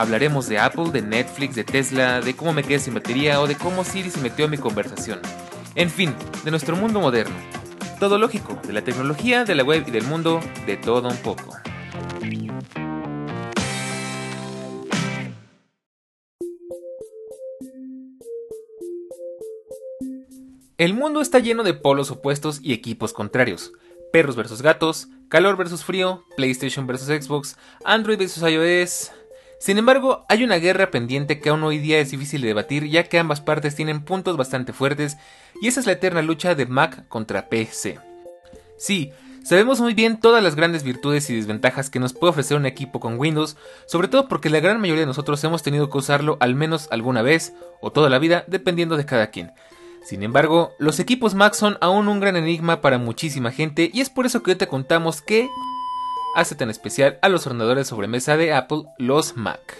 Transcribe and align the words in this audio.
Hablaremos 0.00 0.48
de 0.48 0.58
Apple, 0.58 0.92
de 0.92 1.02
Netflix, 1.02 1.54
de 1.54 1.62
Tesla, 1.62 2.22
de 2.22 2.34
cómo 2.34 2.54
me 2.54 2.62
quedé 2.62 2.78
sin 2.78 2.94
batería 2.94 3.38
o 3.38 3.46
de 3.46 3.54
cómo 3.54 3.84
Siri 3.84 4.08
se 4.08 4.18
metió 4.22 4.46
en 4.46 4.52
mi 4.52 4.56
conversación. 4.56 5.20
En 5.74 5.90
fin, 5.90 6.14
de 6.42 6.50
nuestro 6.50 6.74
mundo 6.74 7.00
moderno. 7.00 7.36
Todo 7.98 8.16
lógico, 8.16 8.58
de 8.66 8.72
la 8.72 8.82
tecnología, 8.82 9.44
de 9.44 9.54
la 9.54 9.62
web 9.62 9.84
y 9.86 9.90
del 9.90 10.04
mundo, 10.04 10.40
de 10.64 10.78
todo 10.78 11.06
un 11.06 11.18
poco. 11.18 11.54
El 20.78 20.94
mundo 20.94 21.20
está 21.20 21.40
lleno 21.40 21.62
de 21.62 21.74
polos 21.74 22.10
opuestos 22.10 22.60
y 22.62 22.72
equipos 22.72 23.12
contrarios. 23.12 23.74
Perros 24.14 24.34
versus 24.34 24.62
gatos, 24.62 25.08
calor 25.28 25.58
versus 25.58 25.84
frío, 25.84 26.24
PlayStation 26.38 26.86
versus 26.86 27.08
Xbox, 27.08 27.58
Android 27.84 28.18
versus 28.18 28.42
iOS, 28.42 29.12
sin 29.60 29.76
embargo, 29.76 30.24
hay 30.30 30.42
una 30.42 30.56
guerra 30.56 30.90
pendiente 30.90 31.38
que 31.38 31.50
aún 31.50 31.62
hoy 31.64 31.76
día 31.76 31.98
es 31.98 32.10
difícil 32.10 32.40
de 32.40 32.48
debatir 32.48 32.88
ya 32.88 33.04
que 33.04 33.18
ambas 33.18 33.42
partes 33.42 33.74
tienen 33.76 34.02
puntos 34.02 34.38
bastante 34.38 34.72
fuertes 34.72 35.18
y 35.60 35.68
esa 35.68 35.80
es 35.80 35.86
la 35.86 35.92
eterna 35.92 36.22
lucha 36.22 36.54
de 36.54 36.64
Mac 36.64 37.06
contra 37.08 37.50
PC. 37.50 37.98
Sí, 38.78 39.12
sabemos 39.44 39.78
muy 39.78 39.92
bien 39.92 40.18
todas 40.18 40.42
las 40.42 40.56
grandes 40.56 40.82
virtudes 40.82 41.28
y 41.28 41.36
desventajas 41.36 41.90
que 41.90 42.00
nos 42.00 42.14
puede 42.14 42.30
ofrecer 42.30 42.56
un 42.56 42.64
equipo 42.64 43.00
con 43.00 43.18
Windows, 43.18 43.58
sobre 43.84 44.08
todo 44.08 44.28
porque 44.28 44.48
la 44.48 44.60
gran 44.60 44.80
mayoría 44.80 45.02
de 45.02 45.06
nosotros 45.06 45.44
hemos 45.44 45.62
tenido 45.62 45.90
que 45.90 45.98
usarlo 45.98 46.38
al 46.40 46.54
menos 46.54 46.88
alguna 46.90 47.20
vez 47.20 47.52
o 47.82 47.92
toda 47.92 48.08
la 48.08 48.18
vida 48.18 48.44
dependiendo 48.46 48.96
de 48.96 49.04
cada 49.04 49.26
quien. 49.30 49.52
Sin 50.02 50.22
embargo, 50.22 50.72
los 50.78 51.00
equipos 51.00 51.34
Mac 51.34 51.52
son 51.52 51.76
aún 51.82 52.08
un 52.08 52.18
gran 52.18 52.36
enigma 52.36 52.80
para 52.80 52.96
muchísima 52.96 53.52
gente 53.52 53.90
y 53.92 54.00
es 54.00 54.08
por 54.08 54.24
eso 54.24 54.42
que 54.42 54.52
hoy 54.52 54.56
te 54.56 54.68
contamos 54.68 55.20
que 55.20 55.50
hace 56.34 56.54
tan 56.54 56.70
especial 56.70 57.18
a 57.22 57.28
los 57.28 57.46
ordenadores 57.46 57.88
sobremesa 57.88 58.36
de 58.36 58.52
Apple, 58.52 58.84
los 58.98 59.36
Mac. 59.36 59.76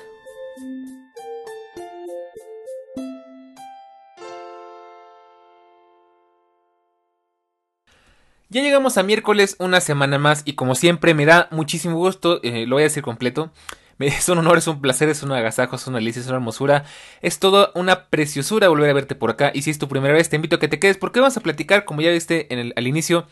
Ya 8.53 8.63
llegamos 8.63 8.99
a 8.99 9.05
miércoles, 9.05 9.55
una 9.61 9.81
semana 9.81 10.19
más, 10.19 10.43
y 10.45 10.55
como 10.55 10.75
siempre 10.75 11.15
me 11.15 11.25
da 11.25 11.47
muchísimo 11.53 11.97
gusto, 11.97 12.41
eh, 12.43 12.67
lo 12.67 12.77
voy 12.77 12.83
a 12.83 12.85
decir 12.85 13.03
completo. 13.03 13.53
Es 14.01 14.31
un 14.31 14.39
honor, 14.39 14.57
es 14.57 14.67
un 14.67 14.81
placer, 14.81 15.11
es 15.11 15.23
un 15.23 15.31
agasajo, 15.31 15.77
es 15.77 15.87
una 15.87 15.99
delicia, 15.99 16.21
es 16.21 16.27
una 16.27 16.37
hermosura. 16.37 16.85
Es 17.21 17.39
toda 17.39 17.71
una 17.75 18.07
preciosura 18.07 18.69
volver 18.71 18.89
a 18.89 18.95
verte 18.95 19.15
por 19.15 19.29
acá. 19.29 19.53
Y 19.53 19.61
si 19.61 19.69
es 19.69 19.79
tu 19.79 19.89
primera 19.89 20.15
vez, 20.15 20.31
te 20.31 20.37
invito 20.37 20.57
a 20.57 20.59
que 20.59 20.69
te 20.69 20.79
quedes 20.79 20.97
porque 20.97 21.21
vamos 21.21 21.37
a 21.37 21.43
platicar, 21.43 21.85
como 21.85 22.01
ya 22.01 22.11
viste 22.11 22.49
al 22.75 22.87
inicio, 22.87 23.27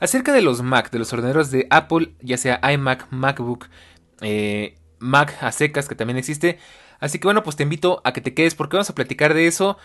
acerca 0.00 0.32
de 0.32 0.42
los 0.42 0.62
Mac, 0.62 0.90
de 0.90 0.98
los 0.98 1.12
ordenadores 1.12 1.50
de 1.50 1.66
Apple, 1.70 2.12
ya 2.20 2.36
sea 2.36 2.60
iMac, 2.72 3.06
MacBook, 3.10 3.68
eh, 4.20 4.76
Mac 4.98 5.36
a 5.42 5.52
secas, 5.52 5.88
que 5.88 5.94
también 5.94 6.16
existe. 6.16 6.58
Así 6.98 7.18
que 7.18 7.26
bueno, 7.26 7.42
pues 7.42 7.56
te 7.56 7.62
invito 7.62 8.00
a 8.04 8.12
que 8.12 8.20
te 8.20 8.34
quedes 8.34 8.54
porque 8.54 8.76
vamos 8.76 8.90
a 8.90 8.94
platicar 8.94 9.34
de 9.34 9.46
eso. 9.46 9.78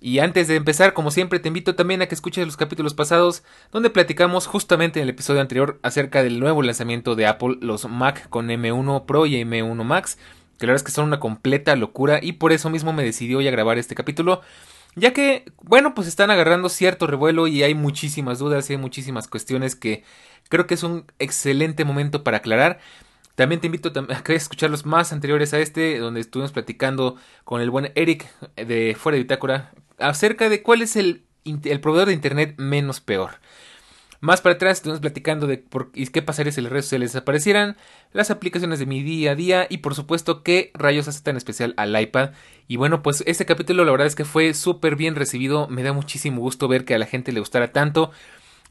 Y 0.00 0.18
antes 0.18 0.48
de 0.48 0.56
empezar, 0.56 0.94
como 0.94 1.12
siempre, 1.12 1.38
te 1.38 1.46
invito 1.46 1.76
también 1.76 2.02
a 2.02 2.06
que 2.06 2.14
escuches 2.14 2.44
los 2.44 2.56
capítulos 2.56 2.92
pasados, 2.92 3.44
donde 3.70 3.88
platicamos 3.88 4.48
justamente 4.48 4.98
en 4.98 5.04
el 5.04 5.10
episodio 5.10 5.40
anterior 5.40 5.78
acerca 5.82 6.24
del 6.24 6.40
nuevo 6.40 6.62
lanzamiento 6.62 7.14
de 7.14 7.26
Apple, 7.26 7.58
los 7.60 7.88
Mac 7.88 8.28
con 8.28 8.48
M1 8.48 9.06
Pro 9.06 9.26
y 9.26 9.36
M1 9.36 9.84
Max, 9.84 10.18
que 10.58 10.66
la 10.66 10.72
verdad 10.72 10.82
es 10.82 10.82
que 10.82 10.90
son 10.90 11.06
una 11.06 11.20
completa 11.20 11.76
locura 11.76 12.18
y 12.20 12.32
por 12.32 12.52
eso 12.52 12.68
mismo 12.68 12.92
me 12.92 13.04
decidí 13.04 13.34
hoy 13.36 13.46
a 13.46 13.52
grabar 13.52 13.78
este 13.78 13.94
capítulo 13.94 14.40
ya 14.94 15.12
que, 15.12 15.44
bueno, 15.62 15.94
pues 15.94 16.06
están 16.06 16.30
agarrando 16.30 16.68
cierto 16.68 17.06
revuelo 17.06 17.46
y 17.46 17.62
hay 17.62 17.74
muchísimas 17.74 18.38
dudas 18.38 18.68
y 18.68 18.74
hay 18.74 18.78
muchísimas 18.78 19.28
cuestiones 19.28 19.74
que 19.74 20.04
creo 20.48 20.66
que 20.66 20.74
es 20.74 20.82
un 20.82 21.06
excelente 21.18 21.84
momento 21.84 22.24
para 22.24 22.38
aclarar. 22.38 22.78
También 23.34 23.60
te 23.60 23.66
invito 23.66 23.92
a 24.10 24.32
escuchar 24.32 24.70
los 24.70 24.84
más 24.84 25.12
anteriores 25.12 25.54
a 25.54 25.60
este, 25.60 25.98
donde 25.98 26.20
estuvimos 26.20 26.52
platicando 26.52 27.16
con 27.44 27.60
el 27.60 27.70
buen 27.70 27.92
Eric 27.94 28.30
de 28.56 28.96
Fuera 28.98 29.16
de 29.16 29.22
Bitácora 29.22 29.72
acerca 29.98 30.48
de 30.48 30.62
cuál 30.62 30.82
es 30.82 30.96
el, 30.96 31.24
el 31.44 31.80
proveedor 31.80 32.08
de 32.08 32.14
internet 32.14 32.54
menos 32.58 33.00
peor. 33.00 33.40
Más 34.22 34.40
para 34.40 34.54
atrás 34.54 34.78
estuvimos 34.78 35.00
platicando 35.00 35.48
de 35.48 35.58
por, 35.58 35.90
qué 35.90 36.22
pasaría 36.22 36.52
si 36.52 36.60
las 36.60 36.70
redes 36.70 36.84
sociales 36.84 37.12
desaparecieran, 37.12 37.76
las 38.12 38.30
aplicaciones 38.30 38.78
de 38.78 38.86
mi 38.86 39.02
día 39.02 39.32
a 39.32 39.34
día 39.34 39.66
y 39.68 39.78
por 39.78 39.96
supuesto 39.96 40.44
qué 40.44 40.70
rayos 40.74 41.08
hace 41.08 41.22
tan 41.22 41.36
especial 41.36 41.74
al 41.76 42.00
iPad. 42.00 42.30
Y 42.68 42.76
bueno, 42.76 43.02
pues 43.02 43.24
este 43.26 43.46
capítulo 43.46 43.84
la 43.84 43.90
verdad 43.90 44.06
es 44.06 44.14
que 44.14 44.24
fue 44.24 44.54
súper 44.54 44.94
bien 44.94 45.16
recibido, 45.16 45.66
me 45.66 45.82
da 45.82 45.92
muchísimo 45.92 46.40
gusto 46.40 46.68
ver 46.68 46.84
que 46.84 46.94
a 46.94 47.00
la 47.00 47.06
gente 47.06 47.32
le 47.32 47.40
gustara 47.40 47.72
tanto 47.72 48.12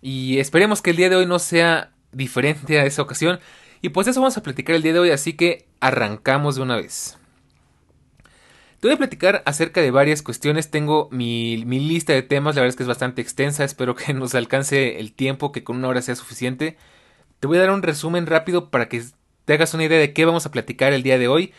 y 0.01 0.39
esperemos 0.39 0.81
que 0.81 0.91
el 0.91 0.95
día 0.95 1.09
de 1.09 1.17
hoy 1.17 1.25
no 1.25 1.37
sea 1.37 1.91
diferente 2.13 2.79
a 2.79 2.85
esa 2.85 3.01
ocasión. 3.01 3.41
Y 3.81 3.89
pues 3.89 4.07
eso 4.07 4.21
vamos 4.21 4.37
a 4.37 4.43
platicar 4.43 4.77
el 4.77 4.83
día 4.83 4.93
de 4.93 4.99
hoy, 4.99 5.09
así 5.09 5.33
que 5.33 5.67
arrancamos 5.81 6.55
de 6.55 6.61
una 6.61 6.77
vez. 6.77 7.17
Te 8.81 8.87
voy 8.87 8.95
a 8.95 8.97
platicar 8.97 9.43
acerca 9.45 9.79
de 9.79 9.91
varias 9.91 10.23
cuestiones. 10.23 10.71
Tengo 10.71 11.07
mi, 11.11 11.55
lista 11.57 12.13
de 12.13 12.23
temas, 12.23 12.55
la 12.55 12.61
verdad 12.61 12.69
es 12.69 12.75
que 12.75 12.81
es 12.81 12.89
bastante 12.89 13.21
extensa. 13.21 13.63
Espero 13.63 13.93
que 13.95 14.11
nos 14.15 14.33
alcance 14.33 14.99
el 14.99 15.13
tiempo, 15.13 15.51
que 15.51 15.63
con 15.63 15.77
una 15.77 15.87
hora 15.87 16.01
sea 16.01 16.15
suficiente. 16.15 16.77
Te 17.39 17.45
voy 17.47 17.57
a 17.59 17.61
dar 17.61 17.69
un 17.69 17.83
resumen 17.83 18.25
rápido 18.25 18.71
para 18.71 18.89
que 18.89 19.03
te 19.45 19.53
hagas 19.53 19.75
una 19.75 19.83
idea 19.83 19.99
de 19.99 20.13
qué 20.13 20.25
vamos 20.25 20.47
a 20.47 20.51
platicar 20.51 20.93
el 20.93 21.03
día 21.03 21.19
de 21.19 21.27
hoy. 21.27 21.53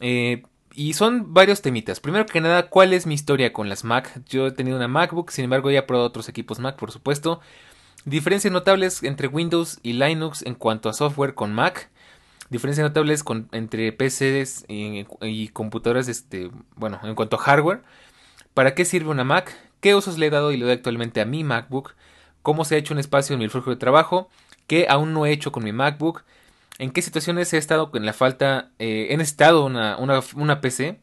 Eh, 0.00 0.42
y 0.74 0.92
son 0.92 1.32
varios 1.32 1.62
temitas. 1.62 2.00
Primero 2.00 2.26
que 2.26 2.42
nada, 2.42 2.68
¿cuál 2.68 2.92
es 2.92 3.06
mi 3.06 3.14
historia 3.14 3.54
con 3.54 3.70
las 3.70 3.82
Mac? 3.82 4.20
Yo 4.28 4.48
he 4.48 4.52
tenido 4.52 4.76
una 4.76 4.88
MacBook, 4.88 5.30
sin 5.30 5.44
embargo 5.44 5.70
ya 5.70 5.78
he 5.78 5.82
probado 5.84 6.06
otros 6.06 6.28
equipos 6.28 6.58
Mac, 6.58 6.76
por 6.76 6.92
supuesto. 6.92 7.40
Diferencias 8.04 8.52
notables 8.52 9.02
entre 9.04 9.28
Windows 9.28 9.80
y 9.82 9.94
Linux 9.94 10.42
en 10.42 10.54
cuanto 10.54 10.90
a 10.90 10.92
software 10.92 11.32
con 11.32 11.54
Mac 11.54 11.90
diferencias 12.50 12.86
notables 12.86 13.24
con, 13.24 13.48
entre 13.52 13.92
PCs 13.92 14.64
y, 14.68 15.48
computadoras, 15.48 16.08
este, 16.08 16.50
bueno, 16.76 17.00
en 17.02 17.14
cuanto 17.14 17.36
a 17.36 17.40
hardware. 17.40 17.82
¿Para 18.54 18.74
qué 18.74 18.84
sirve 18.84 19.10
una 19.10 19.24
Mac? 19.24 19.56
¿Qué 19.80 19.94
usos 19.94 20.18
le 20.18 20.26
he 20.26 20.30
dado 20.30 20.52
y 20.52 20.56
le 20.56 20.64
doy 20.64 20.74
actualmente 20.74 21.20
a 21.20 21.24
mi 21.24 21.44
MacBook? 21.44 21.94
¿Cómo 22.42 22.64
se 22.64 22.74
ha 22.74 22.78
hecho 22.78 22.94
un 22.94 23.00
espacio 23.00 23.34
en 23.34 23.40
mi 23.40 23.48
flujo 23.48 23.70
de 23.70 23.76
trabajo? 23.76 24.28
¿Qué 24.66 24.86
aún 24.88 25.12
no 25.12 25.26
he 25.26 25.32
hecho 25.32 25.52
con 25.52 25.64
mi 25.64 25.72
MacBook? 25.72 26.24
¿En 26.78 26.90
qué 26.90 27.02
situaciones 27.02 27.52
he 27.52 27.58
estado 27.58 27.90
con 27.90 28.04
la 28.06 28.12
falta, 28.12 28.70
eh, 28.78 29.08
he 29.10 29.52
una, 29.54 29.96
una, 29.98 30.20
una 30.36 30.60
PC? 30.60 31.00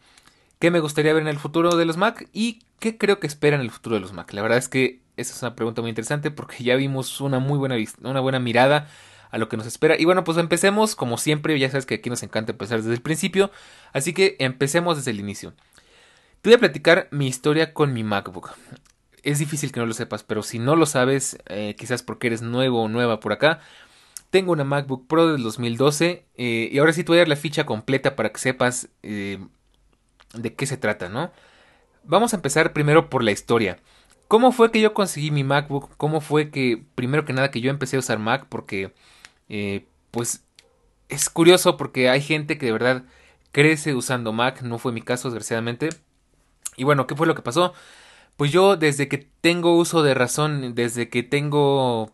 ¿Qué 0.60 0.72
me 0.72 0.80
gustaría 0.80 1.14
ver 1.14 1.22
en 1.22 1.28
el 1.28 1.38
futuro 1.38 1.76
de 1.76 1.86
los 1.86 1.98
Mac? 1.98 2.28
¿Y 2.34 2.60
qué 2.80 2.98
creo 2.98 3.20
que 3.20 3.28
espera 3.28 3.56
en 3.56 3.62
el 3.62 3.72
futuro 3.72 3.96
de 3.96 4.00
los 4.00 4.14
Mac? 4.14 4.32
La 4.34 4.42
verdad 4.42 4.58
es 4.58 4.70
que 4.70 5.02
esa 5.18 5.34
es 5.34 5.42
una 5.42 5.56
pregunta 5.56 5.82
muy 5.82 5.90
interesante 5.90 6.32
porque 6.32 6.64
ya 6.64 6.76
vimos 6.76 7.22
una 7.22 7.40
muy 7.40 7.58
buena, 7.58 7.76
una 8.02 8.20
buena 8.20 8.40
mirada 8.40 8.90
a 9.36 9.38
lo 9.38 9.50
que 9.50 9.58
nos 9.58 9.68
espera. 9.68 10.00
Y 10.00 10.06
bueno, 10.06 10.24
pues 10.24 10.38
empecemos 10.38 10.96
como 10.96 11.18
siempre, 11.18 11.60
ya 11.60 11.70
sabes 11.70 11.86
que 11.86 11.96
aquí 11.96 12.10
nos 12.10 12.24
encanta 12.24 12.54
empezar 12.54 12.78
desde 12.78 12.94
el 12.94 13.02
principio, 13.02 13.52
así 13.92 14.14
que 14.14 14.38
empecemos 14.40 14.96
desde 14.96 15.12
el 15.12 15.20
inicio. 15.20 15.54
Te 16.42 16.50
voy 16.50 16.54
a 16.54 16.60
platicar 16.60 17.10
mi 17.12 17.28
historia 17.28 17.74
con 17.74 17.92
mi 17.92 18.06
MacBook. 18.06 18.52
Es 19.24 19.40
difícil 19.40 19.74
que 19.74 19.82
no 19.82 19.88
lo 19.88 19.94
sepas, 19.94 20.24
pero 20.24 20.42
si 20.42 20.58
no 20.58 20.78
lo 20.78 20.86
sabes, 20.86 21.38
eh, 21.48 21.76
quizás 21.78 22.02
porque 22.02 22.28
eres 22.28 22.44
nuevo 22.44 22.82
o 22.82 22.88
nueva 22.88 23.20
por 23.20 23.34
acá, 23.34 23.60
tengo 24.30 24.54
una 24.54 24.64
MacBook 24.64 25.06
Pro 25.06 25.30
del 25.30 25.44
2012 25.44 26.26
eh, 26.38 26.70
y 26.72 26.78
ahora 26.78 26.94
sí 26.94 27.04
te 27.04 27.12
voy 27.12 27.18
a 27.18 27.22
dar 27.22 27.28
la 27.28 27.36
ficha 27.36 27.66
completa 27.66 28.16
para 28.16 28.30
que 28.30 28.40
sepas 28.40 28.88
eh, 29.04 29.40
de 30.34 30.54
qué 30.54 30.66
se 30.66 30.78
trata, 30.78 31.10
¿no? 31.10 31.34
Vamos 32.06 32.32
a 32.32 32.38
empezar 32.38 32.72
primero 32.72 33.10
por 33.10 33.22
la 33.22 33.32
historia. 33.32 33.80
¿Cómo 34.30 34.54
fue 34.54 34.72
que 34.72 34.80
yo 34.80 34.94
conseguí 34.94 35.30
mi 35.30 35.44
MacBook? 35.44 35.90
¿Cómo 35.98 36.22
fue 36.22 36.52
que, 36.52 36.86
primero 36.96 37.26
que 37.26 37.34
nada, 37.34 37.52
que 37.52 37.60
yo 37.60 37.70
empecé 37.70 37.98
a 37.98 38.00
usar 38.00 38.18
Mac? 38.18 38.46
Porque 38.48 38.94
eh, 39.50 39.86
pues 40.12 40.44
es 41.10 41.30
curioso 41.30 41.78
porque 41.78 42.10
hay 42.10 42.22
gente 42.22 42.58
que 42.58 42.68
de 42.68 42.72
verdad 42.72 43.04
crece 43.52 43.94
usando 43.94 44.34
Mac, 44.34 44.62
no 44.62 44.78
fue 44.80 44.92
mi 44.92 45.02
caso 45.02 45.30
desgraciadamente. 45.30 45.90
Y 46.78 46.84
bueno, 46.84 47.08
¿qué 47.08 47.16
fue 47.16 47.28
lo 47.28 47.36
que 47.36 47.42
pasó? 47.42 47.74
Pues 48.38 48.52
yo 48.52 48.76
desde 48.76 49.08
que 49.08 49.30
tengo 49.42 49.78
uso 49.78 50.04
de 50.04 50.14
razón, 50.14 50.76
desde 50.76 51.10
que 51.10 51.24
tengo... 51.24 52.12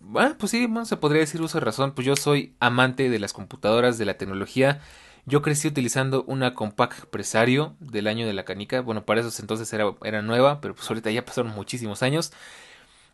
Bueno, 0.00 0.36
pues 0.38 0.50
sí, 0.50 0.68
se 0.84 0.96
podría 0.96 1.20
decir 1.20 1.40
uso 1.40 1.58
de 1.58 1.64
razón, 1.64 1.92
pues 1.92 2.06
yo 2.06 2.16
soy 2.16 2.54
amante 2.60 3.08
de 3.08 3.18
las 3.18 3.32
computadoras, 3.32 3.98
de 3.98 4.04
la 4.04 4.18
tecnología. 4.18 4.80
Yo 5.24 5.40
crecí 5.40 5.68
utilizando 5.68 6.24
una 6.24 6.54
Compaq 6.54 7.06
Presario 7.06 7.76
del 7.80 8.08
año 8.08 8.26
de 8.26 8.32
la 8.32 8.44
canica. 8.44 8.80
Bueno, 8.82 9.04
para 9.06 9.20
esos 9.20 9.38
entonces 9.40 9.72
era, 9.72 9.94
era 10.04 10.20
nueva, 10.20 10.60
pero 10.60 10.74
pues 10.74 10.90
ahorita 10.90 11.10
ya 11.10 11.24
pasaron 11.24 11.52
muchísimos 11.52 12.02
años. 12.02 12.32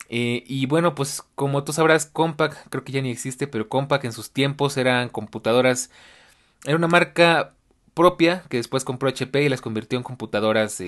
Eh, 0.09 0.45
y 0.47 0.67
bueno, 0.67 0.95
pues 0.95 1.23
como 1.35 1.65
tú 1.65 1.73
sabrás, 1.73 2.07
Compaq 2.07 2.69
creo 2.71 2.85
que 2.85 2.93
ya 2.93 3.03
ni 3.03 3.11
existe, 3.11 3.47
pero 3.47 3.69
Compaq 3.69 4.05
en 4.05 4.13
sus 4.13 4.31
tiempos 4.33 4.77
eran 4.77 5.09
computadoras, 5.11 5.91
era 6.65 6.77
una 6.77 6.89
marca 6.89 7.55
propia 7.95 8.45
que 8.49 8.59
después 8.59 8.85
compró 8.85 9.09
HP 9.09 9.43
y 9.43 9.49
las 9.49 9.61
convirtió 9.61 9.99
en 9.99 10.05
computadoras 10.05 10.81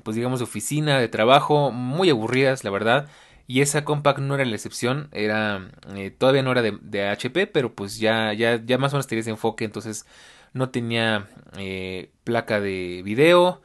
pues 0.00 0.16
digamos, 0.16 0.40
de 0.40 0.44
oficina, 0.44 0.98
de 0.98 1.08
trabajo, 1.08 1.70
muy 1.70 2.10
aburridas, 2.10 2.64
la 2.64 2.70
verdad. 2.70 3.08
Y 3.46 3.60
esa 3.60 3.84
compact 3.84 4.20
no 4.20 4.34
era 4.34 4.44
la 4.44 4.54
excepción, 4.54 5.08
era 5.12 5.70
eh, 5.94 6.10
todavía 6.10 6.42
no 6.42 6.52
era 6.52 6.62
de, 6.62 7.08
HP, 7.08 7.46
pero 7.48 7.74
pues 7.74 7.98
ya, 7.98 8.32
ya, 8.32 8.60
ya 8.64 8.78
más 8.78 8.92
o 8.92 8.96
menos 8.96 9.06
tenía 9.08 9.20
ese 9.20 9.30
enfoque, 9.30 9.64
entonces 9.64 10.06
no 10.54 10.70
tenía 10.70 11.28
eh, 11.58 12.10
placa 12.24 12.60
de 12.60 13.02
video, 13.04 13.60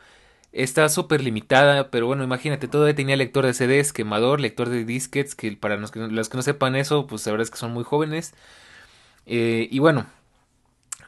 está 0.64 0.90
súper 0.90 1.22
limitada, 1.24 1.90
pero 1.92 2.08
bueno, 2.08 2.24
imagínate, 2.24 2.68
todavía 2.68 2.96
tenía 2.96 3.16
lector 3.16 3.46
de 3.46 3.54
CDs, 3.54 3.94
quemador, 3.94 4.40
lector 4.40 4.70
de 4.70 4.86
disquets, 4.86 5.36
que 5.36 5.54
para 5.58 5.78
los 5.78 5.92
que, 5.92 6.00
no 6.00 6.42
sepan 6.42 6.76
eso, 6.76 7.08
pues 7.08 7.26
la 7.26 7.34
verdad 7.34 7.46
es 7.46 7.52
que 7.52 7.58
son 7.58 7.74
muy 7.74 7.84
jóvenes. 7.84 8.34
Eh, 9.26 9.68
y 9.72 9.80
bueno, 9.80 10.08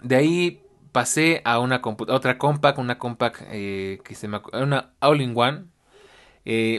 de 0.04 0.16
ahí 0.16 0.62
pasé 0.92 1.42
a 1.46 1.60
una 1.60 1.82
otra 1.84 2.38
compact, 2.38 2.80
una 2.80 2.98
compact 2.98 3.42
que 3.50 4.16
se 4.16 4.28
me 4.28 4.42
una 4.54 4.92
all-in-one, 5.00 5.66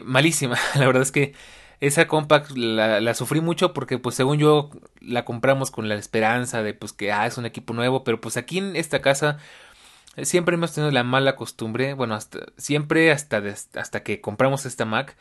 malísima, 0.05 0.57
la 0.77 0.87
verdad 0.87 1.03
es 1.03 1.13
que 1.13 1.35
esa 1.81 2.07
compact 2.07 2.51
la, 2.53 3.15
sufrí 3.15 3.41
mucho 3.41 3.73
porque 3.73 3.99
pues 3.99 4.15
según 4.15 4.39
yo 4.39 4.71
la 5.01 5.25
compramos 5.25 5.71
con 5.71 5.89
la 5.89 5.95
esperanza 5.95 6.63
de 6.63 6.75
pues 6.75 6.93
que 6.93 7.11
ah, 7.11 7.27
es 7.27 7.39
un 7.39 7.47
equipo 7.47 7.73
nuevo, 7.73 8.05
pero 8.05 8.21
pues 8.21 8.37
aquí 8.37 8.59
en 8.59 8.77
esta 8.77 9.01
casa 9.01 9.39
eh, 9.39 9.70
siempre 10.17 10.55
hemos 10.55 10.73
tenido 10.73 10.91
la 10.93 11.05
mala 11.05 11.37
costumbre, 11.37 11.95
bueno, 11.95 12.15
hasta, 12.15 12.41
siempre 12.57 13.11
hasta, 13.13 13.43
hasta 13.75 14.03
que 14.03 14.21
compramos 14.21 14.67
esta 14.67 14.85
Mac, 14.85 15.17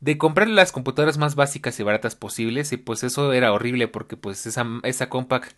de 0.00 0.18
comprar 0.18 0.48
las 0.48 0.72
computadoras 0.72 1.18
más 1.18 1.34
básicas 1.34 1.78
y 1.80 1.82
baratas 1.82 2.14
posibles 2.14 2.72
y 2.72 2.76
pues 2.76 3.02
eso 3.02 3.32
era 3.32 3.52
horrible 3.52 3.88
porque 3.88 4.16
pues 4.16 4.46
esa, 4.46 4.64
esa 4.84 5.08
compact 5.08 5.52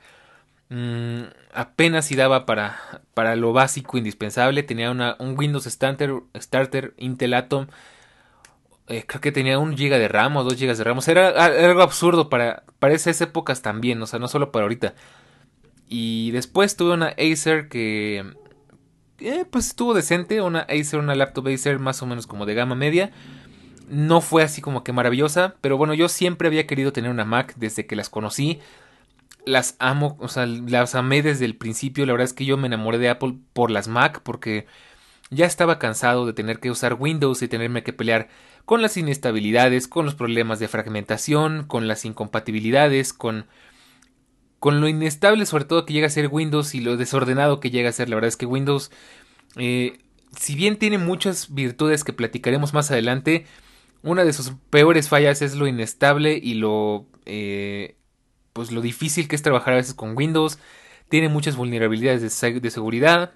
mm, 0.71 1.23
apenas 1.53 2.06
si 2.06 2.17
daba 2.17 2.47
para, 2.47 3.03
para 3.15 3.37
lo 3.37 3.53
básico 3.53 3.99
indispensable, 3.99 4.62
tenía 4.62 4.91
una, 4.91 5.17
un 5.19 5.38
Windows 5.38 5.65
Starter, 5.65 6.94
Intel 6.99 7.35
Atom 7.35 7.67
eh, 8.91 9.05
creo 9.06 9.21
que 9.21 9.31
tenía 9.31 9.59
un 9.61 9.76
giga 9.76 9.99
de 9.99 10.09
RAM 10.09 10.37
o 10.37 10.43
dos 10.43 10.56
gigas 10.56 10.76
de 10.76 10.83
RAM. 10.83 11.00
Sea, 11.00 11.12
era, 11.12 11.44
algo 11.44 11.81
absurdo 11.81 12.29
para, 12.29 12.65
para 12.81 12.93
esas 12.94 13.21
épocas 13.21 13.62
también, 13.62 14.03
o 14.03 14.06
sea, 14.06 14.19
no 14.19 14.26
solo 14.26 14.50
para 14.50 14.65
ahorita. 14.65 14.94
Y 15.88 16.33
después 16.33 16.76
tuve 16.76 16.94
una 16.94 17.15
Acer 17.19 17.69
que... 17.69 18.35
Eh, 19.21 19.45
pues 19.51 19.69
estuvo 19.69 19.93
decente, 19.93 20.41
una 20.41 20.61
Acer, 20.61 20.99
una 20.99 21.15
laptop 21.15 21.49
Acer 21.49 21.79
más 21.79 22.03
o 22.03 22.07
menos 22.07 22.27
como 22.27 22.47
de 22.47 22.55
gama 22.55 22.75
media. 22.75 23.11
No 23.89 24.21
fue 24.21 24.43
así 24.43 24.63
como 24.63 24.85
que 24.85 24.93
maravillosa, 24.93 25.57
pero 25.61 25.77
bueno, 25.77 25.95
yo 25.95 26.09
siempre 26.09 26.49
había 26.49 26.67
querido 26.67 26.93
tener 26.93 27.11
una 27.11 27.25
Mac 27.25 27.55
desde 27.57 27.87
que 27.87 27.97
las 27.97 28.09
conocí. 28.09 28.61
Las 29.45 29.77
amo, 29.79 30.17
o 30.21 30.29
sea, 30.29 30.47
las 30.47 30.95
amé 30.95 31.23
desde 31.23 31.45
el 31.45 31.57
principio. 31.57 32.07
La 32.07 32.13
verdad 32.13 32.27
es 32.27 32.33
que 32.33 32.45
yo 32.45 32.57
me 32.57 32.67
enamoré 32.69 32.99
de 32.99 33.11
Apple 33.11 33.35
por 33.53 33.71
las 33.71 33.89
Mac, 33.89 34.21
porque 34.23 34.67
ya 35.31 35.47
estaba 35.47 35.79
cansado 35.79 36.27
de 36.27 36.33
tener 36.33 36.61
que 36.61 36.71
usar 36.71 36.95
Windows 36.95 37.43
y 37.43 37.49
tenerme 37.49 37.83
que 37.83 37.93
pelear 37.93 38.29
con 38.65 38.83
las 38.83 38.97
inestabilidades, 38.97 39.89
con 39.89 40.05
los 40.05 40.15
problemas 40.15 40.61
de 40.61 40.69
fragmentación, 40.69 41.65
con 41.65 41.89
las 41.89 42.05
incompatibilidades, 42.05 43.13
con, 43.13 43.47
con 44.61 44.81
lo 44.81 44.89
inestable 44.89 45.47
sobre 45.47 45.65
todo 45.65 45.87
que 45.87 45.95
llega 45.95 46.07
a 46.07 46.11
ser 46.11 46.29
Windows 46.29 46.75
y 46.75 46.81
lo 46.81 46.97
desordenado 46.97 47.59
que 47.59 47.71
llega 47.71 47.89
a 47.89 47.93
ser. 47.93 48.09
La 48.11 48.17
verdad 48.17 48.29
es 48.29 48.37
que 48.37 48.47
Windows, 48.47 48.93
eh, 49.57 49.99
si 50.39 50.55
bien 50.55 50.77
tiene 50.77 50.99
muchas 50.99 51.53
virtudes 51.53 52.05
que 52.05 52.12
platicaremos 52.12 52.75
más 52.75 52.91
adelante, 52.91 53.47
una 54.03 54.23
de 54.23 54.35
sus 54.35 54.53
peores 54.69 55.09
fallas 55.09 55.41
es 55.43 55.57
lo 55.57 55.67
inestable 55.67 56.39
y 56.41 56.55
lo, 56.55 57.07
eh, 57.25 57.97
pues 58.53 58.71
lo 58.71 58.83
difícil 58.83 59.29
que 59.29 59.37
es 59.37 59.43
trabajar 59.43 59.73
a 59.73 59.79
veces 59.79 59.95
con 59.95 60.17
Windows. 60.17 60.59
Tiene 61.09 61.31
muchas 61.31 61.57
vulnerabilidades 61.57 62.21
de, 62.21 62.71
seguridad. 62.71 63.33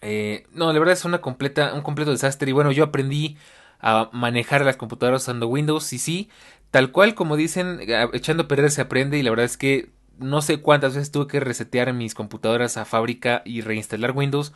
Eh, 0.00 0.46
no, 0.52 0.72
la 0.72 0.78
verdad 0.78 0.94
es 0.94 1.04
una 1.04 1.20
completa, 1.20 1.74
un 1.74 1.82
completo 1.82 2.12
desastre. 2.12 2.48
Y 2.48 2.54
bueno, 2.54 2.72
yo 2.72 2.84
aprendí 2.84 3.36
a 3.78 4.08
manejar 4.12 4.64
las 4.64 4.76
computadoras 4.76 5.22
usando 5.22 5.48
Windows 5.48 5.92
y 5.92 5.98
sí, 5.98 6.30
tal 6.70 6.92
cual 6.92 7.14
como 7.14 7.36
dicen, 7.36 7.80
echando 8.14 8.44
a 8.44 8.48
perder 8.48 8.70
se 8.70 8.80
aprende 8.80 9.18
y 9.18 9.22
la 9.22 9.30
verdad 9.30 9.46
es 9.46 9.56
que 9.56 9.90
no 10.20 10.42
sé 10.42 10.60
cuántas 10.60 10.94
veces 10.94 11.10
tuve 11.10 11.26
que 11.26 11.40
resetear 11.40 11.92
mis 11.92 12.14
computadoras 12.14 12.76
a 12.76 12.84
fábrica 12.84 13.42
y 13.44 13.60
reinstalar 13.62 14.12
Windows 14.12 14.52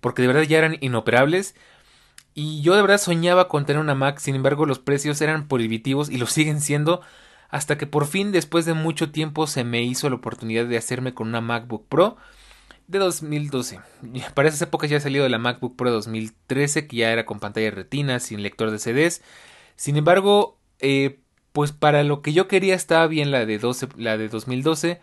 porque 0.00 0.22
de 0.22 0.28
verdad 0.28 0.42
ya 0.42 0.58
eran 0.58 0.76
inoperables 0.80 1.54
y 2.34 2.62
yo 2.62 2.74
de 2.76 2.82
verdad 2.82 2.98
soñaba 2.98 3.48
con 3.48 3.66
tener 3.66 3.80
una 3.80 3.94
Mac, 3.94 4.18
sin 4.18 4.34
embargo 4.34 4.64
los 4.64 4.78
precios 4.78 5.20
eran 5.20 5.48
prohibitivos 5.48 6.08
y 6.08 6.18
lo 6.18 6.26
siguen 6.28 6.60
siendo 6.60 7.00
hasta 7.50 7.78
que 7.78 7.86
por 7.86 8.06
fin 8.06 8.32
después 8.32 8.64
de 8.64 8.74
mucho 8.74 9.10
tiempo 9.10 9.46
se 9.46 9.64
me 9.64 9.82
hizo 9.82 10.08
la 10.08 10.16
oportunidad 10.16 10.66
de 10.66 10.76
hacerme 10.76 11.14
con 11.14 11.28
una 11.28 11.40
MacBook 11.40 11.86
Pro 11.88 12.16
de 12.86 12.98
2012. 12.98 13.80
Para 14.34 14.48
esas 14.48 14.62
épocas 14.62 14.90
ya 14.90 14.96
ha 14.98 15.00
salido 15.00 15.24
de 15.24 15.30
la 15.30 15.38
MacBook 15.38 15.76
Pro 15.76 15.90
2013, 15.90 16.86
que 16.86 16.96
ya 16.96 17.12
era 17.12 17.24
con 17.24 17.40
pantalla 17.40 17.70
retina, 17.70 18.18
sin 18.18 18.42
lector 18.42 18.70
de 18.70 18.78
CDs. 18.78 19.22
Sin 19.76 19.96
embargo, 19.96 20.58
eh, 20.80 21.20
pues 21.58 21.72
para 21.72 22.04
lo 22.04 22.22
que 22.22 22.32
yo 22.32 22.46
quería 22.46 22.76
estaba 22.76 23.08
bien 23.08 23.32
la 23.32 23.44
de, 23.44 23.58
12, 23.58 23.88
la 23.96 24.16
de 24.16 24.28
2012. 24.28 25.00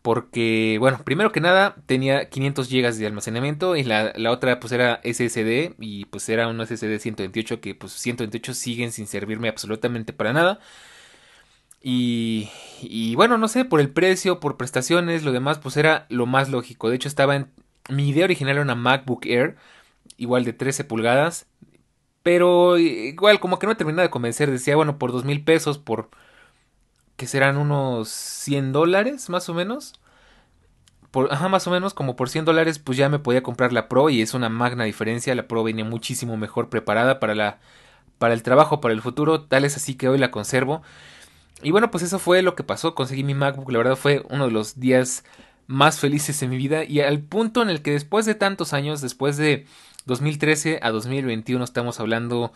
Porque, 0.00 0.76
bueno, 0.78 1.00
primero 1.04 1.32
que 1.32 1.40
nada 1.40 1.74
tenía 1.86 2.28
500 2.30 2.70
GB 2.70 2.94
de 2.94 3.06
almacenamiento 3.08 3.74
y 3.74 3.82
la, 3.82 4.12
la, 4.14 4.30
otra 4.30 4.60
pues 4.60 4.72
era 4.72 5.00
SSD 5.02 5.74
y 5.80 6.04
pues 6.04 6.28
era 6.28 6.46
un 6.46 6.64
SSD 6.64 7.00
128 7.00 7.60
que 7.60 7.74
pues 7.74 7.94
128 7.94 8.54
siguen 8.54 8.92
sin 8.92 9.08
servirme 9.08 9.48
absolutamente 9.48 10.12
para 10.12 10.32
nada. 10.32 10.60
Y, 11.82 12.48
y 12.80 13.16
bueno, 13.16 13.36
no 13.36 13.48
sé, 13.48 13.64
por 13.64 13.80
el 13.80 13.90
precio, 13.90 14.38
por 14.38 14.56
prestaciones, 14.56 15.24
lo 15.24 15.32
demás, 15.32 15.58
pues 15.58 15.76
era 15.76 16.06
lo 16.10 16.26
más 16.26 16.48
lógico. 16.48 16.90
De 16.90 16.94
hecho, 16.94 17.08
estaba 17.08 17.34
en. 17.34 17.50
Mi 17.90 18.10
idea 18.10 18.26
original 18.26 18.54
era 18.54 18.62
una 18.62 18.76
MacBook 18.76 19.26
Air, 19.26 19.56
igual 20.16 20.44
de 20.44 20.52
13 20.52 20.84
pulgadas. 20.84 21.48
Pero 22.26 22.76
igual, 22.76 23.38
como 23.38 23.60
que 23.60 23.68
no 23.68 23.70
me 23.70 23.76
terminaba 23.76 24.02
de 24.02 24.10
convencer. 24.10 24.50
Decía, 24.50 24.74
bueno, 24.74 24.98
por 24.98 25.12
dos 25.12 25.24
mil 25.24 25.44
pesos, 25.44 25.78
por. 25.78 26.10
que 27.14 27.28
serán 27.28 27.56
unos 27.56 28.08
100 28.08 28.72
dólares, 28.72 29.30
más 29.30 29.48
o 29.48 29.54
menos. 29.54 29.92
Por, 31.12 31.32
ajá, 31.32 31.48
más 31.48 31.68
o 31.68 31.70
menos, 31.70 31.94
como 31.94 32.16
por 32.16 32.28
100 32.28 32.44
dólares, 32.44 32.80
pues 32.80 32.98
ya 32.98 33.08
me 33.08 33.20
podía 33.20 33.44
comprar 33.44 33.72
la 33.72 33.88
Pro 33.88 34.10
y 34.10 34.22
es 34.22 34.34
una 34.34 34.48
magna 34.48 34.82
diferencia. 34.82 35.36
La 35.36 35.46
Pro 35.46 35.62
venía 35.62 35.84
muchísimo 35.84 36.36
mejor 36.36 36.68
preparada 36.68 37.20
para 37.20 37.36
la. 37.36 37.60
para 38.18 38.34
el 38.34 38.42
trabajo, 38.42 38.80
para 38.80 38.92
el 38.92 39.02
futuro. 39.02 39.42
Tal 39.42 39.64
es 39.64 39.76
así 39.76 39.94
que 39.94 40.08
hoy 40.08 40.18
la 40.18 40.32
conservo. 40.32 40.82
Y 41.62 41.70
bueno, 41.70 41.92
pues 41.92 42.02
eso 42.02 42.18
fue 42.18 42.42
lo 42.42 42.56
que 42.56 42.64
pasó. 42.64 42.96
Conseguí 42.96 43.22
mi 43.22 43.34
MacBook. 43.34 43.70
La 43.70 43.78
verdad 43.78 43.94
fue 43.94 44.24
uno 44.30 44.46
de 44.46 44.50
los 44.50 44.80
días 44.80 45.22
más 45.68 46.00
felices 46.00 46.42
en 46.42 46.50
mi 46.50 46.56
vida. 46.56 46.82
Y 46.82 47.02
al 47.02 47.20
punto 47.20 47.62
en 47.62 47.70
el 47.70 47.82
que 47.82 47.92
después 47.92 48.26
de 48.26 48.34
tantos 48.34 48.72
años, 48.72 49.00
después 49.00 49.36
de 49.36 49.64
2013 50.06 50.80
a 50.82 50.90
2021, 50.90 51.62
estamos 51.62 52.00
hablando. 52.00 52.52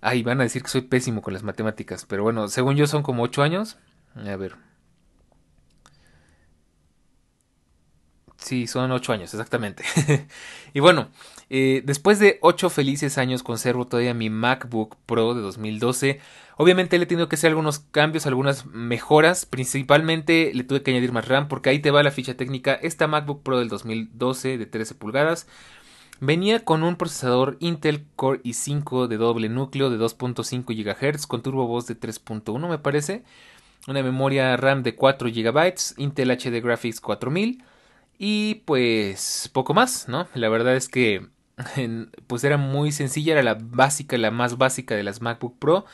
Ay, 0.00 0.22
van 0.22 0.40
a 0.40 0.44
decir 0.44 0.62
que 0.62 0.68
soy 0.68 0.82
pésimo 0.82 1.22
con 1.22 1.34
las 1.34 1.42
matemáticas. 1.42 2.06
Pero 2.06 2.22
bueno, 2.22 2.48
según 2.48 2.76
yo 2.76 2.86
son 2.86 3.02
como 3.02 3.22
8 3.22 3.42
años. 3.42 3.78
A 4.16 4.36
ver. 4.36 4.56
Sí, 8.38 8.66
son 8.66 8.90
8 8.90 9.12
años, 9.12 9.32
exactamente. 9.34 9.84
y 10.74 10.80
bueno, 10.80 11.08
eh, 11.50 11.82
después 11.84 12.18
de 12.18 12.38
8 12.40 12.70
felices 12.70 13.18
años 13.18 13.42
conservo 13.42 13.86
todavía 13.86 14.14
mi 14.14 14.30
MacBook 14.30 14.96
Pro 15.06 15.34
de 15.34 15.42
2012 15.42 16.20
Obviamente 16.60 16.98
le 16.98 17.04
he 17.04 17.06
tenido 17.06 17.26
que 17.26 17.36
hacer 17.36 17.48
algunos 17.48 17.78
cambios, 17.78 18.26
algunas 18.26 18.66
mejoras. 18.66 19.46
Principalmente 19.46 20.50
le 20.52 20.62
tuve 20.62 20.82
que 20.82 20.90
añadir 20.90 21.10
más 21.10 21.26
RAM 21.26 21.48
porque 21.48 21.70
ahí 21.70 21.78
te 21.78 21.90
va 21.90 22.02
la 22.02 22.10
ficha 22.10 22.36
técnica. 22.36 22.74
Esta 22.74 23.06
MacBook 23.06 23.42
Pro 23.42 23.58
del 23.58 23.70
2012 23.70 24.58
de 24.58 24.66
13 24.66 24.94
pulgadas 24.94 25.46
venía 26.20 26.64
con 26.64 26.82
un 26.82 26.96
procesador 26.96 27.56
Intel 27.60 28.04
Core 28.16 28.42
i5 28.42 29.06
de 29.06 29.16
doble 29.16 29.48
núcleo 29.48 29.90
de 29.90 29.98
2.5 29.98 30.64
GHz 30.74 31.26
con 31.26 31.42
turbo 31.42 31.66
voz 31.66 31.86
de 31.86 31.98
3.1 31.98 32.68
me 32.68 32.78
parece. 32.78 33.24
Una 33.88 34.02
memoria 34.02 34.56
RAM 34.56 34.82
de 34.82 34.94
4 34.94 35.30
GB, 35.30 35.74
Intel 35.96 36.30
HD 36.30 36.62
Graphics 36.62 37.00
4000 37.00 37.64
y 38.18 38.56
pues 38.66 39.50
poco 39.52 39.72
más, 39.72 40.08
¿no? 40.08 40.28
La 40.34 40.48
verdad 40.50 40.76
es 40.76 40.88
que 40.88 41.26
pues 42.26 42.44
era 42.44 42.56
muy 42.56 42.92
sencilla, 42.92 43.32
era 43.32 43.42
la 43.42 43.58
básica, 43.60 44.18
la 44.18 44.30
más 44.30 44.58
básica 44.58 44.94
de 44.94 45.02
las 45.02 45.22
MacBook 45.22 45.58
Pro. 45.58 45.86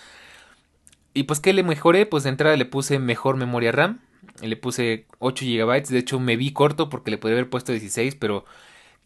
Y 1.14 1.22
pues, 1.22 1.40
¿qué 1.40 1.52
le 1.52 1.62
mejoré? 1.62 2.04
Pues 2.04 2.24
de 2.24 2.30
entrada 2.30 2.56
le 2.56 2.66
puse 2.66 2.98
mejor 2.98 3.36
memoria 3.36 3.72
RAM. 3.72 4.00
Le 4.42 4.56
puse 4.56 5.06
8 5.18 5.46
GB. 5.46 5.86
De 5.88 5.98
hecho, 5.98 6.20
me 6.20 6.36
vi 6.36 6.52
corto 6.52 6.90
porque 6.90 7.10
le 7.10 7.18
podría 7.18 7.38
haber 7.38 7.48
puesto 7.48 7.72
16, 7.72 8.16
pero 8.16 8.44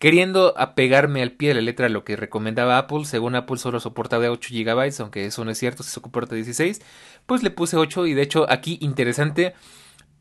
queriendo 0.01 0.55
apegarme 0.57 1.23
al 1.23 1.33
pie 1.33 1.51
de 1.51 1.57
la 1.57 1.61
letra 1.61 1.87
a 1.87 1.91
lo 1.91 2.05
que 2.05 2.17
recomendaba 2.17 2.79
Apple, 2.79 3.05
según 3.05 3.37
Apple 3.37 3.59
solo 3.59 3.81
soportaba 3.81 4.31
8 4.31 4.51
GB, 4.53 5.01
aunque 5.01 5.27
eso 5.27 5.45
no 5.45 5.51
es 5.51 5.59
cierto, 5.59 5.83
se 5.83 5.91
soporta 5.91 6.35
16, 6.35 6.81
pues 7.27 7.43
le 7.43 7.51
puse 7.51 7.77
8 7.77 8.07
y 8.07 8.15
de 8.15 8.23
hecho 8.23 8.51
aquí 8.51 8.79
interesante, 8.81 9.55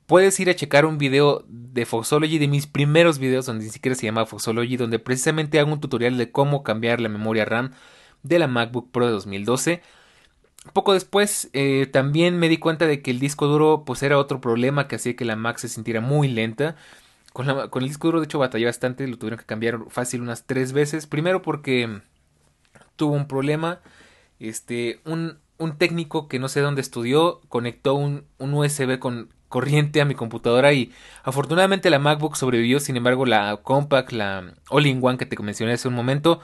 puedes 0.06 0.38
ir 0.40 0.50
a 0.50 0.56
checar 0.56 0.86
un 0.86 0.98
video 0.98 1.46
de 1.48 1.86
Foxology, 1.86 2.40
de 2.40 2.50
mis 2.50 2.68
primeros 2.68 3.20
videos 3.20 3.46
donde 3.46 3.64
ni 3.64 3.72
siquiera 3.72 3.96
se 3.96 4.06
llama 4.06 4.26
Foxology, 4.26 4.76
donde 4.76 5.00
precisamente 5.00 5.60
hago 5.60 5.72
un 5.72 5.80
tutorial 5.80 6.18
de 6.18 6.30
cómo 6.30 6.62
cambiar 6.62 7.00
la 7.00 7.08
memoria 7.08 7.46
RAM 7.46 7.72
de 8.22 8.38
la 8.38 8.48
MacBook 8.48 8.92
Pro 8.92 9.06
de 9.06 9.14
2012 9.14 9.82
poco 10.74 10.94
después 10.94 11.50
eh, 11.54 11.88
también 11.92 12.38
me 12.38 12.50
di 12.50 12.58
cuenta 12.58 12.86
de 12.86 13.02
que 13.02 13.12
el 13.12 13.20
disco 13.20 13.48
duro 13.48 13.84
pues 13.86 14.04
era 14.04 14.18
otro 14.18 14.42
problema 14.42 14.90
que 14.90 14.98
hacía 14.98 15.16
que 15.16 15.24
la 15.24 15.38
Mac 15.38 15.58
se 15.58 15.70
sintiera 15.70 16.02
muy 16.02 16.28
lenta. 16.28 16.76
Con, 17.34 17.48
la, 17.48 17.68
con 17.70 17.84
el 17.84 17.90
disco 17.90 18.08
duro 18.08 18.20
de 18.20 18.26
hecho 18.26 18.40
batallé 18.40 18.66
bastante, 18.66 19.08
lo 19.08 19.18
tuvieron 19.18 19.40
que 19.40 19.46
cambiar 19.46 19.80
fácil 19.90 20.22
unas 20.22 20.46
tres 20.46 20.74
veces. 20.74 21.08
Primero 21.08 21.42
porque 21.42 22.02
tuvo 22.96 23.14
un 23.14 23.28
problema. 23.28 23.82
Este, 24.40 25.02
un, 25.06 25.40
un 25.58 25.78
técnico 25.78 26.28
que 26.28 26.40
no 26.40 26.48
sé 26.48 26.62
dónde 26.62 26.82
estudió 26.82 27.42
conectó 27.50 27.94
un, 27.96 28.26
un 28.38 28.54
USB 28.54 29.00
con 29.00 29.30
corriente 29.50 30.00
a 30.00 30.06
mi 30.06 30.16
computadora 30.16 30.74
y 30.74 30.94
afortunadamente 31.24 31.90
la 31.90 32.00
MacBook 32.00 32.36
sobrevivió, 32.38 32.80
sin 32.80 32.96
embargo 32.98 33.26
la 33.26 33.58
Compact, 33.64 34.12
la 34.12 34.54
All-in-One 34.70 35.18
que 35.18 35.26
te 35.26 35.42
mencioné 35.42 35.74
hace 35.74 35.88
un 35.88 35.96
momento, 35.96 36.40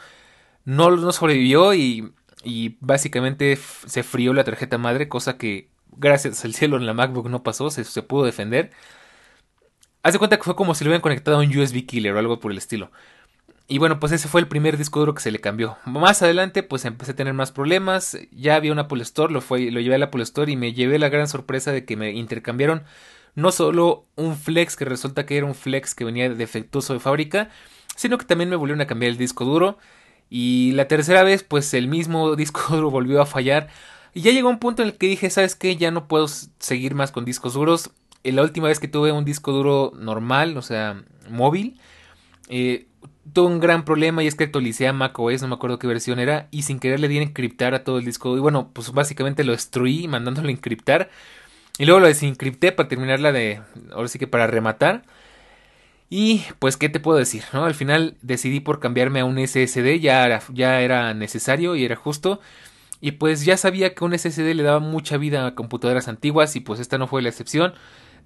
no, 0.66 0.90
no 0.92 1.12
sobrevivió 1.12 1.74
y, 1.76 2.14
y 2.44 2.78
básicamente 2.82 3.58
se 3.58 4.04
frió 4.04 4.34
la 4.34 4.44
tarjeta 4.44 4.78
madre, 4.78 5.08
cosa 5.08 5.38
que 5.38 5.70
gracias 5.98 6.44
al 6.46 6.54
cielo 6.56 6.78
en 6.78 6.86
la 6.88 6.94
MacBook 6.94 7.30
no 7.30 7.44
pasó, 7.44 7.70
se, 7.70 7.84
se 7.84 8.02
pudo 8.04 8.26
defender. 8.26 8.72
Haz 10.06 10.14
de 10.14 10.20
cuenta 10.20 10.38
que 10.38 10.44
fue 10.44 10.56
como 10.56 10.76
si 10.76 10.84
lo 10.84 10.90
hubieran 10.90 11.02
conectado 11.02 11.38
a 11.38 11.40
un 11.40 11.58
USB 11.58 11.84
killer 11.88 12.14
o 12.14 12.20
algo 12.20 12.40
por 12.40 12.52
el 12.52 12.60
estilo. 12.60 12.92
Y 13.68 13.80
bueno, 13.80 14.00
pues 14.00 14.12
ese 14.12 14.28
fue 14.28 14.40
el 14.40 14.48
primer 14.48 14.78
disco 14.78 15.00
duro 15.00 15.16
que 15.16 15.22
se 15.24 15.32
le 15.32 15.42
cambió. 15.42 15.80
Más 15.84 16.22
adelante, 16.22 16.62
pues 16.62 16.86
empecé 16.86 17.14
a 17.14 17.16
tener 17.16 17.34
más 17.34 17.52
problemas. 17.52 18.16
Ya 18.32 18.56
había 18.56 18.72
un 18.72 18.78
Apple 18.78 19.02
Store, 19.02 19.34
lo, 19.34 19.42
fue, 19.42 19.72
lo 19.72 19.80
llevé 19.80 19.96
al 19.96 20.04
Apple 20.04 20.22
Store 20.22 20.52
y 20.52 20.58
me 20.58 20.74
llevé 20.74 21.00
la 21.00 21.10
gran 21.10 21.28
sorpresa 21.28 21.72
de 21.72 21.86
que 21.86 21.98
me 21.98 22.12
intercambiaron 22.12 22.84
no 23.34 23.52
solo 23.52 24.06
un 24.16 24.38
flex, 24.38 24.76
que 24.76 24.86
resulta 24.86 25.26
que 25.26 25.38
era 25.38 25.48
un 25.48 25.56
flex 25.56 25.96
que 25.96 26.06
venía 26.06 26.30
defectuoso 26.30 26.94
de 26.94 27.00
fábrica, 27.00 27.50
sino 27.96 28.20
que 28.20 28.26
también 28.26 28.52
me 28.52 28.58
volvieron 28.58 28.82
a 28.82 28.86
cambiar 28.86 29.10
el 29.10 29.18
disco 29.18 29.44
duro. 29.44 29.80
Y 30.30 30.74
la 30.74 30.88
tercera 30.88 31.24
vez, 31.24 31.42
pues 31.42 31.74
el 31.74 31.88
mismo 31.88 32.36
disco 32.36 32.62
duro 32.76 32.92
volvió 32.92 33.24
a 33.24 33.26
fallar. 33.26 33.70
Y 34.14 34.22
ya 34.22 34.32
llegó 34.32 34.50
un 34.50 34.60
punto 34.60 34.84
en 34.84 34.90
el 34.90 34.98
que 35.00 35.08
dije, 35.08 35.32
¿sabes 35.32 35.56
qué? 35.56 35.78
Ya 35.78 35.90
no 35.90 36.08
puedo 36.08 36.28
seguir 36.28 36.94
más 36.94 37.12
con 37.12 37.26
discos 37.26 37.56
duros. 37.56 37.90
La 38.32 38.42
última 38.42 38.68
vez 38.68 38.80
que 38.80 38.88
tuve 38.88 39.12
un 39.12 39.26
disco 39.26 39.52
duro 39.52 39.94
normal, 39.98 40.58
o 40.58 40.62
sea, 40.62 41.04
móvil, 41.30 41.80
eh, 42.50 42.88
tuve 43.34 43.48
un 43.48 43.60
gran 43.60 43.86
problema 43.86 44.24
y 44.24 44.28
es 44.28 44.36
que 44.36 44.46
actualicé 44.46 44.88
a 44.88 44.94
macOS, 44.94 45.42
no 45.42 45.48
me 45.50 45.56
acuerdo 45.56 45.80
qué 45.80 45.88
versión 45.88 46.20
era, 46.20 46.48
y 46.52 46.64
sin 46.64 46.80
querer 46.80 47.00
le 47.00 47.08
di 47.08 47.18
encriptar 47.18 47.74
a 47.76 47.84
todo 47.84 48.00
el 48.00 48.06
disco. 48.06 48.36
Y 48.38 48.40
bueno, 48.40 48.72
pues 48.74 48.92
básicamente 48.92 49.44
lo 49.44 49.52
destruí 49.54 50.08
mandándolo 50.08 50.50
a 50.50 50.52
encriptar. 50.52 51.10
Y 51.78 51.86
luego 51.86 52.00
lo 52.00 52.08
desencripté 52.08 52.72
para 52.72 52.88
terminarla 52.88 53.32
de. 53.32 53.62
Ahora 53.92 54.08
sí 54.08 54.20
que 54.20 54.28
para 54.28 54.48
rematar. 54.48 55.04
Y 56.10 56.44
pues, 56.60 56.78
¿qué 56.78 56.90
te 56.90 57.00
puedo 57.00 57.18
decir? 57.18 57.44
¿no? 57.52 57.66
Al 57.66 57.74
final 57.74 58.16
decidí 58.22 58.60
por 58.60 58.80
cambiarme 58.80 59.20
a 59.22 59.26
un 59.26 59.38
SSD, 59.38 60.00
ya 60.00 60.26
era, 60.26 60.42
ya 60.54 60.82
era 60.82 61.14
necesario 61.14 61.76
y 61.76 61.84
era 61.84 61.96
justo. 61.96 62.40
Y 63.02 63.14
pues 63.14 63.44
ya 63.46 63.58
sabía 63.58 63.94
que 63.94 64.04
un 64.06 64.18
SSD 64.18 64.54
le 64.54 64.64
daba 64.64 64.80
mucha 64.80 65.18
vida 65.18 65.46
a 65.46 65.56
computadoras 65.56 66.08
antiguas 66.08 66.56
y 66.56 66.62
pues 66.62 66.80
esta 66.80 66.98
no 66.98 67.08
fue 67.08 67.22
la 67.22 67.30
excepción. 67.30 67.74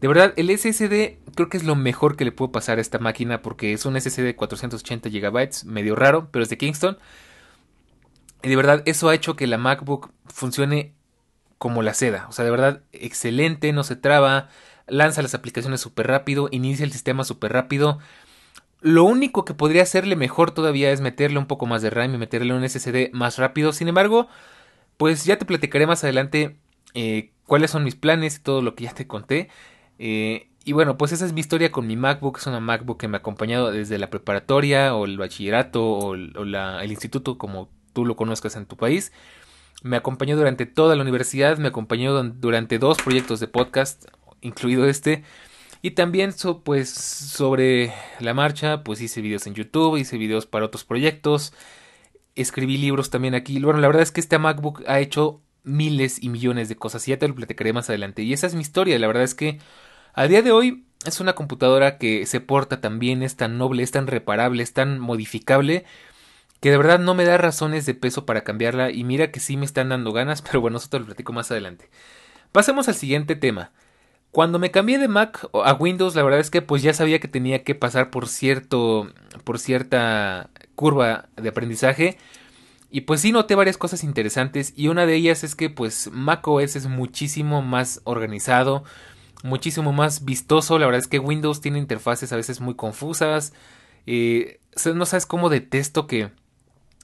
De 0.02 0.08
verdad, 0.08 0.34
el 0.38 0.50
SSD 0.50 1.20
creo 1.36 1.50
que 1.50 1.58
es 1.58 1.64
lo 1.64 1.76
mejor 1.76 2.16
que 2.16 2.26
le 2.26 2.32
puedo 2.32 2.52
pasar 2.52 2.78
a 2.78 2.82
esta 2.82 3.00
máquina 3.00 3.42
porque 3.42 3.74
es 3.74 3.86
un 3.86 4.00
SSD 4.00 4.24
de 4.24 4.36
480 4.36 5.10
GB, 5.10 5.66
medio 5.66 5.96
raro, 5.96 6.30
pero 6.32 6.44
es 6.44 6.50
de 6.50 6.58
Kingston. 6.58 6.98
Y 8.42 8.50
de 8.50 8.56
verdad, 8.56 8.82
eso 8.86 9.10
ha 9.10 9.16
hecho 9.16 9.36
que 9.36 9.48
la 9.48 9.58
MacBook 9.58 10.12
funcione 10.26 10.94
como 11.58 11.84
la 11.84 11.94
seda. 11.94 12.26
O 12.30 12.32
sea, 12.32 12.46
de 12.46 12.52
verdad, 12.52 12.82
excelente, 12.94 13.74
no 13.74 13.84
se 13.84 13.98
traba, 13.98 14.50
lanza 14.88 15.22
las 15.22 15.36
aplicaciones 15.36 15.82
súper 15.82 16.08
rápido, 16.08 16.48
inicia 16.52 16.86
el 16.86 16.94
sistema 16.94 17.26
súper 17.26 17.52
rápido. 17.52 18.00
Lo 18.82 19.04
único 19.04 19.44
que 19.44 19.54
podría 19.54 19.84
hacerle 19.84 20.16
mejor 20.16 20.52
todavía 20.52 20.92
es 20.92 21.02
meterle 21.02 21.38
un 21.38 21.48
poco 21.48 21.66
más 21.66 21.82
de 21.82 21.90
RAM 21.90 22.16
y 22.16 22.18
meterle 22.18 22.54
un 22.54 22.68
SSD 22.68 23.12
más 23.12 23.38
rápido. 23.38 23.74
Sin 23.74 23.90
embargo, 23.90 24.30
pues 24.96 25.26
ya 25.26 25.38
te 25.38 25.46
platicaré 25.46 25.86
más 25.86 26.04
adelante 26.06 26.58
eh, 26.94 27.32
cuáles 27.46 27.72
son 27.72 27.84
mis 27.84 27.96
planes 27.96 28.38
y 28.38 28.40
todo 28.40 28.62
lo 28.62 28.76
que 28.76 28.86
ya 28.86 28.94
te 28.94 29.06
conté. 29.08 29.50
Eh, 30.00 30.50
y 30.66 30.74
bueno, 30.74 30.98
pues 30.98 31.12
esa 31.12 31.26
es 31.26 31.34
mi 31.34 31.42
historia 31.42 31.72
con 31.72 31.86
mi 31.88 31.96
MacBook. 31.96 32.40
Es 32.40 32.48
una 32.48 32.60
MacBook 32.60 33.00
que 33.00 33.08
me 33.08 33.18
ha 33.18 33.20
acompañado 33.20 33.72
desde 33.72 33.98
la 33.98 34.10
preparatoria 34.10 34.96
o 34.96 35.06
el 35.06 35.18
bachillerato 35.18 35.86
o, 35.86 36.16
el 36.16 36.92
instituto 36.92 37.38
como 37.38 37.70
tú 37.94 38.06
lo 38.06 38.16
conozcas 38.16 38.56
en 38.56 38.66
tu 38.66 38.78
país. 38.78 39.12
Me 39.84 39.98
acompañó 39.98 40.36
durante 40.36 40.66
toda 40.66 40.96
la 40.96 41.04
universidad, 41.04 41.58
me 41.58 41.70
acompañó 41.70 42.24
durante 42.24 42.80
dos 42.80 42.98
proyectos 42.98 43.40
de 43.40 43.48
podcast, 43.48 44.06
incluido 44.42 44.86
este. 44.86 45.24
Y 45.82 45.92
también 45.92 46.34
pues 46.64 46.90
sobre 46.90 47.94
la 48.20 48.34
marcha, 48.34 48.84
pues 48.84 49.02
hice 49.02 49.22
videos 49.22 49.48
en 49.48 49.54
YouTube, 49.56 49.98
hice 49.98 50.18
videos 50.18 50.46
para 50.46 50.66
otros 50.66 50.84
proyectos, 50.84 51.54
escribí 52.36 52.78
libros 52.78 53.10
también 53.10 53.36
aquí. 53.36 53.60
Bueno, 53.60 53.80
la 53.80 53.88
verdad 53.88 54.04
es 54.04 54.12
que 54.12 54.20
este 54.20 54.38
MacBook 54.38 54.84
ha 54.88 55.00
hecho 55.00 55.42
miles 55.64 56.22
y 56.22 56.30
millones 56.30 56.68
de 56.70 56.76
cosas 56.76 57.08
y 57.08 57.12
ya 57.12 57.20
te 57.20 57.28
lo 57.28 57.36
platicaré 57.36 57.72
más 57.74 57.90
adelante. 57.90 58.24
Y 58.24 58.34
esa 58.34 58.48
es 58.48 58.56
mi 58.56 58.62
historia, 58.62 59.00
la 59.00 59.08
verdad 59.08 59.24
es 59.24 59.36
que 59.36 59.60
a 60.14 60.28
día 60.28 60.42
de 60.42 60.52
hoy 60.52 60.86
es 61.06 61.20
una 61.20 61.34
computadora 61.34 61.98
que 61.98 62.26
se 62.26 62.42
porta 62.42 62.82
tan 62.82 63.00
bien, 63.00 63.24
es 63.24 63.36
tan 63.36 63.58
noble, 63.58 63.84
es 63.84 63.92
tan 63.92 64.08
reparable, 64.08 64.64
es 64.64 64.74
tan 64.74 65.00
modificable, 65.00 65.86
que 66.60 66.72
de 66.72 66.78
verdad 66.78 67.00
no 67.00 67.16
me 67.16 67.26
da 67.26 67.38
razones 67.38 67.86
de 67.86 67.94
peso 67.94 68.26
para 68.26 68.44
cambiarla 68.44 68.92
y 68.92 69.04
mira 69.04 69.32
que 69.32 69.40
sí 69.40 69.58
me 69.58 69.66
están 69.66 69.90
dando 69.90 70.12
ganas, 70.12 70.42
pero 70.44 70.62
bueno, 70.62 70.78
eso 70.78 70.90
te 70.90 71.00
lo 71.00 71.06
platico 71.06 71.34
más 71.34 71.52
adelante. 71.52 71.90
Pasemos 72.52 72.88
al 72.88 72.96
siguiente 72.96 73.36
tema. 73.36 73.72
Cuando 74.32 74.60
me 74.60 74.70
cambié 74.70 75.00
de 75.00 75.08
Mac 75.08 75.48
a 75.54 75.74
Windows, 75.74 76.16
la 76.16 76.22
verdad 76.22 76.40
es 76.40 76.52
que 76.52 76.62
pues 76.62 76.84
ya 76.84 76.94
sabía 76.94 77.20
que 77.20 77.28
tenía 77.28 77.64
que 77.64 77.74
pasar 77.74 78.12
por 78.12 78.28
cierto 78.28 79.12
por 79.44 79.58
cierta 79.58 80.52
curva 80.76 81.30
de 81.36 81.50
aprendizaje 81.50 82.18
y 82.92 83.02
pues 83.02 83.22
sí 83.22 83.32
noté 83.32 83.56
varias 83.56 83.78
cosas 83.78 84.04
interesantes 84.04 84.74
y 84.76 84.88
una 84.88 85.08
de 85.08 85.16
ellas 85.16 85.44
es 85.44 85.56
que 85.56 85.72
pues 85.72 86.12
macOS 86.12 86.76
es 86.76 86.86
muchísimo 86.86 87.64
más 87.64 88.02
organizado, 88.04 88.84
muchísimo 89.44 89.94
más 89.94 90.26
vistoso. 90.26 90.80
La 90.80 90.86
verdad 90.86 91.02
es 91.02 91.08
que 91.08 91.20
Windows 91.20 91.62
tiene 91.62 91.80
interfaces 91.80 92.32
a 92.34 92.36
veces 92.36 92.62
muy 92.62 92.76
confusas. 92.76 93.54
Eh, 94.06 94.60
no 94.94 95.06
sabes 95.06 95.26
cómo 95.26 95.50
detesto 95.50 96.08
que 96.08 96.32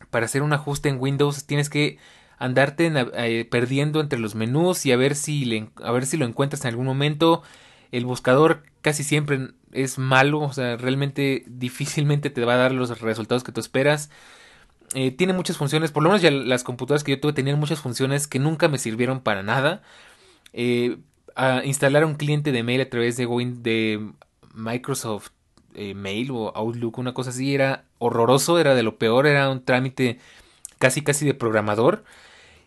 para 0.10 0.26
hacer 0.26 0.42
un 0.42 0.54
ajuste 0.54 0.90
en 0.90 1.00
Windows 1.00 1.46
tienes 1.46 1.70
que 1.70 1.98
andarte 2.38 2.92
eh, 2.94 3.46
perdiendo 3.46 4.02
entre 4.02 4.20
los 4.20 4.36
menús 4.36 4.86
y 4.86 4.92
a 4.92 4.98
ver 4.98 5.16
si 5.16 5.70
a 5.84 5.92
ver 5.92 6.06
si 6.06 6.18
lo 6.18 6.26
encuentras 6.26 6.64
en 6.66 6.70
algún 6.70 6.86
momento. 6.86 7.44
El 7.92 8.06
buscador 8.06 8.64
casi 8.82 9.04
siempre 9.04 9.52
es 9.72 9.98
malo, 9.98 10.40
o 10.42 10.54
sea, 10.54 10.78
realmente 10.78 11.44
difícilmente 11.48 12.30
te 12.30 12.44
va 12.44 12.54
a 12.56 12.58
dar 12.58 12.72
los 12.72 13.00
resultados 13.02 13.44
que 13.44 13.52
tú 13.52 13.60
esperas. 13.60 14.10
Eh, 14.94 15.12
tiene 15.12 15.34
muchas 15.34 15.58
funciones, 15.58 15.92
por 15.92 16.04
lo 16.04 16.10
menos 16.10 16.22
ya 16.22 16.32
las 16.32 16.64
computadoras 16.64 17.04
que 17.04 17.14
yo 17.14 17.20
tuve 17.20 17.34
tenían 17.34 17.60
muchas 17.60 17.80
funciones 17.80 18.28
que 18.28 18.40
nunca 18.40 18.68
me 18.68 18.78
sirvieron 18.78 19.22
para 19.22 19.44
nada. 19.44 19.82
Eh, 20.54 20.98
instalar 21.64 22.06
un 22.06 22.16
cliente 22.16 22.52
de 22.52 22.64
mail 22.64 22.82
a 22.82 22.90
través 22.90 23.18
de, 23.18 23.26
de 23.26 24.12
Microsoft 24.54 25.30
eh, 25.74 25.94
Mail 25.94 26.32
o 26.32 26.56
Outlook, 26.56 26.98
una 26.98 27.14
cosa 27.14 27.32
así, 27.32 27.54
era 27.54 27.86
horroroso, 28.00 28.60
era 28.60 28.76
de 28.76 28.84
lo 28.84 28.98
peor, 28.98 29.28
era 29.28 29.50
un 29.50 29.64
trámite 29.64 30.20
casi 30.80 31.02
casi 31.02 31.26
de 31.26 31.34
programador. 31.34 32.04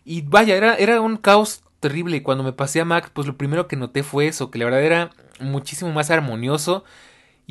Y 0.05 0.21
vaya, 0.21 0.55
era, 0.55 0.75
era 0.75 1.01
un 1.01 1.17
caos 1.17 1.61
terrible. 1.79 2.17
Y 2.17 2.21
cuando 2.21 2.43
me 2.43 2.53
pasé 2.53 2.81
a 2.81 2.85
Mac, 2.85 3.11
pues 3.13 3.27
lo 3.27 3.37
primero 3.37 3.67
que 3.67 3.75
noté 3.75 4.03
fue 4.03 4.27
eso, 4.27 4.51
que 4.51 4.59
la 4.59 4.65
verdad 4.65 4.83
era 4.83 5.11
muchísimo 5.39 5.91
más 5.91 6.11
armonioso 6.11 6.83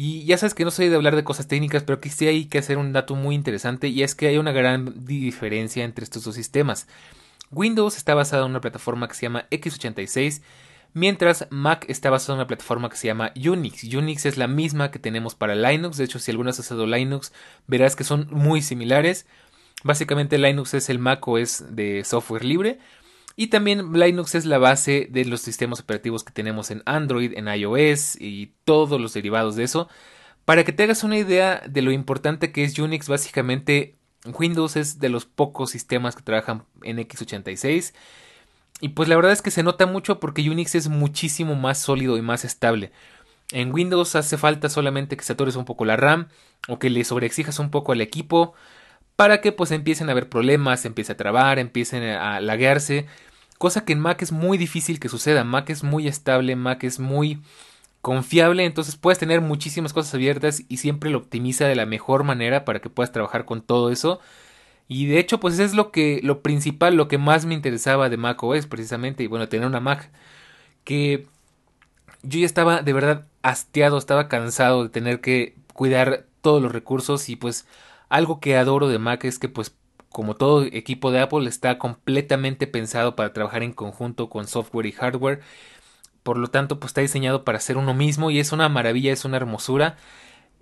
y 0.01 0.25
ya 0.27 0.39
sabes 0.39 0.55
que 0.55 0.65
no 0.65 0.71
soy 0.71 0.89
de 0.89 0.95
hablar 0.95 1.17
de 1.17 1.25
cosas 1.25 1.49
técnicas, 1.49 1.83
pero 1.83 1.97
aquí 1.97 2.09
sí 2.09 2.29
hay 2.29 2.45
que 2.45 2.59
hacer 2.59 2.79
un 2.79 2.93
dato 2.93 3.17
muy 3.17 3.35
interesante 3.35 3.89
y 3.89 4.05
es 4.05 4.15
que 4.15 4.29
hay 4.29 4.39
una 4.39 4.53
gran 4.53 5.05
diferencia 5.05 5.83
entre 5.83 6.05
estos 6.05 6.23
dos 6.23 6.37
sistemas. 6.37 6.87
Windows 7.51 7.97
está 7.97 8.15
basado 8.15 8.45
en 8.45 8.51
una 8.53 8.61
plataforma 8.61 9.09
que 9.09 9.15
se 9.15 9.23
llama 9.23 9.47
x86, 9.51 10.41
mientras 10.93 11.47
Mac 11.51 11.85
está 11.89 12.11
basado 12.11 12.35
en 12.35 12.41
una 12.41 12.47
plataforma 12.47 12.89
que 12.89 12.97
se 12.97 13.07
llama 13.07 13.33
Unix. 13.37 13.85
Unix 13.85 14.27
es 14.27 14.37
la 14.37 14.47
misma 14.47 14.91
que 14.91 14.99
tenemos 14.99 15.35
para 15.35 15.55
Linux, 15.55 15.97
de 15.97 16.05
hecho 16.05 16.19
si 16.19 16.31
alguna 16.31 16.51
has 16.51 16.59
usado 16.59 16.87
Linux 16.87 17.33
verás 17.67 17.97
que 17.97 18.05
son 18.05 18.29
muy 18.31 18.63
similares. 18.63 19.27
Básicamente 19.85 20.39
Linux 20.39 20.75
es 20.75 20.89
el 20.89 20.99
Mac 20.99 21.27
OS 21.27 21.65
de 21.71 22.03
software 22.05 22.45
libre, 22.45 22.79
y 23.41 23.47
también 23.47 23.93
Linux 23.93 24.35
es 24.35 24.47
la 24.47 24.59
base 24.59 25.07
de 25.13 25.25
los 25.25 25.43
sistemas 25.43 25.79
operativos 25.79 26.25
que 26.25 26.33
tenemos 26.33 26.73
en 26.73 26.83
Android, 26.87 27.35
en 27.37 27.47
iOS 27.47 28.21
y 28.21 28.55
todos 28.65 29.01
los 29.01 29.15
derivados 29.15 29.55
de 29.55 29.63
eso. 29.63 29.89
Para 30.45 30.65
que 30.65 30.73
te 30.73 30.83
hagas 30.83 31.05
una 31.05 31.19
idea 31.19 31.63
de 31.65 31.83
lo 31.83 31.93
importante 31.93 32.51
que 32.51 32.65
es 32.65 32.77
Unix, 32.77 33.07
básicamente 33.09 33.95
Windows 34.25 34.75
es 34.75 34.99
de 34.99 35.09
los 35.09 35.25
pocos 35.25 35.71
sistemas 35.71 36.17
que 36.17 36.23
trabajan 36.23 36.65
en 36.83 36.99
x86. 36.99 37.95
Y 38.81 38.91
pues 38.91 39.09
la 39.09 39.17
verdad 39.17 39.33
es 39.33 39.43
que 39.43 39.51
se 39.51 39.63
nota 39.63 39.87
mucho 39.87 40.21
porque 40.21 40.49
Unix 40.49 40.75
es 40.75 40.89
muchísimo 40.89 41.55
más 41.55 41.79
sólido 41.79 42.17
y 42.17 42.23
más 42.23 42.45
estable. 42.45 42.93
En 43.51 43.73
Windows 43.73 44.15
hace 44.15 44.37
falta 44.37 44.69
solamente 44.69 45.17
que 45.17 45.25
satures 45.25 45.57
un 45.57 45.65
poco 45.65 45.85
la 45.85 45.97
RAM 45.97 46.29
o 46.69 46.79
que 46.79 46.91
le 46.91 47.05
sobreexijas 47.05 47.59
un 47.59 47.71
poco 47.71 47.93
al 47.93 48.01
equipo 48.01 48.55
para 49.17 49.41
que 49.41 49.53
pues 49.53 49.71
empiecen 49.73 50.09
a 50.09 50.13
haber 50.13 50.29
problemas, 50.29 50.85
empiece 50.85 51.13
a 51.13 51.17
trabar, 51.17 51.59
empiecen 51.59 52.05
a 52.05 52.41
laguearse 52.41 53.07
Cosa 53.59 53.85
que 53.85 53.93
en 53.93 53.99
Mac 53.99 54.23
es 54.23 54.31
muy 54.31 54.57
difícil 54.57 55.01
que 55.01 55.09
suceda. 55.09 55.43
Mac 55.43 55.69
es 55.71 55.83
muy 55.83 56.07
estable, 56.07 56.55
Mac 56.55 56.85
es 56.85 57.01
muy 57.01 57.43
confiable, 58.01 58.65
entonces 58.65 58.97
puedes 58.97 59.19
tener 59.19 59.41
muchísimas 59.41 59.93
cosas 59.93 60.15
abiertas 60.15 60.63
y 60.69 60.77
siempre 60.77 61.11
lo 61.11 61.19
optimiza 61.19 61.67
de 61.67 61.75
la 61.75 61.85
mejor 61.85 62.23
manera 62.23 62.65
para 62.65 62.81
que 62.81 62.89
puedas 62.89 63.11
trabajar 63.11 63.45
con 63.45 63.61
todo 63.61 63.91
eso. 63.91 64.21
Y 64.89 65.07
de 65.07 65.19
hecho, 65.19 65.41
pues 65.41 65.59
es 65.59 65.75
lo 65.75 65.93
que 65.93 66.21
lo 66.23 66.43
principal, 66.43 66.97
lo 66.97 67.09
que 67.09 67.19
más 67.19 67.47
me 67.47 67.55
interesaba 67.55 68.09
de 68.09 68.17
Mac 68.17 68.43
OS 68.43 68.67
precisamente 68.67 69.23
y 69.23 69.27
bueno, 69.27 69.49
tener 69.49 69.67
una 69.67 69.81
Mac 69.81 70.11
que 70.85 71.27
yo 72.23 72.41
ya 72.41 72.47
estaba 72.47 72.83
de 72.83 72.93
verdad 72.93 73.27
hastiado, 73.43 73.99
estaba 73.99 74.29
cansado 74.29 74.85
de 74.85 74.91
tener 74.91 75.21
que 75.21 75.57
cuidar 75.75 76.27
todos 76.43 76.63
los 76.63 76.73
recursos 76.73 77.29
y 77.29 77.37
pues 77.37 77.67
algo 78.09 78.41
que 78.41 78.57
adoro 78.57 78.89
de 78.89 78.99
Mac 78.99 79.25
es 79.25 79.39
que 79.39 79.49
pues 79.49 79.77
como 80.11 80.35
todo 80.35 80.65
equipo 80.65 81.11
de 81.11 81.21
Apple, 81.21 81.49
está 81.49 81.79
completamente 81.79 82.67
pensado 82.67 83.15
para 83.17 83.33
trabajar 83.33 83.63
en 83.63 83.73
conjunto 83.73 84.29
con 84.31 84.47
software 84.47 84.87
y 84.87 84.93
hardware. 84.93 85.41
Por 86.23 86.39
lo 86.39 86.49
tanto, 86.49 86.81
pues 86.81 86.91
está 86.91 87.01
diseñado 87.03 87.45
para 87.45 87.61
ser 87.61 87.77
uno 87.77 87.95
mismo 87.95 88.31
y 88.31 88.39
es 88.41 88.53
una 88.53 88.69
maravilla, 88.69 89.13
es 89.13 89.25
una 89.25 89.37
hermosura. 89.37 89.97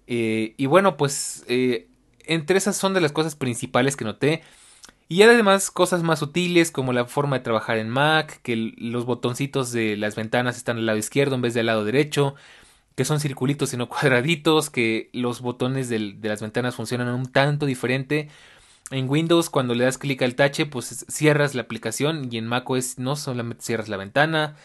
Eh, 0.06 0.54
y 0.56 0.66
bueno, 0.66 0.96
pues 0.96 1.44
eh, 1.48 1.88
entre 2.26 2.58
esas 2.58 2.76
son 2.76 2.94
de 2.94 3.00
las 3.00 3.12
cosas 3.12 3.36
principales 3.36 3.96
que 3.96 4.04
noté. 4.04 4.42
Y 5.08 5.22
además 5.22 5.70
cosas 5.70 6.02
más 6.02 6.18
sutiles 6.18 6.72
como 6.72 6.92
la 6.92 7.04
forma 7.06 7.38
de 7.38 7.44
trabajar 7.44 7.78
en 7.78 7.88
Mac, 7.88 8.40
que 8.42 8.56
los 8.76 9.04
botoncitos 9.04 9.70
de 9.70 9.96
las 9.96 10.16
ventanas 10.16 10.56
están 10.56 10.78
al 10.78 10.86
lado 10.86 10.98
izquierdo 10.98 11.36
en 11.36 11.42
vez 11.42 11.54
del 11.54 11.66
lado 11.66 11.84
derecho, 11.84 12.34
que 12.96 13.04
son 13.04 13.20
circulitos 13.20 13.72
y 13.72 13.76
no 13.76 13.88
cuadraditos, 13.90 14.70
que 14.70 15.10
los 15.12 15.40
botones 15.40 15.88
de 15.88 16.16
las 16.22 16.42
ventanas 16.42 16.74
funcionan 16.74 17.08
un 17.14 17.26
tanto 17.26 17.66
diferente. 17.66 18.28
En 18.90 19.08
Windows 19.08 19.50
cuando 19.50 19.74
le 19.74 19.84
das 19.84 19.98
clic 19.98 20.22
al 20.22 20.36
tache 20.36 20.66
pues 20.66 21.06
cierras 21.08 21.54
la 21.54 21.62
aplicación 21.62 22.28
y 22.32 22.38
en 22.38 22.46
macOS 22.46 22.98
no 22.98 23.16
solamente 23.16 23.64
cierras 23.64 23.88
la 23.88 23.96
ventana. 23.96 24.56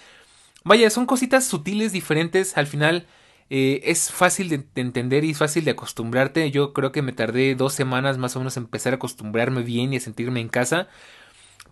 Vaya, 0.63 0.89
son 0.91 1.07
cositas 1.07 1.45
sutiles 1.45 1.91
diferentes 1.91 2.57
al 2.57 2.67
final 2.67 3.07
eh, 3.53 3.91
es 3.91 4.09
fácil 4.13 4.47
de, 4.47 4.63
entender 4.75 5.25
y 5.25 5.33
fácil 5.33 5.65
de 5.65 5.71
acostumbrarte. 5.71 6.49
Yo 6.51 6.71
creo 6.71 6.93
que 6.93 7.01
me 7.01 7.11
tardé 7.11 7.53
dos 7.53 7.73
semanas 7.73 8.17
más 8.17 8.33
o 8.37 8.39
menos 8.39 8.55
en 8.55 8.63
empezar 8.63 8.93
a 8.93 8.95
acostumbrarme 8.95 9.61
bien 9.61 9.91
y 9.91 9.97
a 9.97 9.99
sentirme 9.99 10.39
en 10.39 10.47
casa. 10.47 10.87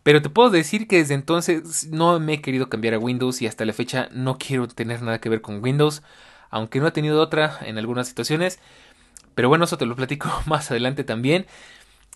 Pero 0.03 0.21
te 0.21 0.29
puedo 0.29 0.49
decir 0.49 0.89
que 0.89 0.97
desde 0.97 1.13
entonces 1.13 1.87
no 1.87 2.19
me 2.19 2.33
he 2.33 2.41
querido 2.41 2.67
cambiar 2.69 2.95
a 2.95 2.99
Windows 2.99 3.41
y 3.41 3.47
hasta 3.47 3.63
la 3.63 3.71
fecha 3.71 4.09
no 4.11 4.37
quiero 4.37 4.67
tener 4.67 5.01
nada 5.01 5.21
que 5.21 5.29
ver 5.29 5.41
con 5.41 5.63
Windows. 5.63 6.03
Aunque 6.49 6.81
no 6.81 6.87
he 6.87 6.91
tenido 6.91 7.21
otra 7.21 7.59
en 7.65 7.77
algunas 7.77 8.09
situaciones. 8.09 8.59
Pero 9.33 9.47
bueno, 9.47 9.63
eso 9.63 9.77
te 9.77 9.85
lo 9.85 9.95
platico 9.95 10.29
más 10.47 10.71
adelante 10.71 11.05
también. 11.05 11.45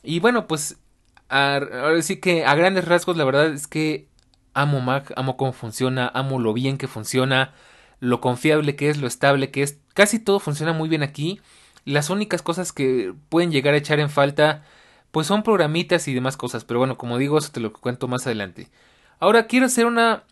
Y 0.04 0.20
bueno, 0.20 0.46
pues 0.46 0.78
ahora 1.30 2.02
sí 2.02 2.18
que 2.18 2.46
a 2.46 2.54
grandes 2.56 2.86
rasgos 2.86 3.16
la 3.16 3.24
verdad 3.24 3.48
es 3.48 3.68
que 3.68 4.10
amo 4.54 4.82
Mac, 4.82 5.14
amo 5.16 5.38
cómo 5.38 5.54
funciona, 5.54 6.12
amo 6.14 6.40
lo 6.40 6.54
bien 6.54 6.78
que 6.78 6.90
funciona 6.90 7.54
lo 8.04 8.20
confiable 8.20 8.76
que 8.76 8.90
es, 8.90 8.98
lo 8.98 9.08
estable 9.08 9.50
que 9.50 9.64
es. 9.64 9.80
Casi 9.94 10.20
todo 10.20 10.42
funciona 10.42 10.74
muy 10.74 10.90
bien 10.90 11.04
aquí. 11.04 11.40
Las 11.86 12.10
únicas 12.10 12.42
cosas 12.42 12.74
que 12.74 13.14
pueden 13.30 13.50
llegar 13.50 13.74
a 13.74 13.78
echar 13.78 14.02
en 14.02 14.10
falta, 14.10 14.66
pues 15.12 15.26
son 15.26 15.42
programitas 15.42 16.10
y 16.10 16.14
demás 16.14 16.36
cosas. 16.36 16.66
Pero 16.66 16.80
bueno, 16.80 16.98
como 16.98 17.18
digo, 17.18 17.38
eso 17.38 17.52
te 17.54 17.62
lo 17.62 17.72
cuento 17.72 18.10
más 18.10 18.26
adelante. 18.28 18.70
Ahora 19.20 19.48
quiero 19.48 19.68
hacer 19.68 19.86
una, 19.86 20.24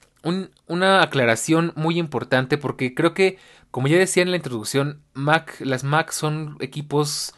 una 0.67 1.01
aclaración 1.01 1.71
muy 1.77 1.97
importante 1.97 2.57
porque 2.57 2.93
creo 2.93 3.13
que, 3.13 3.37
como 3.71 3.87
ya 3.87 3.97
decía 3.97 4.23
en 4.23 4.31
la 4.31 4.37
introducción, 4.37 5.01
Mac, 5.13 5.55
las 5.61 5.85
Mac 5.85 6.11
son 6.11 6.57
equipos 6.59 7.33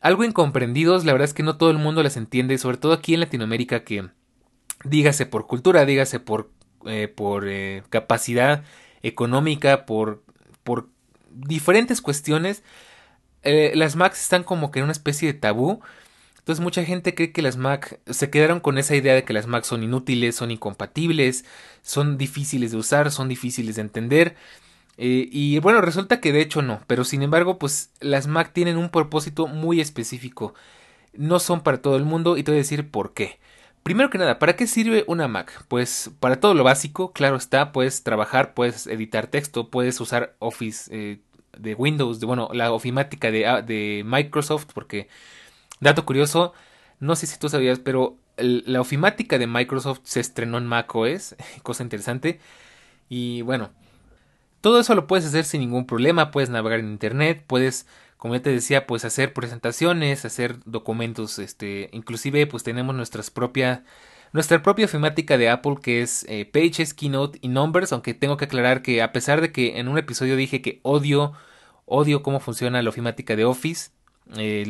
algo 0.00 0.24
incomprendidos. 0.24 1.04
La 1.04 1.12
verdad 1.12 1.26
es 1.26 1.34
que 1.34 1.44
no 1.44 1.56
todo 1.56 1.70
el 1.70 1.78
mundo 1.78 2.02
las 2.02 2.16
entiende, 2.16 2.58
sobre 2.58 2.78
todo 2.78 2.94
aquí 2.94 3.14
en 3.14 3.20
Latinoamérica 3.20 3.84
que 3.84 4.08
dígase 4.82 5.24
por 5.24 5.46
cultura, 5.46 5.84
dígase 5.84 6.18
por, 6.18 6.50
eh, 6.84 7.06
por 7.06 7.46
eh, 7.46 7.84
capacidad 7.90 8.64
económica, 9.02 9.86
por, 9.86 10.22
por 10.64 10.88
diferentes 11.30 12.00
cuestiones, 12.00 12.62
eh, 13.42 13.72
las 13.74 13.96
Macs 13.96 14.22
están 14.22 14.44
como 14.44 14.70
que 14.70 14.80
en 14.80 14.84
una 14.84 14.92
especie 14.92 15.32
de 15.32 15.38
tabú. 15.38 15.80
Entonces 16.38 16.62
mucha 16.62 16.82
gente 16.84 17.14
cree 17.14 17.32
que 17.32 17.42
las 17.42 17.58
Mac 17.58 18.00
se 18.06 18.30
quedaron 18.30 18.60
con 18.60 18.78
esa 18.78 18.96
idea 18.96 19.14
de 19.14 19.22
que 19.22 19.34
las 19.34 19.46
Mac 19.46 19.64
son 19.64 19.82
inútiles, 19.82 20.34
son 20.34 20.50
incompatibles, 20.50 21.44
son 21.82 22.16
difíciles 22.16 22.70
de 22.70 22.78
usar, 22.78 23.10
son 23.10 23.28
difíciles 23.28 23.76
de 23.76 23.82
entender. 23.82 24.36
Eh, 24.96 25.28
y 25.30 25.58
bueno, 25.60 25.80
resulta 25.82 26.20
que 26.20 26.32
de 26.32 26.40
hecho 26.40 26.62
no, 26.62 26.80
pero 26.86 27.04
sin 27.04 27.22
embargo, 27.22 27.58
pues 27.58 27.90
las 28.00 28.26
Mac 28.26 28.52
tienen 28.54 28.78
un 28.78 28.88
propósito 28.90 29.46
muy 29.46 29.80
específico. 29.80 30.54
No 31.12 31.38
son 31.38 31.60
para 31.62 31.82
todo 31.82 31.96
el 31.96 32.04
mundo 32.04 32.36
y 32.38 32.42
te 32.44 32.50
voy 32.50 32.58
a 32.58 32.62
decir 32.62 32.90
por 32.90 33.12
qué. 33.12 33.38
Primero 33.88 34.10
que 34.10 34.18
nada, 34.18 34.38
¿para 34.38 34.54
qué 34.54 34.66
sirve 34.66 35.04
una 35.06 35.28
Mac? 35.28 35.64
Pues 35.66 36.10
para 36.20 36.38
todo 36.38 36.52
lo 36.52 36.62
básico, 36.62 37.14
claro 37.14 37.36
está, 37.36 37.72
puedes 37.72 38.02
trabajar, 38.02 38.52
puedes 38.52 38.86
editar 38.86 39.28
texto, 39.28 39.70
puedes 39.70 39.98
usar 40.02 40.36
Office 40.40 40.90
eh, 40.94 41.20
de 41.56 41.74
Windows, 41.74 42.20
bueno, 42.20 42.50
la 42.52 42.70
ofimática 42.70 43.30
de, 43.30 43.46
ah, 43.46 43.62
de, 43.62 44.02
Microsoft, 44.04 44.66
porque, 44.74 45.08
dato 45.80 46.04
curioso, 46.04 46.52
no 47.00 47.16
sé 47.16 47.26
si 47.26 47.38
tú 47.38 47.48
sabías, 47.48 47.78
pero 47.78 48.18
la 48.36 48.82
ofimática 48.82 49.38
de 49.38 49.46
Microsoft 49.46 50.00
se 50.02 50.20
estrenó 50.20 50.58
en 50.58 50.66
Mac 50.66 50.94
OS, 50.94 51.34
cosa 51.62 51.82
interesante, 51.82 52.40
y 53.08 53.40
bueno, 53.40 53.70
todo 54.60 54.80
eso 54.80 54.94
lo 54.96 55.06
puedes 55.06 55.24
hacer 55.24 55.46
sin 55.46 55.62
ningún 55.62 55.86
problema, 55.86 56.30
puedes 56.30 56.50
navegar 56.50 56.80
en 56.80 56.90
Internet, 56.90 57.42
puedes 57.46 57.86
como 58.18 58.34
ya 58.34 58.42
te 58.42 58.50
decía, 58.50 58.86
pues 58.86 59.04
hacer 59.04 59.32
presentaciones, 59.32 60.24
hacer 60.24 60.58
documentos, 60.64 61.38
este, 61.38 61.88
inclusive 61.92 62.46
pues 62.46 62.64
tenemos 62.64 62.94
nuestras 62.94 63.30
propia, 63.30 63.84
nuestra 64.32 64.62
propia 64.62 64.86
ofimática 64.86 65.38
de 65.38 65.48
Apple 65.48 65.76
que 65.82 66.02
es 66.02 66.26
eh, 66.28 66.44
Pages, 66.44 66.94
Keynote 66.94 67.38
y 67.40 67.48
Numbers, 67.48 67.92
aunque 67.92 68.14
tengo 68.14 68.36
que 68.36 68.46
aclarar 68.46 68.82
que 68.82 69.02
a 69.02 69.12
pesar 69.12 69.40
de 69.40 69.52
que 69.52 69.78
en 69.78 69.88
un 69.88 69.98
episodio 69.98 70.36
dije 70.36 70.60
que 70.60 70.80
odio, 70.82 71.32
odio 71.86 72.22
cómo 72.22 72.40
funciona 72.40 72.82
la 72.82 72.90
ofimática 72.90 73.36
de 73.36 73.44
Office, 73.44 73.92
eh, 74.36 74.66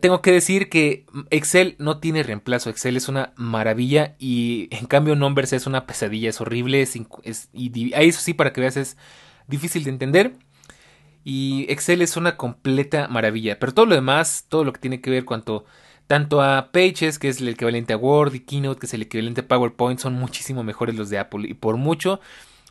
tengo 0.00 0.20
que 0.20 0.32
decir 0.32 0.68
que 0.68 1.06
Excel 1.30 1.76
no 1.78 1.98
tiene 2.00 2.24
reemplazo. 2.24 2.70
Excel 2.70 2.96
es 2.96 3.08
una 3.08 3.32
maravilla 3.36 4.16
y 4.18 4.68
en 4.72 4.86
cambio 4.86 5.14
Numbers 5.14 5.52
es 5.52 5.66
una 5.66 5.86
pesadilla, 5.86 6.30
es 6.30 6.40
horrible. 6.40 6.82
Es, 6.82 6.98
es, 7.22 7.48
y 7.52 7.92
eso 7.94 8.20
sí, 8.20 8.34
para 8.34 8.52
que 8.52 8.60
veas, 8.60 8.76
es 8.76 8.96
difícil 9.46 9.84
de 9.84 9.90
entender. 9.90 10.32
Y 11.28 11.66
Excel 11.72 12.02
es 12.02 12.16
una 12.16 12.36
completa 12.36 13.08
maravilla. 13.08 13.58
Pero 13.58 13.74
todo 13.74 13.86
lo 13.86 13.96
demás, 13.96 14.46
todo 14.48 14.62
lo 14.62 14.72
que 14.72 14.78
tiene 14.80 15.00
que 15.00 15.10
ver 15.10 15.24
cuanto 15.24 15.64
tanto 16.06 16.40
a 16.40 16.70
Pages, 16.70 17.18
que 17.18 17.28
es 17.28 17.40
el 17.40 17.48
equivalente 17.48 17.92
a 17.92 17.96
Word, 17.96 18.34
y 18.34 18.40
Keynote, 18.40 18.78
que 18.78 18.86
es 18.86 18.94
el 18.94 19.02
equivalente 19.02 19.40
a 19.40 19.48
PowerPoint, 19.48 19.98
son 19.98 20.14
muchísimo 20.14 20.62
mejores 20.62 20.94
los 20.94 21.10
de 21.10 21.18
Apple. 21.18 21.48
Y 21.48 21.54
por 21.54 21.78
mucho, 21.78 22.20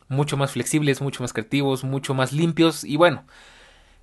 mucho 0.08 0.38
más 0.38 0.52
flexibles, 0.52 1.02
mucho 1.02 1.22
más 1.22 1.34
creativos, 1.34 1.84
mucho 1.84 2.14
más 2.14 2.32
limpios. 2.32 2.82
Y 2.82 2.96
bueno, 2.96 3.26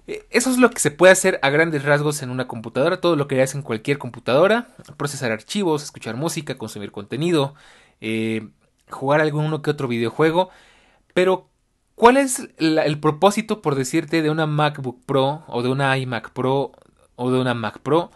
eh, 0.05 0.23
eso 0.29 0.51
es 0.51 0.59
lo 0.59 0.69
que 0.69 0.79
se 0.79 0.91
puede 0.91 1.13
hacer 1.13 1.39
a 1.41 1.49
grandes 1.49 1.83
rasgos 1.83 2.21
en 2.21 2.29
una 2.29 2.47
computadora. 2.47 3.01
Todo 3.01 3.15
lo 3.15 3.27
que 3.27 3.41
haces 3.41 3.55
en 3.55 3.63
cualquier 3.63 3.97
computadora. 3.97 4.67
Procesar 4.97 5.31
archivos, 5.31 5.81
escuchar 5.81 6.15
música, 6.15 6.59
consumir 6.59 6.91
contenido, 6.91 7.55
eh, 8.01 8.49
jugar 8.91 9.19
algún 9.19 9.59
que 9.63 9.71
otro 9.71 9.87
videojuego. 9.87 10.51
Pero 11.15 11.49
¿Cuál 12.03 12.17
es 12.17 12.49
el 12.57 12.99
propósito, 12.99 13.61
por 13.61 13.75
decirte, 13.75 14.21
de 14.21 14.29
una 14.29 14.45
MacBook 14.45 15.05
Pro 15.05 15.45
o 15.47 15.63
de 15.63 15.69
una 15.69 15.97
iMac 15.97 16.31
Pro 16.31 16.73
o 17.15 17.31
de 17.31 17.39
una 17.39 17.53
Mac 17.53 17.79
Pro? 17.79 18.11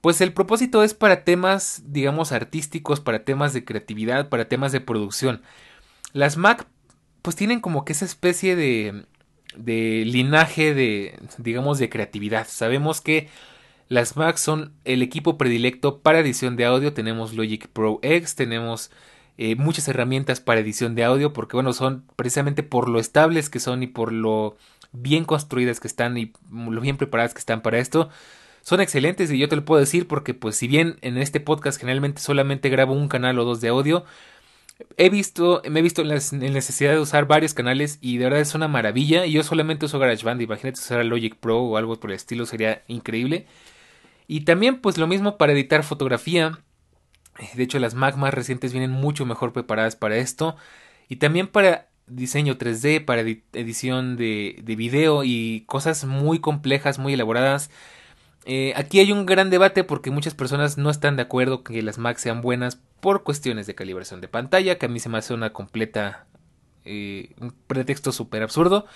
Pues 0.00 0.20
el 0.20 0.32
propósito 0.32 0.82
es 0.82 0.92
para 0.92 1.22
temas, 1.22 1.84
digamos, 1.86 2.32
artísticos, 2.32 2.98
para 2.98 3.24
temas 3.24 3.52
de 3.52 3.64
creatividad, 3.64 4.28
para 4.28 4.48
temas 4.48 4.72
de 4.72 4.80
producción. 4.80 5.40
Las 6.12 6.36
Mac, 6.36 6.66
pues 7.22 7.36
tienen 7.36 7.60
como 7.60 7.84
que 7.84 7.92
esa 7.92 8.06
especie 8.06 8.56
de, 8.56 9.04
de 9.56 10.02
linaje 10.04 10.74
de, 10.74 11.16
digamos, 11.38 11.78
de 11.78 11.88
creatividad. 11.88 12.48
Sabemos 12.48 13.00
que 13.00 13.28
las 13.88 14.16
Mac 14.16 14.36
son 14.36 14.72
el 14.84 15.00
equipo 15.00 15.38
predilecto 15.38 16.00
para 16.00 16.18
edición 16.18 16.56
de 16.56 16.64
audio. 16.64 16.92
Tenemos 16.92 17.34
Logic 17.34 17.68
Pro 17.68 18.00
X, 18.02 18.34
tenemos 18.34 18.90
eh, 19.50 19.56
muchas 19.56 19.88
herramientas 19.88 20.40
para 20.40 20.60
edición 20.60 20.94
de 20.94 21.04
audio 21.04 21.32
porque 21.32 21.56
bueno 21.56 21.72
son 21.72 22.04
precisamente 22.16 22.62
por 22.62 22.88
lo 22.88 23.00
estables 23.00 23.50
que 23.50 23.60
son 23.60 23.82
y 23.82 23.86
por 23.86 24.12
lo 24.12 24.56
bien 24.92 25.24
construidas 25.24 25.80
que 25.80 25.88
están 25.88 26.16
y 26.18 26.32
lo 26.50 26.80
bien 26.80 26.96
preparadas 26.96 27.34
que 27.34 27.40
están 27.40 27.62
para 27.62 27.78
esto 27.78 28.08
son 28.62 28.80
excelentes 28.80 29.30
y 29.30 29.38
yo 29.38 29.48
te 29.48 29.56
lo 29.56 29.64
puedo 29.64 29.80
decir 29.80 30.06
porque 30.06 30.34
pues 30.34 30.56
si 30.56 30.68
bien 30.68 30.98
en 31.02 31.18
este 31.18 31.40
podcast 31.40 31.80
generalmente 31.80 32.20
solamente 32.20 32.68
grabo 32.68 32.92
un 32.92 33.08
canal 33.08 33.38
o 33.38 33.44
dos 33.44 33.60
de 33.60 33.68
audio 33.68 34.04
he 34.96 35.10
visto 35.10 35.62
me 35.68 35.80
he 35.80 35.82
visto 35.82 36.02
en 36.02 36.08
la 36.08 36.14
necesidad 36.14 36.92
de 36.92 37.00
usar 37.00 37.26
varios 37.26 37.54
canales 37.54 37.98
y 38.00 38.18
de 38.18 38.24
verdad 38.24 38.40
es 38.40 38.54
una 38.54 38.68
maravilla. 38.68 39.26
Y 39.26 39.32
yo 39.32 39.42
solamente 39.42 39.86
uso 39.86 39.98
GarageBand 39.98 40.42
imagínate 40.42 40.80
usar 40.80 41.04
Logic 41.04 41.36
Pro 41.36 41.60
o 41.62 41.76
algo 41.76 41.98
por 41.98 42.10
el 42.10 42.16
estilo 42.16 42.46
sería 42.46 42.82
increíble. 42.88 43.46
Y 44.26 44.42
también 44.42 44.80
pues 44.80 44.98
lo 44.98 45.06
mismo 45.06 45.36
para 45.36 45.52
editar 45.52 45.82
fotografía 45.84 46.58
de 47.54 47.62
hecho, 47.62 47.78
las 47.78 47.94
Mac 47.94 48.16
más 48.16 48.34
recientes 48.34 48.72
vienen 48.72 48.90
mucho 48.90 49.26
mejor 49.26 49.52
preparadas 49.52 49.96
para 49.96 50.16
esto. 50.16 50.56
Y 51.08 51.16
también 51.16 51.48
para 51.48 51.88
diseño 52.06 52.58
3D, 52.58 53.04
para 53.04 53.22
edición 53.22 54.16
de, 54.16 54.60
de 54.62 54.76
video 54.76 55.24
y 55.24 55.64
cosas 55.66 56.04
muy 56.04 56.40
complejas, 56.40 56.98
muy 56.98 57.14
elaboradas. 57.14 57.70
Eh, 58.44 58.72
aquí 58.76 58.98
hay 58.98 59.12
un 59.12 59.24
gran 59.24 59.50
debate 59.50 59.84
porque 59.84 60.10
muchas 60.10 60.34
personas 60.34 60.76
no 60.76 60.90
están 60.90 61.16
de 61.16 61.22
acuerdo 61.22 61.62
que 61.62 61.80
las 61.82 61.98
Mac 61.98 62.18
sean 62.18 62.40
buenas 62.40 62.80
por 63.00 63.22
cuestiones 63.22 63.66
de 63.66 63.74
calibración 63.74 64.20
de 64.20 64.28
pantalla, 64.28 64.78
que 64.78 64.86
a 64.86 64.88
mí 64.88 65.00
se 65.00 65.08
me 65.08 65.18
hace 65.18 65.34
una 65.34 65.52
completa... 65.52 66.26
Eh, 66.84 67.30
un 67.40 67.54
pretexto 67.68 68.10
súper 68.10 68.42
absurdo. 68.42 68.86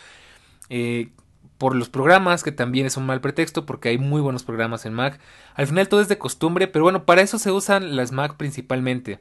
Eh, 0.68 1.10
por 1.58 1.74
los 1.74 1.88
programas, 1.88 2.42
que 2.42 2.52
también 2.52 2.86
es 2.86 2.96
un 2.96 3.06
mal 3.06 3.20
pretexto 3.20 3.66
porque 3.66 3.88
hay 3.88 3.98
muy 3.98 4.20
buenos 4.20 4.42
programas 4.42 4.86
en 4.86 4.94
Mac. 4.94 5.18
Al 5.54 5.66
final 5.66 5.88
todo 5.88 6.00
es 6.00 6.08
de 6.08 6.18
costumbre, 6.18 6.68
pero 6.68 6.84
bueno, 6.84 7.04
para 7.04 7.22
eso 7.22 7.38
se 7.38 7.50
usan 7.50 7.96
las 7.96 8.12
Mac 8.12 8.36
principalmente. 8.36 9.18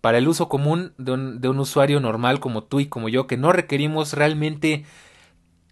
Para 0.00 0.18
el 0.18 0.28
uso 0.28 0.48
común 0.48 0.92
de 0.98 1.12
un, 1.12 1.58
usuario 1.58 2.00
normal 2.00 2.40
como 2.40 2.64
tú 2.64 2.80
y 2.80 2.86
como 2.86 3.08
yo, 3.08 3.26
que 3.26 3.36
no 3.36 3.52
requerimos 3.52 4.12
realmente 4.12 4.84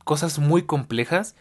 cosas 0.04 0.38
muy 0.38 0.62
complejas. 0.62 1.36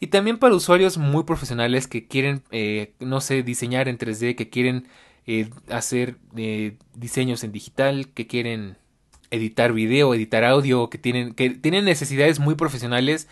Y 0.00 0.08
también 0.08 0.38
para 0.38 0.54
usuarios 0.54 0.98
muy 0.98 1.24
profesionales 1.24 1.88
que 1.88 2.06
quieren, 2.06 2.42
eh, 2.50 2.94
no 3.00 3.20
sé, 3.20 3.42
diseñar 3.42 3.88
en 3.88 3.98
3D, 3.98 4.36
que 4.36 4.48
quieren 4.48 4.88
eh, 5.26 5.50
hacer 5.70 6.16
eh, 6.36 6.76
diseños 6.94 7.42
en 7.44 7.52
digital, 7.52 8.08
que 8.14 8.26
quieren 8.26 8.76
editar 9.30 9.72
video, 9.72 10.14
editar 10.14 10.44
audio, 10.44 10.88
que 10.90 10.98
tienen, 10.98 11.34
que 11.34 11.50
tienen 11.50 11.84
necesidades 11.84 12.38
muy 12.40 12.54
profesionales. 12.54 13.28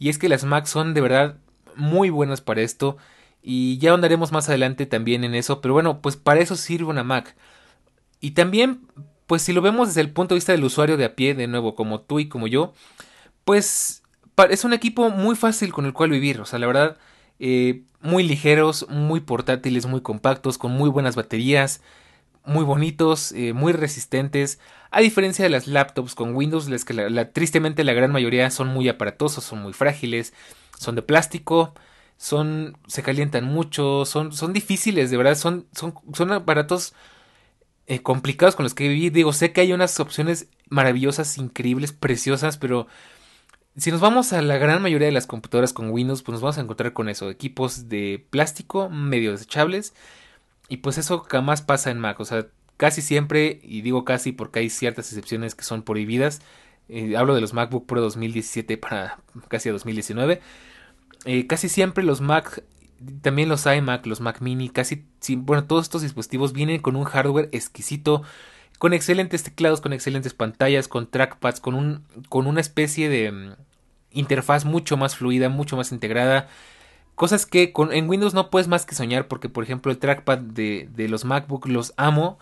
Y 0.00 0.08
es 0.08 0.18
que 0.18 0.28
las 0.28 0.44
Mac 0.44 0.66
son 0.66 0.94
de 0.94 1.02
verdad 1.02 1.36
muy 1.76 2.10
buenas 2.10 2.40
para 2.40 2.62
esto. 2.62 2.96
Y 3.42 3.78
ya 3.78 3.94
andaremos 3.94 4.32
más 4.32 4.48
adelante 4.48 4.86
también 4.86 5.22
en 5.22 5.36
eso. 5.36 5.60
Pero 5.60 5.74
bueno, 5.74 6.00
pues 6.00 6.16
para 6.16 6.40
eso 6.40 6.56
sirve 6.56 6.90
una 6.90 7.04
Mac. 7.04 7.36
Y 8.20 8.32
también, 8.32 8.80
pues 9.26 9.42
si 9.42 9.52
lo 9.52 9.60
vemos 9.60 9.88
desde 9.88 10.00
el 10.00 10.10
punto 10.10 10.34
de 10.34 10.38
vista 10.38 10.52
del 10.52 10.64
usuario 10.64 10.96
de 10.96 11.04
a 11.04 11.14
pie, 11.14 11.34
de 11.34 11.46
nuevo, 11.46 11.74
como 11.74 12.00
tú 12.00 12.18
y 12.18 12.28
como 12.28 12.46
yo, 12.46 12.72
pues 13.44 14.02
es 14.50 14.64
un 14.64 14.72
equipo 14.72 15.10
muy 15.10 15.36
fácil 15.36 15.72
con 15.72 15.84
el 15.84 15.92
cual 15.92 16.10
vivir. 16.10 16.40
O 16.40 16.46
sea, 16.46 16.58
la 16.58 16.66
verdad, 16.66 16.96
eh, 17.38 17.82
muy 18.00 18.22
ligeros, 18.22 18.86
muy 18.88 19.20
portátiles, 19.20 19.84
muy 19.84 20.00
compactos, 20.00 20.56
con 20.56 20.72
muy 20.72 20.88
buenas 20.88 21.14
baterías, 21.14 21.82
muy 22.46 22.64
bonitos, 22.64 23.32
eh, 23.32 23.52
muy 23.52 23.74
resistentes. 23.74 24.60
A 24.90 25.00
diferencia 25.00 25.44
de 25.44 25.50
las 25.50 25.66
laptops 25.66 26.14
con 26.14 26.34
Windows, 26.34 26.68
las 26.68 26.84
que 26.84 26.94
la, 26.94 27.30
tristemente 27.32 27.84
la 27.84 27.92
gran 27.92 28.10
mayoría 28.10 28.50
son 28.50 28.68
muy 28.68 28.88
aparatosos, 28.88 29.44
son 29.44 29.62
muy 29.62 29.72
frágiles, 29.72 30.32
son 30.78 30.96
de 30.96 31.02
plástico, 31.02 31.74
son 32.16 32.76
se 32.86 33.02
calientan 33.02 33.44
mucho, 33.44 34.04
son, 34.04 34.32
son 34.32 34.52
difíciles, 34.52 35.10
de 35.10 35.16
verdad, 35.16 35.36
son, 35.36 35.66
son, 35.72 35.94
son 36.12 36.32
aparatos 36.32 36.92
eh, 37.86 38.02
complicados 38.02 38.56
con 38.56 38.64
los 38.64 38.74
que 38.74 38.88
viví. 38.88 39.10
Digo, 39.10 39.32
sé 39.32 39.52
que 39.52 39.60
hay 39.62 39.72
unas 39.72 39.98
opciones 40.00 40.48
maravillosas, 40.68 41.38
increíbles, 41.38 41.92
preciosas, 41.92 42.56
pero 42.58 42.86
si 43.76 43.90
nos 43.90 44.00
vamos 44.00 44.32
a 44.32 44.42
la 44.42 44.58
gran 44.58 44.82
mayoría 44.82 45.06
de 45.06 45.12
las 45.12 45.26
computadoras 45.26 45.72
con 45.72 45.90
Windows, 45.90 46.22
pues 46.22 46.34
nos 46.34 46.42
vamos 46.42 46.58
a 46.58 46.62
encontrar 46.62 46.92
con 46.92 47.08
eso, 47.08 47.30
equipos 47.30 47.88
de 47.88 48.26
plástico 48.30 48.88
medio 48.90 49.32
desechables. 49.32 49.94
Y 50.68 50.78
pues 50.78 50.98
eso 50.98 51.20
jamás 51.28 51.62
pasa 51.62 51.90
en 51.90 51.98
Mac, 51.98 52.20
o 52.20 52.24
sea, 52.24 52.46
casi 52.80 53.02
siempre, 53.02 53.60
y 53.62 53.82
digo 53.82 54.06
casi 54.06 54.32
porque 54.32 54.60
hay 54.60 54.70
ciertas 54.70 55.08
excepciones 55.08 55.54
que 55.54 55.64
son 55.64 55.82
prohibidas, 55.82 56.40
eh, 56.88 57.14
hablo 57.14 57.34
de 57.34 57.42
los 57.42 57.52
MacBook 57.52 57.84
Pro 57.84 58.00
2017 58.00 58.78
para 58.78 59.18
casi 59.48 59.68
2019, 59.68 60.40
eh, 61.26 61.46
casi 61.46 61.68
siempre 61.68 62.02
los 62.02 62.22
Mac, 62.22 62.64
también 63.20 63.50
los 63.50 63.66
iMac, 63.66 64.06
los 64.06 64.22
Mac 64.22 64.40
mini, 64.40 64.70
casi, 64.70 65.04
bueno, 65.36 65.66
todos 65.66 65.84
estos 65.84 66.00
dispositivos 66.00 66.54
vienen 66.54 66.80
con 66.80 66.96
un 66.96 67.04
hardware 67.04 67.50
exquisito, 67.52 68.22
con 68.78 68.94
excelentes 68.94 69.42
teclados, 69.42 69.82
con 69.82 69.92
excelentes 69.92 70.32
pantallas, 70.32 70.88
con 70.88 71.06
trackpads, 71.06 71.60
con, 71.60 71.74
un, 71.74 72.06
con 72.30 72.46
una 72.46 72.62
especie 72.62 73.10
de 73.10 73.30
mm, 73.30 73.56
interfaz 74.12 74.64
mucho 74.64 74.96
más 74.96 75.16
fluida, 75.16 75.50
mucho 75.50 75.76
más 75.76 75.92
integrada. 75.92 76.48
Cosas 77.14 77.44
que 77.44 77.74
en 77.90 78.08
Windows 78.08 78.32
no 78.32 78.48
puedes 78.48 78.68
más 78.68 78.86
que 78.86 78.94
soñar 78.94 79.28
porque, 79.28 79.50
por 79.50 79.64
ejemplo, 79.64 79.92
el 79.92 79.98
trackpad 79.98 80.38
de, 80.38 80.88
de 80.94 81.08
los 81.10 81.26
MacBook 81.26 81.66
los 81.66 81.92
amo. 81.98 82.38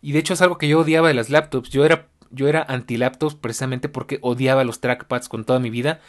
Y 0.00 0.12
de 0.12 0.20
hecho 0.20 0.34
es 0.34 0.42
algo 0.42 0.58
que 0.58 0.68
yo 0.68 0.80
odiaba 0.80 1.08
de 1.08 1.14
las 1.14 1.30
laptops. 1.30 1.70
Yo 1.70 1.84
era, 1.84 2.08
yo 2.30 2.48
era 2.48 2.62
anti-laptops 2.62 3.34
precisamente 3.34 3.88
porque 3.88 4.18
odiaba 4.22 4.64
los 4.64 4.80
trackpads 4.80 5.28
con 5.28 5.44
toda 5.44 5.58
mi 5.58 5.70
vida. 5.70 6.00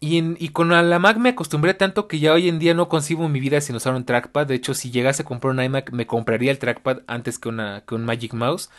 Y, 0.00 0.18
en, 0.18 0.36
y, 0.38 0.50
con 0.50 0.68
la 0.68 0.98
Mac 1.00 1.16
me 1.16 1.30
acostumbré 1.30 1.74
tanto 1.74 2.06
que 2.06 2.20
ya 2.20 2.32
hoy 2.32 2.48
en 2.48 2.60
día 2.60 2.72
no 2.72 2.88
concibo 2.88 3.28
mi 3.28 3.40
vida 3.40 3.60
sin 3.60 3.74
usar 3.74 3.94
un 3.94 4.04
trackpad. 4.04 4.46
De 4.46 4.54
hecho, 4.54 4.74
si 4.74 4.90
llegase 4.90 5.22
a 5.22 5.24
comprar 5.24 5.52
un 5.52 5.62
iMac, 5.62 5.90
me 5.90 6.06
compraría 6.06 6.52
el 6.52 6.58
trackpad 6.58 7.00
antes 7.08 7.38
que, 7.38 7.48
una, 7.48 7.82
que 7.84 7.96
un 7.96 8.04
Magic 8.04 8.32
Mouse. 8.32 8.70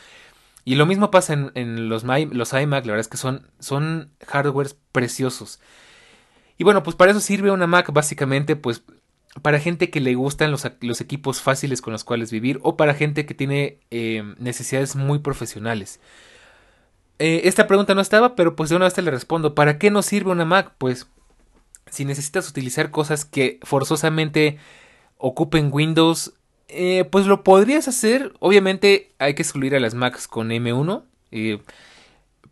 Y 0.64 0.76
lo 0.76 0.86
mismo 0.86 1.12
pasa 1.12 1.34
en, 1.34 1.52
en 1.56 1.90
los, 1.90 2.04
los, 2.04 2.54
iMac, 2.54 2.86
la 2.86 2.94
verdad 2.94 3.00
es 3.00 3.08
que 3.08 3.18
son, 3.18 3.48
son 3.60 4.12
hardwares 4.28 4.78
preciosos. 4.92 5.60
Y 6.58 6.64
bueno, 6.64 6.84
pues 6.84 6.96
para 6.96 7.12
eso 7.12 7.20
sirve 7.20 7.52
una 7.52 7.68
Mac 7.68 7.92
básicamente, 7.92 8.56
pues 8.56 8.84
para 9.41 9.60
gente 9.60 9.89
que 9.89 9.99
le 9.99 10.15
gustan 10.15 10.52
los, 10.52 10.65
equipos 11.02 11.41
fáciles 11.41 11.82
con 11.82 11.93
los 11.93 12.04
cuales 12.04 12.32
vivir 12.32 12.60
o 12.63 12.78
para 12.78 12.93
gente 12.93 13.25
que 13.25 13.34
tiene 13.34 13.80
eh, 13.91 14.23
necesidades 14.38 14.95
muy 14.95 15.19
profesionales. 15.19 15.99
Eh, 17.19 17.41
esta 17.45 17.67
pregunta 17.67 17.95
no 17.95 18.02
estaba, 18.02 18.36
pero 18.36 18.56
pues 18.56 18.69
de 18.69 18.78
una 18.78 18.86
vez 18.86 18.93
te 18.93 19.02
le 19.02 19.12
respondo. 19.12 19.56
¿Para 19.56 19.78
qué 19.78 19.91
nos 19.91 20.06
sirve 20.06 20.32
una 20.32 20.45
Mac? 20.45 20.73
Pues 20.78 21.08
si 21.91 22.06
necesitas 22.06 22.49
utilizar 22.49 22.91
cosas 22.91 23.25
que 23.25 23.60
forzosamente 23.63 24.58
ocupen 25.17 25.69
Windows, 25.71 26.34
eh, 26.69 27.06
pues 27.12 27.25
lo 27.25 27.43
podrías 27.43 27.88
hacer. 27.88 28.34
Obviamente 28.39 29.12
hay 29.19 29.34
que 29.34 29.41
excluir 29.41 29.75
a 29.75 29.80
las 29.80 29.95
Macs 29.95 30.28
con 30.28 30.49
M1. 30.49 31.04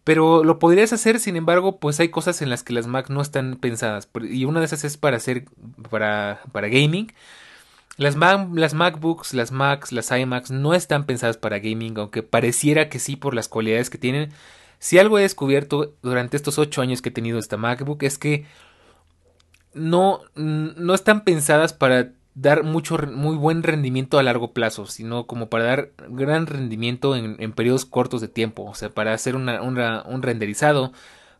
Pero 0.07 0.45
lo 0.45 0.57
podrías 0.57 0.93
hacer, 0.93 1.19
sin 1.19 1.35
embargo, 1.35 1.81
pues 1.81 1.99
hay 1.99 2.07
cosas 2.07 2.41
en 2.41 2.49
las 2.49 2.63
que 2.63 2.71
las 2.71 2.87
Mac 2.87 3.09
no 3.09 3.21
están 3.21 3.57
pensadas. 3.57 4.07
Y 4.21 4.45
una 4.45 4.61
de 4.61 4.65
esas 4.65 4.85
es 4.85 4.95
para 4.95 5.17
hacer, 5.17 5.43
para, 5.89 6.39
para 6.53 6.69
gaming. 6.69 7.11
Las, 7.97 8.15
las 8.15 8.73
MacBooks, 8.73 9.33
las 9.33 9.51
Macs, 9.51 9.91
las 9.91 10.09
iMacs 10.09 10.49
no 10.49 10.73
están 10.73 11.05
pensadas 11.05 11.35
para 11.35 11.59
gaming, 11.59 11.97
aunque 11.97 12.23
pareciera 12.23 12.87
que 12.87 12.99
sí 12.99 13.17
por 13.17 13.33
las 13.33 13.49
cualidades 13.49 13.89
que 13.89 13.97
tienen. 13.97 14.31
Si 14.79 14.97
algo 14.97 15.19
he 15.19 15.23
descubierto 15.23 15.93
durante 16.01 16.37
estos 16.37 16.57
8 16.57 16.81
años 16.81 17.01
que 17.01 17.09
he 17.09 17.11
tenido 17.11 17.37
esta 17.37 17.57
MacBook 17.57 18.01
es 18.03 18.17
que 18.17 18.45
no, 19.73 20.21
no 20.35 20.93
están 20.93 21.25
pensadas 21.25 21.73
para 21.73 22.13
dar 22.39 22.63
mucho, 22.63 22.97
muy 23.11 23.35
buen 23.35 23.63
rendimiento 23.63 24.19
a 24.19 24.23
largo 24.23 24.53
plazo, 24.53 24.85
sino 24.85 25.25
como 25.27 25.49
para 25.49 25.63
dar 25.65 25.91
gran 26.09 26.45
rendimiento 26.47 27.15
en, 27.15 27.35
en 27.39 27.51
periodos 27.51 27.85
cortos 27.85 28.21
de 28.21 28.27
tiempo, 28.27 28.63
o 28.63 28.75
sea, 28.75 28.89
para 28.89 29.13
hacer 29.13 29.35
un 29.35 30.21
renderizado, 30.21 30.93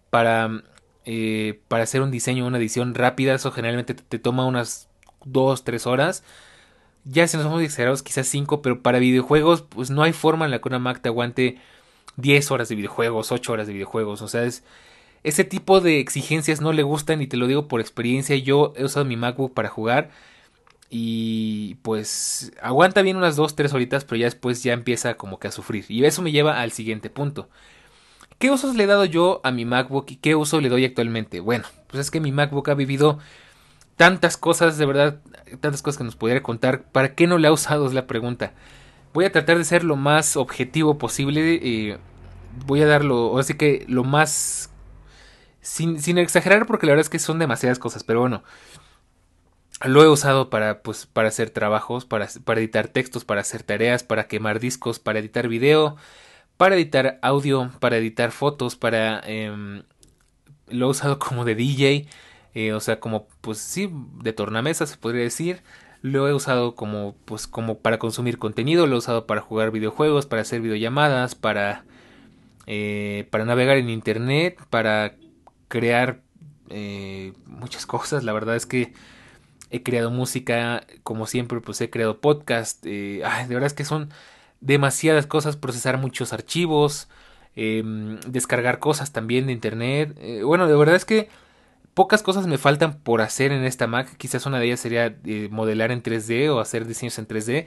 para, 0.10 0.64
eh, 1.06 1.62
para 1.68 1.84
hacer 1.84 2.02
un 2.02 2.12
diseño, 2.12 2.48
una 2.48 2.58
edición 2.58 2.96
rápida, 2.96 3.36
eso 3.36 3.52
generalmente 3.52 3.94
te, 3.94 4.04
te 4.04 4.20
toma 4.20 4.46
unas 4.46 4.90
2, 5.26 5.64
3 5.64 5.88
horas 5.88 6.24
ya 7.10 7.28
si 7.28 7.38
nos 7.38 7.46
somos 7.46 7.62
exagerados, 7.62 8.04
quizás 8.04 8.28
5, 8.28 8.62
pero 8.62 8.82
para 8.82 9.00
videojuegos, 9.00 9.62
pues 9.62 9.90
no 9.90 10.04
hay 10.04 10.14
forma 10.14 10.46
en 10.46 10.52
la 10.52 10.60
que 10.60 10.68
una 10.68 10.80
Mac 10.80 11.02
te 11.02 11.10
aguante 11.10 11.58
10 12.18 12.52
horas 12.52 12.70
de 12.70 12.76
videojuegos, 12.76 13.32
8 13.32 13.54
horas 13.54 13.68
de 13.68 13.74
videojuegos. 13.74 14.22
O 14.22 14.28
sea, 14.28 14.44
es, 14.44 14.64
ese 15.24 15.44
tipo 15.44 15.80
de 15.80 16.00
exigencias 16.00 16.62
no 16.62 16.74
le 16.74 16.84
gustan 16.84 17.22
y 17.22 17.28
te 17.28 17.38
lo 17.38 17.48
digo 17.48 17.68
por 17.68 17.80
experiencia. 17.82 18.36
Yo 18.36 18.74
he 18.76 18.84
usado 18.84 19.06
mi 19.06 19.16
MacBook 19.16 19.54
para 19.54 19.70
jugar 19.70 20.10
y 20.90 21.76
pues 21.82 22.54
aguanta 22.62 23.02
bien 23.02 23.18
unas 23.18 23.36
2, 23.36 23.56
3 23.56 23.74
horitas, 23.74 24.06
pero 24.06 24.18
ya 24.18 24.26
después 24.26 24.64
ya 24.64 24.74
empieza 24.74 25.16
como 25.16 25.40
que 25.40 25.48
a 25.48 25.52
sufrir. 25.52 25.86
Y 25.90 26.04
eso 26.06 26.22
me 26.22 26.32
lleva 26.32 26.62
al 26.62 26.72
siguiente 26.72 27.10
punto. 27.10 27.50
¿Qué 28.40 28.52
usos 28.52 28.76
le 28.76 28.84
he 28.84 28.88
dado 28.88 29.06
yo 29.06 29.42
a 29.44 29.52
mi 29.52 29.66
MacBook 29.66 30.12
y 30.12 30.18
qué 30.18 30.36
uso 30.36 30.62
le 30.62 30.70
doy 30.70 30.86
actualmente? 30.86 31.40
Bueno, 31.40 31.66
pues 31.88 32.02
es 32.02 32.12
que 32.12 32.20
mi 32.20 32.32
MacBook 32.32 32.70
ha 32.70 32.76
vivido 32.76 33.20
tantas 33.96 34.38
cosas, 34.38 34.78
de 34.78 34.86
verdad, 34.86 35.20
tantas 35.60 35.82
cosas 35.82 35.98
que 35.98 36.04
nos 36.04 36.16
pudiera 36.16 36.44
contar. 36.44 36.84
¿Para 36.84 37.16
qué 37.16 37.28
no 37.28 37.38
le 37.40 37.48
ha 37.48 37.52
usado? 37.52 37.88
Es 37.88 37.94
la 37.94 38.08
pregunta. 38.08 38.54
Voy 39.14 39.26
a 39.26 39.32
tratar 39.32 39.58
de 39.58 39.64
ser 39.66 39.84
lo 39.84 39.96
más 39.96 40.38
objetivo 40.38 40.98
posible. 41.00 41.60
Eh, 41.62 41.98
voy 42.66 42.82
a 42.82 42.88
darlo, 42.88 43.38
así 43.40 43.56
que 43.56 43.86
lo 43.90 44.04
más... 44.04 44.72
Sin, 45.62 46.00
sin, 46.00 46.18
exagerar 46.18 46.66
porque 46.66 46.86
la 46.86 46.94
verdad 46.94 47.02
es 47.02 47.10
que 47.10 47.20
son 47.20 47.40
demasiadas 47.40 47.80
cosas, 47.80 48.04
pero 48.06 48.22
bueno. 48.22 48.44
Lo 49.86 50.04
he 50.04 50.08
usado 50.08 50.50
para, 50.50 50.82
pues, 50.82 51.06
para 51.06 51.28
hacer 51.28 51.52
trabajos, 51.52 52.06
para, 52.06 52.28
para 52.44 52.60
editar 52.60 52.88
textos, 52.88 53.26
para 53.26 53.42
hacer 53.42 53.64
tareas, 53.64 54.04
para 54.04 54.28
quemar 54.28 54.60
discos, 54.60 55.00
para 55.00 55.20
editar 55.20 55.48
video, 55.48 55.98
para 56.58 56.76
editar 56.76 57.20
audio, 57.22 57.72
para 57.80 57.98
editar 57.98 58.32
fotos, 58.32 58.76
para... 58.76 59.22
Eh, 59.26 59.84
lo 60.70 60.88
he 60.88 60.90
usado 60.90 61.18
como 61.20 61.46
de 61.46 61.56
DJ 61.56 62.08
eh, 62.60 62.74
o 62.74 62.80
sea, 62.80 63.00
como, 63.00 63.28
pues 63.42 63.60
sí, 63.60 63.88
de 64.24 64.34
tornamesa 64.34 64.88
se 64.88 64.98
podría 64.98 65.22
decir. 65.22 65.62
Lo 66.02 66.28
he 66.28 66.34
usado 66.34 66.74
como, 66.74 67.16
pues, 67.26 67.46
como 67.46 67.78
para 67.80 68.00
consumir 68.00 68.40
contenido, 68.40 68.88
lo 68.88 68.96
he 68.96 68.98
usado 68.98 69.28
para 69.28 69.42
jugar 69.42 69.70
videojuegos, 69.70 70.26
para 70.26 70.42
hacer 70.42 70.62
videollamadas, 70.62 71.36
para, 71.36 71.86
eh, 72.66 73.28
para 73.30 73.46
navegar 73.46 73.78
en 73.78 73.92
internet, 73.92 74.60
para 74.72 75.16
crear 75.68 76.22
eh, 76.70 77.34
muchas 77.46 77.86
cosas. 77.86 78.24
La 78.24 78.34
verdad 78.34 78.56
es 78.56 78.66
que 78.66 78.94
he 79.72 79.84
creado 79.84 80.12
música, 80.12 80.86
como 81.04 81.28
siempre, 81.28 81.62
pues 81.62 81.82
he 81.82 81.90
creado 81.90 82.20
podcast. 82.22 82.84
de 82.84 83.22
verdad 83.50 83.66
es 83.66 83.74
que 83.74 83.86
son 83.86 84.10
demasiadas 84.62 85.28
cosas, 85.28 85.58
procesar 85.58 85.98
muchos 85.98 86.34
archivos, 86.34 87.10
em, 87.56 88.20
descargar 88.22 88.80
cosas 88.80 89.12
también 89.12 89.48
de 89.48 89.54
internet. 89.54 90.18
bueno, 90.44 90.68
de 90.68 90.76
verdad 90.76 90.96
es 90.96 91.06
que 91.06 91.30
Pocas 91.98 92.22
cosas 92.22 92.46
me 92.46 92.60
faltan 92.60 93.00
por 93.00 93.22
hacer 93.22 93.52
en 93.52 93.64
esta 93.64 93.88
Mac. 93.88 94.18
Quizás 94.18 94.46
una 94.46 94.60
de 94.60 94.68
ellas 94.68 94.80
sería 94.80 95.18
eh, 95.26 95.48
modelar 95.50 95.92
en 95.92 96.04
3D 96.04 96.48
o 96.48 96.60
hacer 96.60 96.86
diseños 96.86 97.18
en 97.18 97.28
3D. 97.28 97.66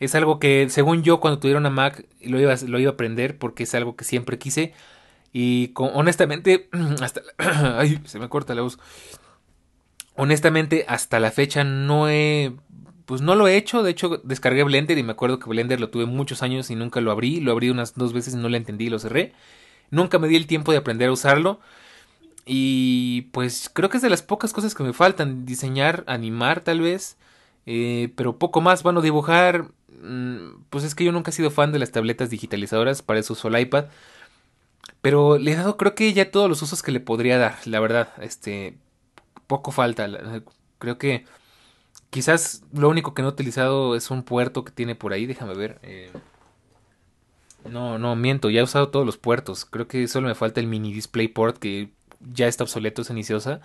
Es 0.00 0.14
algo 0.14 0.38
que, 0.38 0.68
según 0.70 1.02
yo, 1.02 1.20
cuando 1.20 1.38
tuviera 1.38 1.60
una 1.60 1.68
Mac, 1.68 2.06
lo 2.22 2.40
iba, 2.40 2.54
lo 2.66 2.78
iba 2.78 2.92
a 2.92 2.94
aprender 2.94 3.36
porque 3.38 3.64
es 3.64 3.74
algo 3.74 3.94
que 3.94 4.04
siempre 4.04 4.38
quise. 4.38 4.72
Y 5.34 5.72
honestamente, 5.76 6.70
hasta... 7.02 7.20
ay, 7.78 8.00
se 8.06 8.18
me 8.18 8.30
corta 8.30 8.54
la 8.54 8.62
voz. 8.62 8.78
Honestamente, 10.20 10.84
hasta 10.88 11.20
la 11.20 11.30
fecha 11.30 11.62
no 11.62 12.08
he... 12.08 12.52
Pues 13.06 13.20
no 13.20 13.36
lo 13.36 13.46
he 13.46 13.56
hecho. 13.56 13.84
De 13.84 13.92
hecho, 13.92 14.20
descargué 14.24 14.64
Blender 14.64 14.98
y 14.98 15.04
me 15.04 15.12
acuerdo 15.12 15.38
que 15.38 15.48
Blender 15.48 15.78
lo 15.78 15.90
tuve 15.90 16.06
muchos 16.06 16.42
años 16.42 16.70
y 16.70 16.74
nunca 16.74 17.00
lo 17.00 17.12
abrí. 17.12 17.40
Lo 17.40 17.52
abrí 17.52 17.70
unas 17.70 17.94
dos 17.94 18.12
veces 18.12 18.34
y 18.34 18.36
no 18.36 18.48
lo 18.48 18.56
entendí 18.56 18.86
y 18.86 18.90
lo 18.90 18.98
cerré. 18.98 19.32
Nunca 19.92 20.18
me 20.18 20.26
di 20.26 20.34
el 20.34 20.48
tiempo 20.48 20.72
de 20.72 20.78
aprender 20.78 21.08
a 21.08 21.12
usarlo. 21.12 21.60
Y 22.44 23.28
pues 23.30 23.70
creo 23.72 23.90
que 23.90 23.98
es 23.98 24.02
de 24.02 24.10
las 24.10 24.22
pocas 24.22 24.52
cosas 24.52 24.74
que 24.74 24.82
me 24.82 24.92
faltan. 24.92 25.46
Diseñar, 25.46 26.02
animar 26.08 26.62
tal 26.62 26.80
vez. 26.80 27.16
Eh, 27.64 28.12
pero 28.16 28.38
poco 28.38 28.60
más. 28.60 28.82
Bueno, 28.82 29.02
dibujar. 29.02 29.68
Mm, 30.02 30.64
pues 30.68 30.82
es 30.82 30.96
que 30.96 31.04
yo 31.04 31.12
nunca 31.12 31.30
he 31.30 31.34
sido 31.34 31.52
fan 31.52 31.70
de 31.70 31.78
las 31.78 31.92
tabletas 31.92 32.28
digitalizadoras. 32.28 33.02
Para 33.02 33.20
eso 33.20 33.34
uso 33.34 33.46
el 33.46 33.60
iPad. 33.60 33.84
Pero 35.00 35.38
le 35.38 35.52
he 35.52 35.54
dado 35.54 35.76
creo 35.76 35.94
que 35.94 36.12
ya 36.12 36.32
todos 36.32 36.48
los 36.48 36.60
usos 36.60 36.82
que 36.82 36.90
le 36.90 36.98
podría 36.98 37.38
dar. 37.38 37.56
La 37.66 37.78
verdad. 37.78 38.12
Este. 38.20 38.76
Poco 39.48 39.72
falta. 39.72 40.08
Creo 40.78 40.98
que. 40.98 41.24
Quizás 42.10 42.62
lo 42.72 42.88
único 42.88 43.12
que 43.12 43.22
no 43.22 43.28
he 43.28 43.32
utilizado 43.32 43.96
es 43.96 44.10
un 44.10 44.22
puerto 44.22 44.64
que 44.64 44.70
tiene 44.72 44.94
por 44.94 45.12
ahí. 45.12 45.26
Déjame 45.26 45.54
ver. 45.54 45.80
Eh, 45.82 46.12
no, 47.68 47.98
no, 47.98 48.14
miento. 48.14 48.50
Ya 48.50 48.60
he 48.60 48.62
usado 48.62 48.90
todos 48.90 49.04
los 49.04 49.18
puertos. 49.18 49.64
Creo 49.64 49.88
que 49.88 50.06
solo 50.06 50.28
me 50.28 50.36
falta 50.36 50.60
el 50.60 50.68
mini 50.68 50.92
DisplayPort 50.92 51.58
que 51.58 51.90
ya 52.32 52.46
está 52.46 52.64
obsoleto, 52.64 53.02
es 53.02 53.10
iniciosa. 53.10 53.60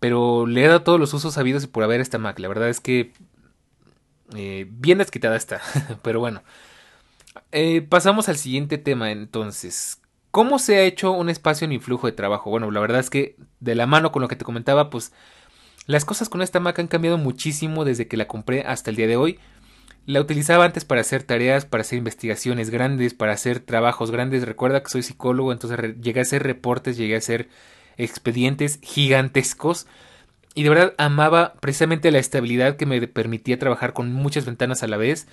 Pero 0.00 0.46
le 0.46 0.64
he 0.64 0.68
dado 0.68 0.82
todos 0.82 1.00
los 1.00 1.12
usos 1.14 1.34
sabidos 1.34 1.64
y 1.64 1.66
por 1.66 1.82
haber 1.82 2.00
esta 2.00 2.18
Mac. 2.18 2.38
La 2.38 2.48
verdad 2.48 2.68
es 2.68 2.80
que 2.80 3.12
eh, 4.34 4.66
bien 4.70 4.98
desquitada 4.98 5.36
está. 5.36 5.60
Pero 6.02 6.20
bueno. 6.20 6.42
Eh, 7.52 7.82
pasamos 7.82 8.28
al 8.28 8.36
siguiente 8.36 8.78
tema 8.78 9.10
entonces. 9.10 10.00
¿Cómo 10.34 10.58
se 10.58 10.78
ha 10.78 10.82
hecho 10.82 11.12
un 11.12 11.30
espacio 11.30 11.66
en 11.66 11.70
mi 11.70 11.78
flujo 11.78 12.08
de 12.08 12.12
trabajo? 12.12 12.50
Bueno, 12.50 12.68
la 12.72 12.80
verdad 12.80 12.98
es 12.98 13.08
que 13.08 13.36
de 13.60 13.76
la 13.76 13.86
mano 13.86 14.10
con 14.10 14.20
lo 14.20 14.26
que 14.26 14.34
te 14.34 14.44
comentaba, 14.44 14.90
pues 14.90 15.12
las 15.86 16.04
cosas 16.04 16.28
con 16.28 16.42
esta 16.42 16.58
Mac 16.58 16.76
han 16.80 16.88
cambiado 16.88 17.18
muchísimo 17.18 17.84
desde 17.84 18.08
que 18.08 18.16
la 18.16 18.26
compré 18.26 18.62
hasta 18.62 18.90
el 18.90 18.96
día 18.96 19.06
de 19.06 19.16
hoy. 19.16 19.38
La 20.06 20.20
utilizaba 20.20 20.64
antes 20.64 20.84
para 20.84 21.02
hacer 21.02 21.22
tareas, 21.22 21.66
para 21.66 21.82
hacer 21.82 21.98
investigaciones 21.98 22.70
grandes, 22.70 23.14
para 23.14 23.32
hacer 23.32 23.60
trabajos 23.60 24.10
grandes. 24.10 24.44
Recuerda 24.44 24.82
que 24.82 24.90
soy 24.90 25.04
psicólogo, 25.04 25.52
entonces 25.52 26.00
llegué 26.00 26.18
a 26.18 26.22
hacer 26.22 26.42
reportes, 26.42 26.96
llegué 26.96 27.14
a 27.14 27.18
hacer 27.18 27.48
expedientes 27.96 28.80
gigantescos. 28.82 29.86
Y 30.56 30.64
de 30.64 30.68
verdad 30.68 30.94
amaba 30.98 31.54
precisamente 31.60 32.10
la 32.10 32.18
estabilidad 32.18 32.76
que 32.76 32.86
me 32.86 33.06
permitía 33.06 33.60
trabajar 33.60 33.92
con 33.92 34.12
muchas 34.12 34.46
ventanas 34.46 34.82
a 34.82 34.88
la 34.88 34.96
vez. 34.96 35.28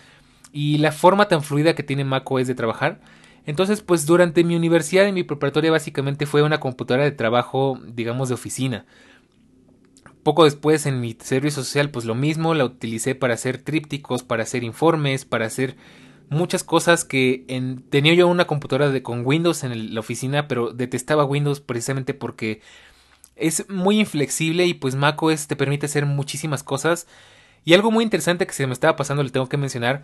Y 0.52 0.78
la 0.78 0.92
forma 0.92 1.28
tan 1.28 1.42
fluida 1.42 1.74
que 1.74 1.82
tiene 1.82 2.06
macOS 2.06 2.46
de 2.46 2.54
trabajar. 2.54 3.00
Entonces, 3.45 3.82
pues 3.82 4.06
durante 4.06 4.43
mi 4.43 4.56
universidad 4.56 5.08
y 5.08 5.12
mi 5.12 5.23
preparatoria 5.23 5.71
básicamente 5.71 6.25
fue 6.25 6.43
una 6.43 6.60
computadora 6.60 7.06
de 7.06 7.12
trabajo, 7.12 7.80
digamos, 7.88 8.30
de 8.30 8.36
oficina. 8.36 8.86
Poco 10.23 10.43
después 10.43 10.86
en 10.86 10.99
mi 11.01 11.17
servicio 11.19 11.63
social 11.63 11.89
pues 11.89 12.06
lo 12.06 12.13
mismo, 12.13 12.54
la 12.54 12.65
utilicé 12.65 13.15
para 13.15 13.34
hacer 13.34 13.58
trípticos, 13.58 14.21
para 14.21 14.43
hacer 14.43 14.63
informes, 14.63 15.25
para 15.25 15.47
hacer 15.47 15.75
muchas 16.30 16.63
cosas 16.63 17.04
que 17.04 17.43
en, 17.47 17.82
tenía 17.89 18.13
yo 18.13 18.27
una 18.27 18.45
computadora 18.45 18.89
de, 18.89 19.01
con 19.04 19.25
Windows 19.25 19.63
en 19.63 19.93
la 19.93 19.99
oficina, 19.99 20.47
pero 20.47 20.71
detestaba 20.71 21.25
Windows 21.25 21.60
precisamente 21.60 22.13
porque 22.13 22.62
es 23.36 23.67
muy 23.69 23.99
inflexible 23.99 24.65
y 24.65 24.73
pues 24.75 24.95
macOS 24.95 25.47
te 25.47 25.56
permite 25.56 25.88
hacer 25.88 26.06
muchísimas 26.06 26.63
cosas. 26.63 27.08
Y 27.65 27.73
algo 27.73 27.91
muy 27.91 28.04
interesante 28.04 28.47
que 28.47 28.54
se 28.54 28.65
me 28.65 28.73
estaba 28.73 28.95
pasando, 28.95 29.23
le 29.23 29.30
tengo 29.30 29.49
que 29.49 29.58
mencionar. 29.58 30.04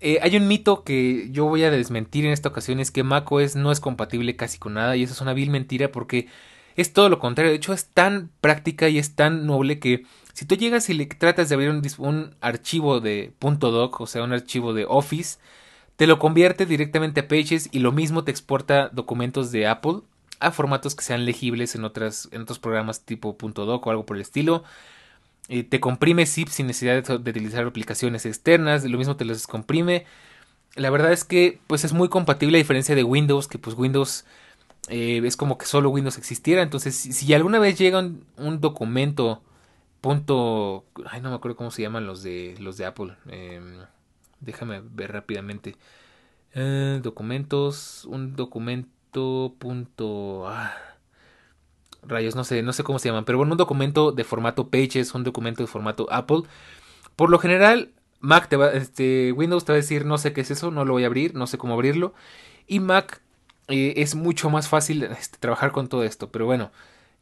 Eh, 0.00 0.18
hay 0.22 0.36
un 0.36 0.48
mito 0.48 0.82
que 0.82 1.28
yo 1.30 1.44
voy 1.46 1.62
a 1.64 1.70
desmentir 1.70 2.24
en 2.24 2.32
esta 2.32 2.48
ocasión, 2.48 2.80
es 2.80 2.90
que 2.90 3.02
macOS 3.02 3.54
no 3.56 3.70
es 3.70 3.80
compatible 3.80 4.34
casi 4.36 4.58
con 4.58 4.74
nada 4.74 4.96
y 4.96 5.02
eso 5.02 5.12
es 5.12 5.20
una 5.20 5.34
vil 5.34 5.50
mentira 5.50 5.92
porque 5.92 6.28
es 6.76 6.92
todo 6.92 7.08
lo 7.08 7.18
contrario. 7.18 7.50
De 7.50 7.56
hecho, 7.56 7.72
es 7.72 7.86
tan 7.86 8.30
práctica 8.40 8.88
y 8.88 8.98
es 8.98 9.14
tan 9.14 9.46
noble 9.46 9.78
que 9.78 10.04
si 10.32 10.46
tú 10.46 10.56
llegas 10.56 10.88
y 10.88 10.94
le 10.94 11.06
tratas 11.06 11.48
de 11.48 11.54
abrir 11.54 11.70
un, 11.98 12.34
archivo 12.40 13.00
de 13.00 13.32
.doc, 13.40 14.00
o 14.00 14.06
sea, 14.06 14.22
un 14.22 14.32
archivo 14.32 14.72
de 14.72 14.86
Office, 14.88 15.38
te 15.96 16.06
lo 16.06 16.18
convierte 16.18 16.64
directamente 16.64 17.20
a 17.20 17.28
Pages 17.28 17.68
y 17.72 17.80
lo 17.80 17.92
mismo 17.92 18.24
te 18.24 18.30
exporta 18.30 18.88
documentos 18.88 19.52
de 19.52 19.66
Apple 19.66 20.00
a 20.38 20.50
formatos 20.52 20.94
que 20.94 21.04
sean 21.04 21.26
legibles 21.26 21.74
en, 21.74 21.82
en 21.82 22.42
otros 22.42 22.58
programas 22.58 23.04
tipo 23.04 23.36
.doc 23.38 23.86
o 23.86 23.90
algo 23.90 24.06
por 24.06 24.16
el 24.16 24.22
estilo. 24.22 24.64
Eh, 25.52 25.64
te 25.64 25.80
comprime 25.80 26.26
zip 26.26 26.46
sin 26.48 26.68
necesidad 26.68 27.02
de, 27.02 27.12
utilizar 27.12 27.66
aplicaciones 27.66 28.24
externas, 28.24 28.84
lo 28.84 28.98
mismo 28.98 29.16
te 29.16 29.24
los 29.24 29.38
descomprime. 29.38 30.06
La 30.76 30.90
verdad 30.90 31.12
es 31.12 31.24
que 31.24 31.60
pues 31.66 31.84
es 31.84 31.92
muy 31.92 32.08
compatible 32.08 32.56
a 32.56 32.62
diferencia 32.62 32.94
de 32.94 33.02
Windows, 33.02 33.48
que 33.48 33.58
pues 33.58 33.76
Windows 33.76 34.24
eh, 34.88 35.20
es 35.24 35.36
como 35.36 35.58
que 35.58 35.66
solo 35.66 35.90
Windows 35.90 36.18
existiera. 36.18 36.62
Entonces, 36.62 36.94
si, 36.94 37.34
alguna 37.34 37.58
vez 37.58 37.76
llega 37.78 37.98
un, 37.98 38.60
documento, 38.60 39.42
punto, 40.00 40.84
ay, 41.06 41.20
no 41.20 41.30
me 41.30 41.36
acuerdo 41.36 41.56
cómo 41.56 41.72
se 41.72 41.82
llaman 41.82 42.06
los 42.06 42.22
de 42.22 42.54
los 42.60 42.76
de 42.76 42.86
Apple. 42.86 43.16
Em, 43.28 43.78
déjame 44.40 44.82
ver 44.82 45.12
rápidamente. 45.12 45.76
Eh, 46.54 47.00
documentos, 47.02 48.04
un 48.06 48.36
documento, 48.36 49.56
punto, 49.58 50.48
ah, 50.48 50.74
rayos, 52.02 52.34
no 52.36 52.44
sé, 52.44 52.62
no 52.62 52.72
sé 52.72 52.82
cómo 52.82 52.98
se 52.98 53.08
llaman, 53.08 53.24
pero 53.24 53.38
bueno, 53.38 53.52
un 53.52 53.58
documento 53.58 54.12
de 54.12 54.24
formato 54.24 54.68
Pages, 54.68 55.14
un 55.14 55.24
documento 55.24 55.62
de 55.62 55.66
formato 55.66 56.06
Apple. 56.10 56.42
Por 57.16 57.30
lo 57.30 57.38
general, 57.38 57.92
Mac 58.20 58.48
te 58.48 58.56
va, 58.56 58.70
este, 58.72 59.32
Windows 59.32 59.64
te 59.64 59.72
va 59.72 59.74
a 59.74 59.80
decir, 59.80 60.04
no 60.04 60.18
sé 60.18 60.32
qué 60.32 60.42
es 60.42 60.50
eso, 60.50 60.70
no 60.70 60.84
lo 60.84 60.92
voy 60.92 61.04
a 61.04 61.06
abrir, 61.06 61.34
no 61.34 61.46
sé 61.46 61.58
cómo 61.58 61.74
abrirlo. 61.74 62.14
Y 62.66 62.80
Mac 62.80 63.22
eh, 63.68 63.94
es 63.96 64.14
mucho 64.14 64.50
más 64.50 64.68
fácil 64.68 65.04
este, 65.04 65.38
trabajar 65.38 65.72
con 65.72 65.88
todo 65.88 66.04
esto. 66.04 66.30
Pero 66.30 66.46
bueno, 66.46 66.70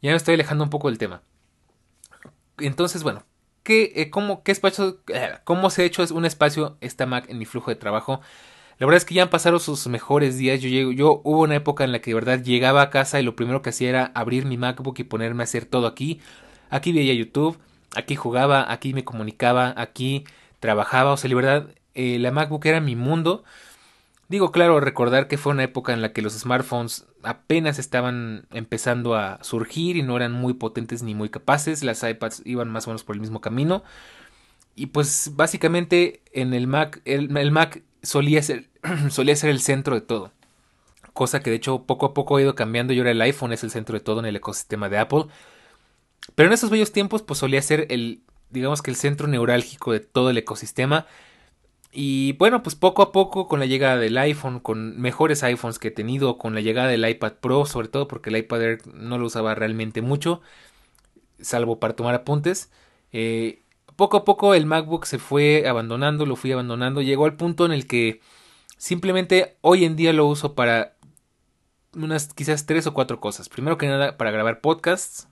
ya 0.02 0.10
me 0.10 0.16
estoy 0.16 0.34
alejando 0.34 0.64
un 0.64 0.70
poco 0.70 0.88
del 0.88 0.98
tema. 0.98 1.22
Entonces, 2.58 3.02
bueno, 3.02 3.24
¿qué, 3.62 3.92
eh, 3.96 4.10
cómo, 4.10 4.42
qué 4.42 4.52
espacio, 4.52 5.00
eh, 5.08 5.38
¿cómo 5.44 5.70
se 5.70 5.82
ha 5.82 5.84
hecho 5.84 6.04
un 6.12 6.24
espacio 6.24 6.76
esta 6.80 7.06
Mac 7.06 7.26
en 7.28 7.38
mi 7.38 7.44
flujo 7.44 7.70
de 7.70 7.76
trabajo? 7.76 8.20
La 8.78 8.86
verdad 8.86 8.98
es 8.98 9.04
que 9.04 9.14
ya 9.14 9.24
han 9.24 9.30
pasado 9.30 9.58
sus 9.58 9.86
mejores 9.88 10.38
días. 10.38 10.60
Yo, 10.60 10.68
llego, 10.68 10.92
yo 10.92 11.20
hubo 11.24 11.42
una 11.42 11.56
época 11.56 11.84
en 11.84 11.92
la 11.92 12.00
que 12.00 12.10
de 12.10 12.14
verdad 12.14 12.42
llegaba 12.42 12.82
a 12.82 12.90
casa 12.90 13.20
y 13.20 13.24
lo 13.24 13.34
primero 13.34 13.60
que 13.62 13.70
hacía 13.70 13.88
era 13.88 14.12
abrir 14.14 14.46
mi 14.46 14.56
MacBook 14.56 14.98
y 15.00 15.04
ponerme 15.04 15.42
a 15.42 15.44
hacer 15.44 15.64
todo 15.64 15.86
aquí. 15.86 16.20
Aquí 16.70 16.92
veía 16.92 17.14
YouTube, 17.14 17.58
aquí 17.96 18.14
jugaba, 18.14 18.72
aquí 18.72 18.94
me 18.94 19.04
comunicaba, 19.04 19.74
aquí 19.76 20.24
trabajaba. 20.60 21.12
O 21.12 21.16
sea, 21.16 21.28
la 21.30 21.36
verdad, 21.36 21.68
la 21.94 22.30
MacBook 22.30 22.64
era 22.66 22.80
mi 22.80 22.94
mundo. 22.94 23.44
Digo, 24.28 24.52
claro, 24.52 24.78
recordar 24.78 25.26
que 25.26 25.38
fue 25.38 25.52
una 25.52 25.64
época 25.64 25.94
en 25.94 26.02
la 26.02 26.12
que 26.12 26.20
los 26.20 26.34
smartphones 26.34 27.06
apenas 27.22 27.78
estaban 27.78 28.46
empezando 28.52 29.14
a 29.14 29.42
surgir 29.42 29.96
y 29.96 30.02
no 30.02 30.16
eran 30.16 30.32
muy 30.32 30.52
potentes 30.52 31.02
ni 31.02 31.14
muy 31.14 31.30
capaces, 31.30 31.82
las 31.82 32.02
iPads 32.02 32.42
iban 32.44 32.68
más 32.70 32.86
o 32.86 32.90
menos 32.90 33.04
por 33.04 33.16
el 33.16 33.20
mismo 33.20 33.40
camino. 33.40 33.82
Y 34.74 34.86
pues 34.86 35.32
básicamente 35.34 36.20
en 36.32 36.52
el 36.52 36.66
Mac, 36.66 37.00
el, 37.06 37.50
Mac 37.50 37.82
solía 38.02 38.42
ser, 38.42 38.67
solía 39.10 39.36
ser 39.36 39.50
el 39.50 39.60
centro 39.60 39.94
de 39.94 40.00
todo. 40.00 40.32
Cosa 41.12 41.40
que 41.40 41.50
de 41.50 41.56
hecho 41.56 41.84
poco 41.84 42.06
a 42.06 42.14
poco 42.14 42.36
ha 42.36 42.42
ido 42.42 42.54
cambiando 42.54 42.92
y 42.92 42.98
ahora 42.98 43.10
el 43.10 43.20
iPhone 43.20 43.52
es 43.52 43.64
el 43.64 43.70
centro 43.70 43.94
de 43.94 44.04
todo 44.04 44.20
en 44.20 44.26
el 44.26 44.36
ecosistema 44.36 44.88
de 44.88 44.98
Apple. 44.98 45.26
Pero 46.34 46.48
en 46.48 46.52
esos 46.52 46.70
bellos 46.70 46.92
tiempos 46.92 47.22
pues 47.22 47.38
solía 47.38 47.62
ser 47.62 47.86
el, 47.90 48.22
digamos 48.50 48.82
que 48.82 48.90
el 48.90 48.96
centro 48.96 49.26
neurálgico 49.28 49.92
de 49.92 50.00
todo 50.00 50.30
el 50.30 50.38
ecosistema 50.38 51.06
y 51.90 52.32
bueno, 52.34 52.62
pues 52.62 52.76
poco 52.76 53.02
a 53.02 53.12
poco 53.12 53.48
con 53.48 53.60
la 53.60 53.66
llegada 53.66 53.96
del 53.96 54.18
iPhone, 54.18 54.60
con 54.60 55.00
mejores 55.00 55.42
iPhones 55.42 55.78
que 55.78 55.88
he 55.88 55.90
tenido, 55.90 56.36
con 56.38 56.54
la 56.54 56.60
llegada 56.60 56.88
del 56.88 57.08
iPad 57.08 57.34
Pro, 57.40 57.64
sobre 57.66 57.88
todo 57.88 58.06
porque 58.08 58.30
el 58.30 58.36
iPad 58.36 58.62
Air 58.62 58.78
no 58.94 59.18
lo 59.18 59.26
usaba 59.26 59.54
realmente 59.54 60.02
mucho, 60.02 60.42
salvo 61.40 61.80
para 61.80 61.96
tomar 61.96 62.14
apuntes. 62.14 62.70
Eh, 63.12 63.62
poco 63.96 64.18
a 64.18 64.24
poco 64.24 64.54
el 64.54 64.66
MacBook 64.66 65.06
se 65.06 65.18
fue 65.18 65.66
abandonando, 65.66 66.26
lo 66.26 66.36
fui 66.36 66.52
abandonando, 66.52 67.02
llegó 67.02 67.24
al 67.24 67.36
punto 67.36 67.64
en 67.66 67.72
el 67.72 67.86
que 67.86 68.20
simplemente 68.78 69.58
hoy 69.60 69.84
en 69.84 69.96
día 69.96 70.14
lo 70.14 70.26
uso 70.26 70.54
para 70.54 70.96
unas 71.94 72.32
quizás 72.32 72.64
tres 72.64 72.86
o 72.86 72.94
cuatro 72.94 73.20
cosas. 73.20 73.50
Primero 73.50 73.76
que 73.76 73.88
nada 73.88 74.16
para 74.16 74.30
grabar 74.30 74.62
podcasts, 74.62 75.28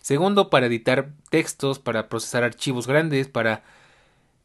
segundo 0.00 0.50
para 0.50 0.66
editar 0.66 1.12
textos, 1.30 1.78
para 1.78 2.08
procesar 2.08 2.42
archivos 2.42 2.88
grandes, 2.88 3.28
para 3.28 3.62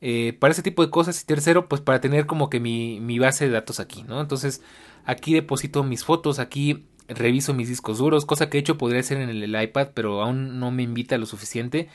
eh, 0.02 0.34
para 0.40 0.52
ese 0.52 0.64
tipo 0.64 0.84
de 0.84 0.90
cosas 0.90 1.22
y 1.22 1.26
tercero 1.26 1.70
pues 1.70 1.80
para 1.80 2.02
tener 2.02 2.26
como 2.26 2.50
que 2.50 2.60
mi, 2.60 3.00
mi 3.00 3.20
base 3.20 3.46
de 3.46 3.52
datos 3.52 3.80
aquí, 3.80 4.04
¿no? 4.04 4.20
Entonces 4.20 4.62
aquí 5.06 5.34
deposito 5.34 5.84
mis 5.84 6.04
fotos, 6.04 6.40
aquí 6.40 6.88
reviso 7.08 7.54
mis 7.54 7.70
discos 7.70 8.00
duros, 8.00 8.26
cosa 8.26 8.50
que 8.50 8.58
hecho 8.58 8.78
podría 8.78 9.02
hacer 9.02 9.18
en 9.20 9.30
el, 9.30 9.64
iPad 9.64 9.90
pero 9.94 10.24
aún 10.24 10.60
no 10.60 10.72
me 10.72 10.84
invita 10.84 11.18
lo 11.18 11.26
suficiente. 11.28 11.90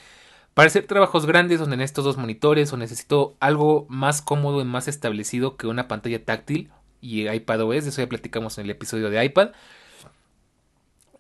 Para 0.57 0.69
hacer 0.69 0.87
trabajos 0.87 1.27
grandes 1.27 1.61
donde 1.61 1.75
en 1.75 1.83
estos 1.83 2.03
dos 2.03 2.16
monitores 2.16 2.73
o 2.73 2.79
necesito 2.79 3.37
algo 3.40 3.85
más 3.90 4.23
cómodo 4.23 4.62
y 4.62 4.64
más 4.64 4.88
establecido 4.88 5.59
que 5.59 5.66
una 5.66 5.87
pantalla 5.87 6.25
táctil 6.25 6.71
y 7.03 7.29
iPad 7.29 7.61
OS, 7.61 7.85
de 7.85 7.90
eso 7.90 8.01
ya 8.01 8.09
platicamos 8.09 8.57
en 8.57 8.64
el 8.64 8.71
episodio 8.71 9.11
de 9.11 9.23
iPad. 9.23 9.51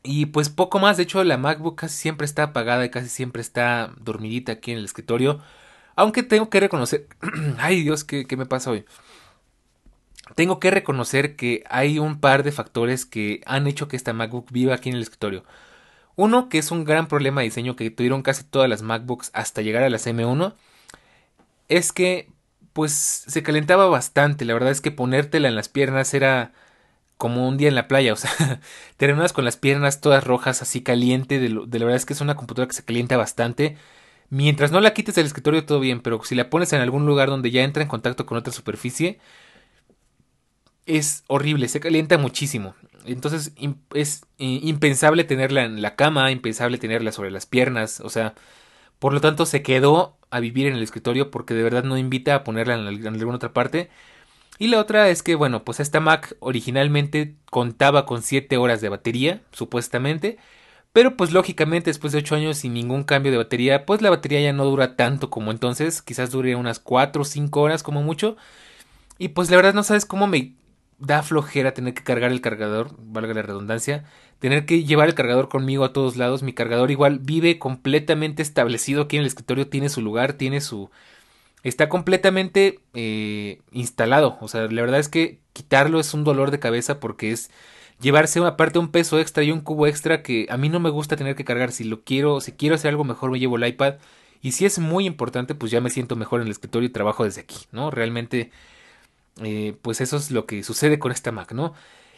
Y 0.02 0.24
pues 0.24 0.48
poco 0.48 0.78
más, 0.78 0.96
de 0.96 1.02
hecho 1.02 1.22
la 1.22 1.36
MacBook 1.36 1.78
casi 1.78 1.98
siempre 1.98 2.24
está 2.24 2.44
apagada 2.44 2.86
y 2.86 2.88
casi 2.88 3.10
siempre 3.10 3.42
está 3.42 3.92
dormidita 3.98 4.52
aquí 4.52 4.72
en 4.72 4.78
el 4.78 4.86
escritorio. 4.86 5.42
Aunque 5.96 6.22
tengo 6.22 6.48
que 6.48 6.60
reconocer... 6.60 7.06
Ay 7.58 7.82
Dios, 7.82 8.04
¿qué, 8.04 8.24
¿qué, 8.24 8.38
me 8.38 8.46
pasa 8.46 8.70
hoy? 8.70 8.86
Tengo 10.34 10.58
que 10.60 10.70
reconocer 10.70 11.36
que 11.36 11.62
hay 11.68 11.98
un 11.98 12.20
par 12.20 12.42
de 12.42 12.52
factores 12.52 13.04
que 13.04 13.42
han 13.44 13.66
hecho 13.66 13.86
que 13.86 13.96
esta 13.96 14.14
MacBook 14.14 14.50
viva 14.50 14.74
aquí 14.74 14.88
en 14.88 14.96
el 14.96 15.02
escritorio. 15.02 15.44
Uno, 16.16 16.48
que 16.48 16.58
es 16.58 16.70
un 16.70 16.84
gran 16.84 17.08
problema 17.08 17.42
de 17.42 17.46
diseño 17.46 17.76
que 17.76 17.90
tuvieron 17.90 18.22
casi 18.22 18.44
todas 18.44 18.68
las 18.68 18.82
MacBooks 18.82 19.30
hasta 19.34 19.62
llegar 19.62 19.82
a 19.82 19.90
las 19.90 20.06
M1, 20.06 20.56
es 21.68 21.92
que 21.92 22.28
pues 22.72 22.92
se 22.92 23.42
calentaba 23.42 23.86
bastante. 23.88 24.44
La 24.44 24.54
verdad 24.54 24.70
es 24.70 24.80
que 24.80 24.90
ponértela 24.90 25.48
en 25.48 25.56
las 25.56 25.68
piernas 25.68 26.14
era 26.14 26.52
como 27.18 27.48
un 27.48 27.56
día 27.58 27.68
en 27.68 27.74
la 27.76 27.88
playa, 27.88 28.12
o 28.12 28.16
sea, 28.16 28.30
te 28.98 29.06
renuevas 29.06 29.32
con 29.32 29.44
las 29.44 29.56
piernas 29.56 30.00
todas 30.02 30.24
rojas, 30.24 30.62
así 30.62 30.82
caliente, 30.82 31.38
de, 31.40 31.48
de 31.48 31.78
la 31.78 31.86
verdad 31.86 31.96
es 31.96 32.06
que 32.06 32.14
es 32.14 32.20
una 32.20 32.36
computadora 32.36 32.68
que 32.68 32.76
se 32.76 32.84
calienta 32.84 33.16
bastante. 33.16 33.76
Mientras 34.30 34.72
no 34.72 34.80
la 34.80 34.94
quites 34.94 35.14
del 35.16 35.26
escritorio 35.26 35.66
todo 35.66 35.80
bien, 35.80 36.00
pero 36.02 36.22
si 36.24 36.34
la 36.34 36.50
pones 36.50 36.72
en 36.72 36.80
algún 36.82 37.06
lugar 37.06 37.30
donde 37.30 37.50
ya 37.52 37.62
entra 37.64 37.82
en 37.82 37.88
contacto 37.88 38.26
con 38.26 38.38
otra 38.38 38.52
superficie, 38.52 39.20
es 40.86 41.24
horrible, 41.26 41.68
se 41.68 41.80
calienta 41.80 42.18
muchísimo. 42.18 42.74
Entonces 43.06 43.52
es 43.94 44.22
impensable 44.38 45.24
tenerla 45.24 45.64
en 45.64 45.82
la 45.82 45.96
cama, 45.96 46.30
impensable 46.30 46.78
tenerla 46.78 47.12
sobre 47.12 47.30
las 47.30 47.46
piernas, 47.46 48.00
o 48.00 48.10
sea, 48.10 48.34
por 48.98 49.12
lo 49.12 49.20
tanto 49.20 49.46
se 49.46 49.62
quedó 49.62 50.16
a 50.30 50.40
vivir 50.40 50.66
en 50.66 50.74
el 50.74 50.82
escritorio 50.82 51.30
porque 51.30 51.54
de 51.54 51.62
verdad 51.62 51.84
no 51.84 51.98
invita 51.98 52.34
a 52.34 52.44
ponerla 52.44 52.74
en, 52.74 53.06
alguna 53.06 53.36
otra 53.36 53.52
parte. 53.52 53.90
Y 54.58 54.68
la 54.68 54.80
otra 54.80 55.10
es 55.10 55.22
que, 55.22 55.34
bueno, 55.34 55.64
pues 55.64 55.80
esta 55.80 56.00
Mac 56.00 56.36
originalmente 56.40 57.36
contaba 57.50 58.06
con 58.06 58.22
7 58.22 58.56
horas 58.56 58.80
de 58.80 58.88
batería, 58.88 59.42
supuestamente. 59.52 60.38
Pero 60.92 61.16
pues 61.16 61.32
lógicamente 61.32 61.90
después 61.90 62.12
de 62.14 62.20
8 62.20 62.36
años 62.36 62.58
sin 62.58 62.72
ningún 62.72 63.04
cambio 63.04 63.30
de 63.30 63.38
batería, 63.38 63.84
pues 63.84 64.00
la 64.00 64.08
batería 64.10 64.40
ya 64.40 64.54
no 64.54 64.64
dura 64.64 64.96
tanto 64.96 65.28
como 65.30 65.50
entonces, 65.50 66.00
quizás 66.00 66.30
dure 66.30 66.56
unas 66.56 66.78
4 66.78 67.22
o 67.22 67.24
5 67.24 67.60
horas 67.60 67.82
como 67.82 68.02
mucho. 68.02 68.36
Y 69.18 69.28
pues 69.28 69.50
la 69.50 69.56
verdad 69.56 69.74
no 69.74 69.82
sabes 69.82 70.06
cómo 70.06 70.26
me 70.26 70.52
da 70.98 71.22
flojera 71.22 71.74
tener 71.74 71.94
que 71.94 72.02
cargar 72.02 72.32
el 72.32 72.40
cargador, 72.40 72.94
valga 72.98 73.34
la 73.34 73.42
redundancia, 73.42 74.04
tener 74.38 74.66
que 74.66 74.84
llevar 74.84 75.08
el 75.08 75.14
cargador 75.14 75.48
conmigo 75.48 75.84
a 75.84 75.92
todos 75.92 76.16
lados. 76.16 76.42
Mi 76.42 76.52
cargador 76.52 76.90
igual 76.90 77.18
vive 77.20 77.58
completamente 77.58 78.42
establecido 78.42 79.02
aquí 79.02 79.16
en 79.16 79.22
el 79.22 79.26
escritorio, 79.26 79.68
tiene 79.68 79.88
su 79.88 80.00
lugar, 80.00 80.34
tiene 80.34 80.60
su... 80.60 80.90
Está 81.62 81.88
completamente 81.88 82.80
eh, 82.94 83.60
instalado. 83.72 84.38
O 84.40 84.48
sea, 84.48 84.62
la 84.62 84.82
verdad 84.82 85.00
es 85.00 85.08
que 85.08 85.40
quitarlo 85.52 85.98
es 86.00 86.14
un 86.14 86.22
dolor 86.22 86.50
de 86.50 86.60
cabeza 86.60 87.00
porque 87.00 87.32
es 87.32 87.50
llevarse 88.00 88.40
una 88.40 88.56
parte 88.56 88.78
un 88.78 88.90
peso 88.90 89.18
extra 89.18 89.42
y 89.42 89.50
un 89.50 89.60
cubo 89.60 89.86
extra 89.86 90.22
que 90.22 90.46
a 90.48 90.56
mí 90.56 90.68
no 90.68 90.80
me 90.80 90.90
gusta 90.90 91.16
tener 91.16 91.34
que 91.34 91.44
cargar. 91.44 91.72
Si 91.72 91.84
lo 91.84 92.02
quiero, 92.04 92.40
si 92.40 92.52
quiero 92.52 92.76
hacer 92.76 92.90
algo 92.90 93.04
mejor 93.04 93.30
me 93.30 93.40
llevo 93.40 93.56
el 93.56 93.66
iPad. 93.66 93.96
Y 94.42 94.52
si 94.52 94.64
es 94.64 94.78
muy 94.78 95.06
importante, 95.06 95.54
pues 95.54 95.72
ya 95.72 95.80
me 95.80 95.90
siento 95.90 96.14
mejor 96.14 96.40
en 96.40 96.46
el 96.46 96.52
escritorio 96.52 96.88
y 96.88 96.92
trabajo 96.92 97.24
desde 97.24 97.40
aquí, 97.40 97.56
¿no? 97.72 97.90
Realmente, 97.90 98.52
eh, 99.42 99.76
pues 99.82 100.00
eso 100.00 100.16
es 100.16 100.30
lo 100.30 100.46
que 100.46 100.62
sucede 100.62 100.98
con 100.98 101.12
esta 101.12 101.32
Mac, 101.32 101.52
¿no? 101.52 101.74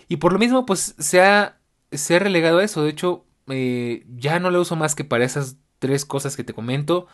Y 0.09 0.17
por 0.17 0.33
lo 0.33 0.39
mismo, 0.39 0.67
pues 0.67 0.95
se 0.99 1.21
ha, 1.23 1.59
se 1.93 2.17
ha 2.17 2.19
relegado 2.19 2.59
a 2.59 2.65
eso. 2.65 2.83
De 2.83 2.91
hecho, 2.91 3.25
eh, 3.49 4.05
ya 4.17 4.39
no 4.41 4.51
la 4.51 4.61
uso 4.61 4.77
más 4.77 4.95
que 4.95 5.05
para 5.05 5.25
esas 5.25 5.57
tres 5.79 6.05
cosas 6.05 6.37
que 6.37 6.45
te 6.45 6.55
comento. 6.55 7.07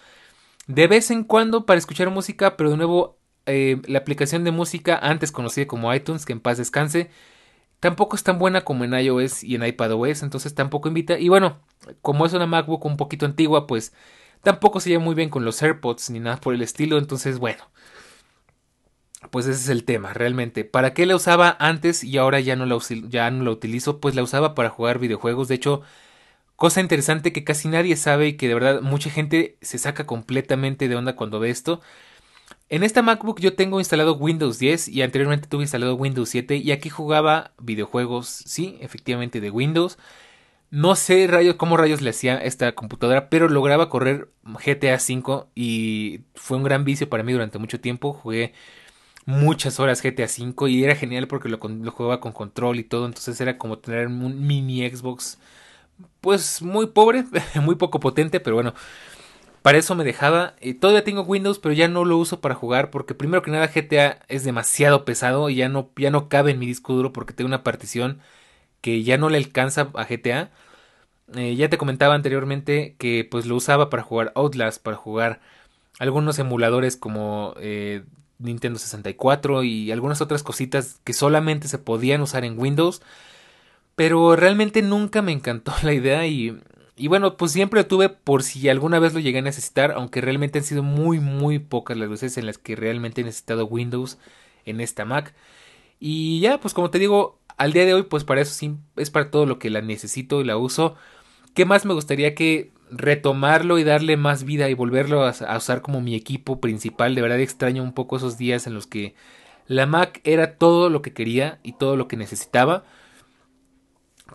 De 0.66 0.86
vez 0.86 1.10
en 1.10 1.24
cuando 1.24 1.66
para 1.66 1.78
escuchar 1.78 2.10
música, 2.10 2.56
pero 2.56 2.70
de 2.70 2.76
nuevo 2.76 3.18
eh, 3.46 3.80
la 3.86 3.98
aplicación 3.98 4.44
de 4.44 4.50
música 4.50 4.98
antes 4.98 5.32
conocida 5.32 5.66
como 5.66 5.92
iTunes, 5.94 6.24
que 6.26 6.32
en 6.32 6.40
paz 6.40 6.58
descanse, 6.58 7.10
tampoco 7.80 8.16
es 8.16 8.22
tan 8.24 8.38
buena 8.38 8.64
como 8.64 8.84
en 8.84 8.94
iOS 8.94 9.44
y 9.44 9.56
en 9.56 9.64
iPadOS, 9.64 10.22
entonces 10.22 10.54
tampoco 10.54 10.88
invita. 10.88 11.18
Y 11.18 11.28
bueno, 11.28 11.60
como 12.02 12.26
es 12.26 12.32
una 12.32 12.46
MacBook 12.46 12.84
un 12.86 12.96
poquito 12.96 13.26
antigua, 13.26 13.66
pues 13.66 13.92
tampoco 14.42 14.80
se 14.80 14.90
lleva 14.90 15.04
muy 15.04 15.14
bien 15.14 15.30
con 15.30 15.44
los 15.44 15.62
AirPods 15.62 16.10
ni 16.10 16.20
nada 16.20 16.38
por 16.40 16.54
el 16.54 16.62
estilo, 16.62 16.98
entonces 16.98 17.38
bueno. 17.38 17.64
Pues 19.34 19.46
ese 19.46 19.62
es 19.64 19.68
el 19.68 19.82
tema, 19.84 20.12
realmente. 20.12 20.64
¿Para 20.64 20.94
qué 20.94 21.06
la 21.06 21.16
usaba 21.16 21.56
antes 21.58 22.04
y 22.04 22.18
ahora 22.18 22.38
ya 22.38 22.54
no 22.54 22.66
la, 22.66 22.78
ya 23.08 23.28
no 23.32 23.42
la 23.42 23.50
utilizo? 23.50 23.98
Pues 23.98 24.14
la 24.14 24.22
usaba 24.22 24.54
para 24.54 24.70
jugar 24.70 25.00
videojuegos. 25.00 25.48
De 25.48 25.56
hecho, 25.56 25.82
cosa 26.54 26.80
interesante 26.80 27.32
que 27.32 27.42
casi 27.42 27.66
nadie 27.68 27.96
sabe 27.96 28.28
y 28.28 28.32
que 28.34 28.46
de 28.46 28.54
verdad 28.54 28.80
mucha 28.82 29.10
gente 29.10 29.58
se 29.60 29.78
saca 29.78 30.06
completamente 30.06 30.86
de 30.86 30.94
onda 30.94 31.16
cuando 31.16 31.40
ve 31.40 31.50
esto. 31.50 31.80
En 32.68 32.84
esta 32.84 33.02
MacBook 33.02 33.40
yo 33.40 33.56
tengo 33.56 33.80
instalado 33.80 34.14
Windows 34.16 34.60
10 34.60 34.88
y 34.88 35.02
anteriormente 35.02 35.48
tuve 35.48 35.64
instalado 35.64 35.96
Windows 35.96 36.28
7 36.28 36.56
y 36.58 36.72
aquí 36.72 36.88
jugaba 36.88 37.54
videojuegos, 37.58 38.28
sí, 38.28 38.78
efectivamente 38.80 39.40
de 39.40 39.50
Windows. 39.50 39.98
No 40.70 40.96
sé 40.96 41.26
rayos, 41.28 41.56
cómo 41.56 41.76
rayos 41.76 42.02
le 42.02 42.10
hacía 42.10 42.38
esta 42.38 42.74
computadora, 42.74 43.30
pero 43.30 43.48
lograba 43.48 43.88
correr 43.88 44.30
GTA 44.44 44.96
V 44.96 45.46
y 45.54 46.22
fue 46.34 46.56
un 46.56 46.64
gran 46.64 46.84
vicio 46.84 47.08
para 47.08 47.24
mí 47.24 47.32
durante 47.32 47.58
mucho 47.58 47.80
tiempo. 47.80 48.12
Jugué 48.12 48.54
muchas 49.26 49.80
horas 49.80 50.02
GTA 50.02 50.26
V 50.26 50.70
y 50.70 50.84
era 50.84 50.96
genial 50.96 51.28
porque 51.28 51.48
lo, 51.48 51.58
jugaba 51.58 52.20
con 52.20 52.32
control 52.32 52.78
y 52.78 52.84
todo, 52.84 53.06
entonces 53.06 53.40
era 53.40 53.58
como 53.58 53.78
tener 53.78 54.08
un 54.08 54.46
mini 54.46 54.88
Xbox 54.88 55.38
pues 56.20 56.62
muy 56.62 56.86
pobre, 56.88 57.24
muy 57.62 57.76
poco 57.76 58.00
potente, 58.00 58.40
pero 58.40 58.56
bueno, 58.56 58.74
para 59.62 59.78
eso 59.78 59.94
me 59.94 60.04
dejaba. 60.04 60.54
Eh, 60.60 60.74
todavía 60.74 61.04
tengo 61.04 61.22
Windows, 61.22 61.58
pero 61.58 61.74
ya 61.74 61.88
no 61.88 62.04
lo 62.04 62.18
uso 62.18 62.40
para 62.40 62.54
jugar 62.54 62.90
porque 62.90 63.14
primero 63.14 63.42
que 63.42 63.50
nada 63.50 63.72
GTA 63.72 64.20
es 64.28 64.44
demasiado 64.44 65.04
pesado 65.04 65.50
y 65.50 65.56
ya 65.56 65.68
no, 65.68 65.90
ya 65.96 66.10
no 66.10 66.28
cabe 66.28 66.52
en 66.52 66.58
mi 66.58 66.66
disco 66.66 66.94
duro 66.94 67.12
porque 67.12 67.34
tengo 67.34 67.48
una 67.48 67.64
partición 67.64 68.20
que 68.82 69.02
ya 69.04 69.18
no 69.18 69.30
le 69.30 69.38
alcanza 69.38 69.90
a 69.94 70.06
GTA. 70.06 70.50
Eh, 71.36 71.56
ya 71.56 71.70
te 71.70 71.78
comentaba 71.78 72.14
anteriormente 72.14 72.96
que 72.98 73.26
pues 73.30 73.46
lo 73.46 73.56
usaba 73.56 73.90
para 73.90 74.02
jugar 74.02 74.32
Outlast, 74.36 74.82
para 74.82 74.96
jugar 74.96 75.40
algunos 75.98 76.38
emuladores 76.38 76.96
como 76.96 77.54
eh, 77.58 78.04
Nintendo 78.38 78.78
64 78.78 79.64
y 79.64 79.92
algunas 79.92 80.20
otras 80.20 80.42
cositas 80.42 81.00
que 81.04 81.12
solamente 81.12 81.68
se 81.68 81.78
podían 81.78 82.22
usar 82.22 82.44
en 82.44 82.58
Windows. 82.58 83.02
Pero 83.96 84.36
realmente 84.36 84.82
nunca 84.82 85.22
me 85.22 85.32
encantó 85.32 85.72
la 85.82 85.92
idea 85.92 86.26
y 86.26 86.58
y 86.96 87.08
bueno, 87.08 87.36
pues 87.36 87.52
siempre 87.52 87.80
lo 87.80 87.86
tuve 87.86 88.08
por 88.08 88.42
si 88.44 88.68
alguna 88.68 89.00
vez 89.00 89.14
lo 89.14 89.20
llegué 89.20 89.38
a 89.38 89.42
necesitar, 89.42 89.92
aunque 89.92 90.20
realmente 90.20 90.60
han 90.60 90.64
sido 90.64 90.82
muy, 90.84 91.18
muy 91.18 91.58
pocas 91.58 91.96
las 91.96 92.08
veces 92.08 92.38
en 92.38 92.46
las 92.46 92.56
que 92.58 92.76
realmente 92.76 93.20
he 93.20 93.24
necesitado 93.24 93.66
Windows 93.66 94.18
en 94.64 94.80
esta 94.80 95.04
Mac. 95.04 95.34
Y 95.98 96.40
ya, 96.40 96.60
pues 96.60 96.74
como 96.74 96.90
te 96.90 97.00
digo, 97.00 97.40
al 97.56 97.72
día 97.72 97.84
de 97.84 97.94
hoy, 97.94 98.04
pues 98.04 98.24
para 98.24 98.40
eso 98.42 98.54
sí, 98.54 98.76
es 98.96 99.10
para 99.10 99.30
todo 99.30 99.46
lo 99.46 99.58
que 99.58 99.70
la 99.70 99.82
necesito 99.82 100.40
y 100.40 100.44
la 100.44 100.56
uso. 100.56 100.96
¿Qué 101.54 101.64
más 101.64 101.84
me 101.84 101.94
gustaría 101.94 102.34
que 102.34 102.72
retomarlo 102.90 103.78
y 103.78 103.84
darle 103.84 104.16
más 104.16 104.44
vida 104.44 104.68
y 104.68 104.74
volverlo 104.74 105.24
a, 105.24 105.56
usar 105.56 105.82
como 105.82 106.00
mi 106.00 106.14
equipo 106.14 106.60
principal? 106.60 107.14
De 107.14 107.22
verdad 107.22 107.40
extraño 107.40 107.82
un 107.82 107.92
poco 107.92 108.16
esos 108.16 108.38
días 108.38 108.66
en 108.66 108.74
los 108.74 108.86
que 108.86 109.14
la 109.66 109.86
Mac 109.86 110.20
era 110.24 110.56
todo 110.56 110.90
lo 110.90 111.02
que 111.02 111.12
quería 111.12 111.58
y 111.62 111.72
todo 111.72 111.96
lo 111.96 112.08
que 112.08 112.16
necesitaba 112.16 112.84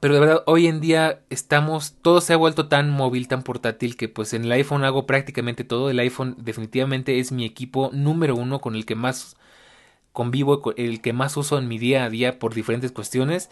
pero 0.01 0.13
de 0.13 0.19
verdad, 0.21 0.43
hoy 0.45 0.67
en 0.67 0.79
día 0.79 1.21
estamos, 1.29 1.95
todo 2.01 2.21
se 2.21 2.33
ha 2.33 2.38
vuelto 2.38 2.67
tan 2.67 2.89
móvil, 2.89 3.27
tan 3.27 3.43
portátil, 3.43 3.97
que 3.97 4.07
pues 4.07 4.33
en 4.33 4.45
el 4.45 4.51
iPhone 4.53 4.83
hago 4.85 5.05
prácticamente 5.05 5.63
todo. 5.63 5.89
El 5.89 5.99
iPhone 5.99 6.35
definitivamente 6.39 7.19
es 7.19 7.31
mi 7.31 7.43
equipo 7.45 7.89
número 7.91 8.35
uno 8.35 8.62
con 8.62 8.75
el 8.75 8.85
que 8.85 8.95
más 8.95 9.35
convivo, 10.13 10.73
el 10.77 11.01
que 11.01 11.13
más 11.13 11.35
uso 11.38 11.57
en 11.57 11.67
mi 11.67 11.77
día 11.79 12.05
a 12.05 12.09
día 12.09 12.39
por 12.39 12.53
diferentes 12.53 12.91
cuestiones. 12.91 13.49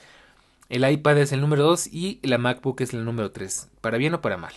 El 0.70 0.90
iPad 0.90 1.18
es 1.20 1.32
el 1.34 1.42
número 1.42 1.64
dos 1.64 1.88
y 1.88 2.20
la 2.24 2.38
MacBook 2.38 2.82
es 2.82 2.94
el 2.94 3.04
número 3.06 3.32
tres, 3.32 3.70
para 3.82 3.98
bien 3.98 4.14
o 4.14 4.22
para 4.22 4.38
mal. 4.38 4.54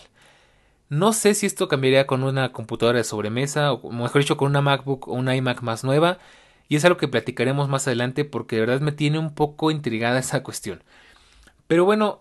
No 0.91 1.13
sé 1.13 1.35
si 1.35 1.45
esto 1.45 1.69
cambiaría 1.69 2.05
con 2.05 2.21
una 2.21 2.51
computadora 2.51 2.97
de 2.97 3.05
sobremesa, 3.05 3.71
o 3.71 3.91
mejor 3.93 4.21
dicho, 4.21 4.35
con 4.35 4.49
una 4.49 4.61
MacBook 4.61 5.07
o 5.07 5.13
una 5.13 5.37
iMac 5.37 5.61
más 5.61 5.85
nueva. 5.85 6.17
Y 6.67 6.75
es 6.75 6.83
algo 6.83 6.97
que 6.97 7.07
platicaremos 7.07 7.69
más 7.69 7.87
adelante 7.87 8.25
porque 8.25 8.57
de 8.57 8.65
verdad 8.65 8.81
me 8.81 8.91
tiene 8.91 9.17
un 9.17 9.33
poco 9.33 9.71
intrigada 9.71 10.19
esa 10.19 10.43
cuestión. 10.43 10.83
Pero 11.67 11.85
bueno, 11.85 12.19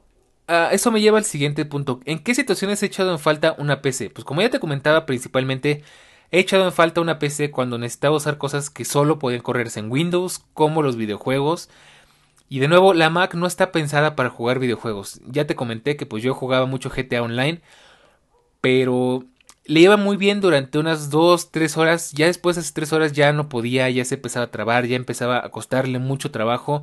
eso 0.71 0.93
me 0.93 1.01
lleva 1.01 1.19
al 1.19 1.25
siguiente 1.25 1.65
punto. 1.65 1.99
¿En 2.05 2.21
qué 2.21 2.33
situaciones 2.33 2.81
he 2.83 2.87
echado 2.87 3.11
en 3.11 3.19
falta 3.19 3.57
una 3.59 3.83
PC? 3.83 4.09
Pues 4.11 4.25
como 4.25 4.41
ya 4.41 4.51
te 4.51 4.61
comentaba, 4.61 5.05
principalmente 5.05 5.83
he 6.31 6.39
echado 6.39 6.65
en 6.65 6.73
falta 6.73 7.01
una 7.01 7.19
PC 7.19 7.51
cuando 7.51 7.77
necesitaba 7.77 8.17
usar 8.17 8.39
cosas 8.39 8.71
que 8.71 8.85
solo 8.85 9.19
podían 9.19 9.43
correrse 9.43 9.81
en 9.81 9.91
Windows, 9.91 10.45
como 10.55 10.83
los 10.83 10.95
videojuegos. 10.95 11.71
Y 12.49 12.61
de 12.61 12.69
nuevo, 12.69 12.95
la 12.95 13.11
Mac 13.11 13.35
no 13.35 13.49
está 13.49 13.73
pensada 13.73 14.15
para 14.15 14.31
jugar 14.31 14.61
videojuegos. 14.61 15.21
Ya 15.27 15.49
te 15.49 15.57
comenté 15.57 15.97
que 15.97 16.07
pues 16.07 16.23
yo 16.23 16.35
jugaba 16.35 16.67
mucho 16.67 16.89
GTA 16.89 17.23
Online, 17.23 17.61
pero 18.61 19.25
le 19.65 19.81
iba 19.81 19.97
muy 19.97 20.17
bien 20.17 20.41
durante 20.41 20.79
unas 20.79 21.11
2, 21.11 21.51
3 21.53 21.77
horas. 21.77 22.13
Ya 22.13 22.27
después 22.27 22.57
de 22.57 22.63
esas 22.63 22.75
3 22.75 22.93
horas 22.93 23.13
ya 23.13 23.33
no 23.33 23.49
podía, 23.49 23.89
ya 23.91 24.05
se 24.05 24.17
empezaba 24.17 24.47
a 24.47 24.51
trabar, 24.51 24.87
ya 24.87 24.97
empezaba 24.97 25.45
a 25.45 25.51
costarle 25.51 25.99
mucho 25.99 26.31
trabajo. 26.31 26.83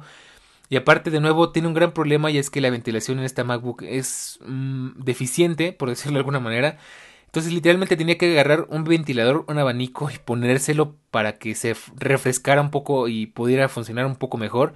Y 0.70 0.76
aparte, 0.76 1.12
de 1.12 1.20
nuevo, 1.22 1.52
tiene 1.52 1.68
un 1.68 1.74
gran 1.74 1.94
problema 1.94 2.30
y 2.32 2.38
es 2.38 2.50
que 2.50 2.62
la 2.62 2.70
ventilación 2.70 3.20
en 3.20 3.26
esta 3.26 3.44
MacBook 3.44 3.84
es 3.84 4.40
mm, 4.46 5.04
deficiente, 5.04 5.72
por 5.74 5.90
decirlo 5.90 6.14
de 6.14 6.20
alguna 6.20 6.40
manera. 6.40 6.78
Entonces, 7.26 7.54
literalmente 7.54 7.98
tenía 7.98 8.18
que 8.18 8.32
agarrar 8.32 8.68
un 8.70 8.84
ventilador, 8.84 9.46
un 9.48 9.60
abanico 9.60 10.10
y 10.12 10.18
ponérselo 10.18 10.96
para 11.12 11.38
que 11.38 11.56
se 11.56 11.76
refrescara 11.96 12.62
un 12.62 12.72
poco 12.72 13.08
y 13.08 13.28
pudiera 13.28 13.70
funcionar 13.70 14.06
un 14.06 14.16
poco 14.16 14.38
mejor. 14.38 14.74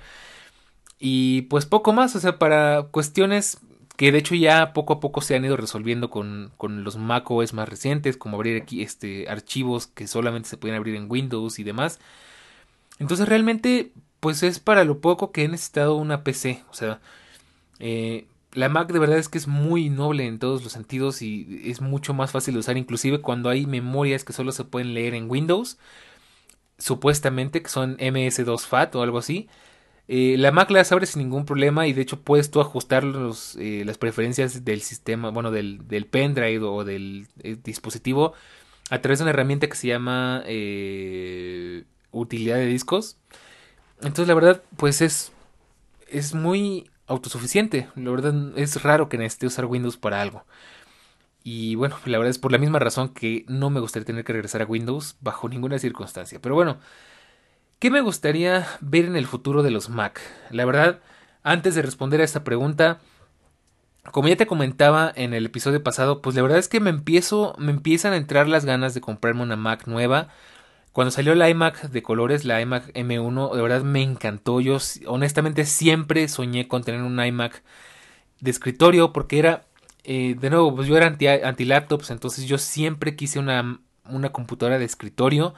Y 1.00 1.44
pues 1.44 1.66
poco 1.66 1.94
más, 1.94 2.16
o 2.16 2.20
sea, 2.20 2.38
para 2.40 2.84
cuestiones 2.92 3.58
que 4.02 4.12
de 4.12 4.18
hecho 4.18 4.34
ya 4.34 4.74
poco 4.74 4.94
a 4.94 5.00
poco 5.00 5.22
se 5.22 5.36
han 5.36 5.46
ido 5.46 5.56
resolviendo 5.56 6.10
con, 6.10 6.52
con 6.58 6.84
los 6.84 6.98
macOS 6.98 7.54
más 7.54 7.70
recientes, 7.70 8.18
como 8.18 8.38
abrir 8.38 8.60
aquí 8.60 8.82
este, 8.82 9.30
archivos 9.30 9.86
que 9.86 10.08
solamente 10.08 10.50
se 10.50 10.58
pueden 10.58 10.76
abrir 10.76 10.96
en 10.96 11.06
Windows 11.08 11.60
y 11.60 11.64
demás. 11.64 12.00
Entonces 12.98 13.30
realmente 13.30 13.92
pues 14.20 14.42
es 14.42 14.60
para 14.60 14.86
lo 14.86 15.02
poco 15.02 15.32
que 15.32 15.44
he 15.44 15.48
necesitado 15.48 15.98
una 15.98 16.24
PC. 16.24 16.64
O 16.72 16.74
sea, 16.74 17.00
eh, 17.78 18.26
la 18.54 18.70
Mac 18.70 18.92
de 18.92 18.98
verdad 18.98 19.20
es 19.20 19.30
que 19.30 19.38
es 19.38 19.48
muy 19.48 19.92
noble 19.92 20.26
en 20.26 20.40
todos 20.40 20.64
los 20.64 20.74
sentidos 20.74 21.22
y 21.22 21.62
es 21.66 21.80
mucho 21.80 22.16
más 22.16 22.32
fácil 22.32 22.56
de 22.56 22.62
usar, 22.62 22.78
inclusive 22.78 23.22
cuando 23.22 23.50
hay 23.50 23.68
memorias 23.68 24.24
que 24.24 24.34
solo 24.34 24.52
se 24.52 24.64
pueden 24.64 24.96
leer 24.96 25.14
en 25.14 25.30
Windows, 25.30 25.78
supuestamente 26.80 27.62
que 27.62 27.70
son 27.70 27.98
MS2 27.98 28.62
FAT 28.62 28.96
o 28.96 29.04
algo 29.04 29.20
así. 29.20 29.48
Eh, 30.08 30.36
la 30.38 30.52
Mac 30.52 30.70
las 30.72 30.92
abre 30.92 31.06
sin 31.06 31.22
ningún 31.22 31.46
problema 31.46 31.88
y 31.88 31.94
de 31.94 32.02
hecho 32.02 32.22
puedes 32.22 32.52
tú 32.52 32.60
ajustar 32.60 33.04
los, 33.04 33.56
eh, 33.58 33.84
las 33.86 33.98
preferencias 33.98 34.66
del 34.66 34.82
sistema, 34.82 35.30
bueno, 35.30 35.52
del, 35.52 35.88
del 35.88 36.06
pendrive 36.06 36.66
o 36.66 36.84
del 36.84 37.28
eh, 37.44 37.58
dispositivo 37.64 38.34
a 38.90 39.00
través 39.00 39.20
de 39.20 39.24
una 39.24 39.32
herramienta 39.32 39.68
que 39.68 39.76
se 39.76 39.88
llama 39.88 40.44
utilidad 42.12 42.58
de 42.58 42.66
discos. 42.66 43.18
Entonces 44.02 44.28
la 44.28 44.34
verdad, 44.34 44.64
pues 44.76 45.02
es, 45.02 45.32
es 46.10 46.34
muy 46.34 46.90
autosuficiente. 47.08 47.88
La 47.96 48.12
verdad 48.12 48.58
es 48.58 48.82
raro 48.84 49.10
que 49.10 49.18
necesite 49.18 49.48
usar 49.48 49.66
Windows 49.66 49.98
para 49.98 50.22
algo. 50.22 50.46
Y 51.44 51.76
bueno, 51.76 51.98
la 52.06 52.18
verdad 52.18 52.30
es 52.32 52.38
por 52.40 52.52
la 52.52 52.58
misma 52.58 52.80
razón 52.80 53.10
que 53.10 53.46
no 53.48 53.70
me 53.70 53.80
gustaría 53.80 54.06
tener 54.06 54.24
que 54.24 54.34
regresar 54.34 54.62
a 54.62 54.66
Windows 54.66 55.18
bajo 55.22 55.50
ninguna 55.50 55.80
circunstancia. 55.80 56.40
Pero 56.42 56.56
bueno, 56.56 56.78
¿qué 57.82 57.90
me 57.90 58.02
gustaría 58.02 58.68
ver 58.80 59.06
en 59.06 59.16
el 59.16 59.26
futuro 59.26 59.64
de 59.64 59.72
los 59.72 59.90
Mac? 59.90 60.22
La 60.52 60.66
verdad, 60.66 61.00
antes 61.42 61.74
de 61.74 61.82
responder 61.82 62.22
a 62.22 62.24
esta 62.24 62.44
pregunta, 62.44 63.00
como 64.12 64.28
ya 64.28 64.36
te 64.36 64.46
comentaba 64.46 65.12
en 65.16 65.34
el 65.34 65.48
episodio 65.48 65.82
pasado, 65.82 66.22
pues 66.22 66.36
la 66.36 66.44
verdad 66.44 66.60
es 66.60 66.70
que 66.70 66.80
me 66.80 66.92
empiezo, 66.92 67.56
me 67.58 67.72
empiezan 67.72 68.14
a 68.14 68.18
entrar 68.18 68.48
las 68.48 68.66
ganas 68.66 68.94
de 68.94 69.02
comprarme 69.02 69.42
una 69.42 69.56
Mac 69.56 69.88
nueva. 69.88 70.28
Cuando 70.92 71.10
salió 71.10 71.34
la 71.34 71.50
iMac 71.50 71.90
de 71.90 72.04
colores, 72.04 72.46
la 72.46 72.62
iMac 72.62 72.94
M1, 72.94 73.56
de 73.56 73.62
verdad 73.64 73.82
me 73.82 74.04
encantó. 74.04 74.62
Yo 74.62 74.78
honestamente 75.08 75.66
siempre 75.66 76.28
soñé 76.28 76.68
con 76.68 76.84
tener 76.84 77.02
un 77.02 77.20
iMac 77.20 77.64
de 78.42 78.52
escritorio 78.52 79.12
porque 79.12 79.40
era 79.40 79.66
eh, 80.04 80.36
de 80.40 80.50
nuevo, 80.52 80.76
pues 80.76 80.88
yo 80.88 80.98
era 80.98 81.08
anti, 81.08 81.66
laptops, 81.66 82.12
entonces 82.12 82.46
yo 82.46 82.60
siempre 82.60 83.16
quise 83.16 83.40
una, 83.40 83.80
una 84.06 84.30
computadora 84.32 84.78
de 84.78 84.86
escritorio. 84.86 85.56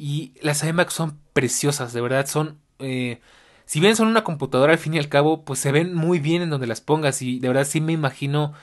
Y 0.00 0.32
las 0.42 0.62
iMac 0.62 0.90
son 0.90 1.18
preciosas, 1.32 1.92
de 1.92 2.00
verdad, 2.00 2.26
son... 2.26 2.60
Eh, 2.78 3.20
si 3.64 3.80
bien 3.80 3.96
son 3.96 4.06
una 4.06 4.22
computadora 4.22 4.72
al 4.72 4.78
fin 4.78 4.94
y 4.94 4.98
al 4.98 5.08
cabo, 5.08 5.44
pues 5.44 5.58
se 5.58 5.72
ven 5.72 5.92
muy 5.92 6.20
bien 6.20 6.40
en 6.40 6.50
donde 6.50 6.68
las 6.68 6.80
pongas. 6.80 7.20
Y 7.20 7.40
de 7.40 7.48
verdad 7.48 7.66
sí 7.66 7.80
me 7.80 7.92
imagino 7.92 8.54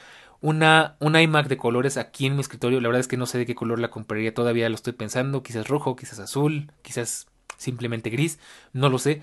una, 0.42 0.96
una 1.00 1.22
iMac 1.22 1.48
de 1.48 1.58
colores 1.58 1.98
aquí 1.98 2.26
en 2.26 2.36
mi 2.36 2.42
escritorio. 2.42 2.80
La 2.80 2.88
verdad 2.88 3.02
es 3.02 3.10
que 3.10 3.18
no 3.18 3.26
sé 3.26 3.38
de 3.38 3.46
qué 3.46 3.54
color 3.54 3.80
la 3.80 3.92
compraría, 3.92 4.34
todavía 4.34 4.70
lo 4.70 4.76
estoy 4.76 4.94
pensando. 4.94 5.44
Quizás 5.44 5.68
rojo, 5.68 5.96
quizás 5.98 6.20
azul, 6.20 6.72
quizás 6.82 7.28
simplemente 7.58 8.10
gris, 8.10 8.40
no 8.74 8.90
lo 8.90 8.98
sé. 8.98 9.22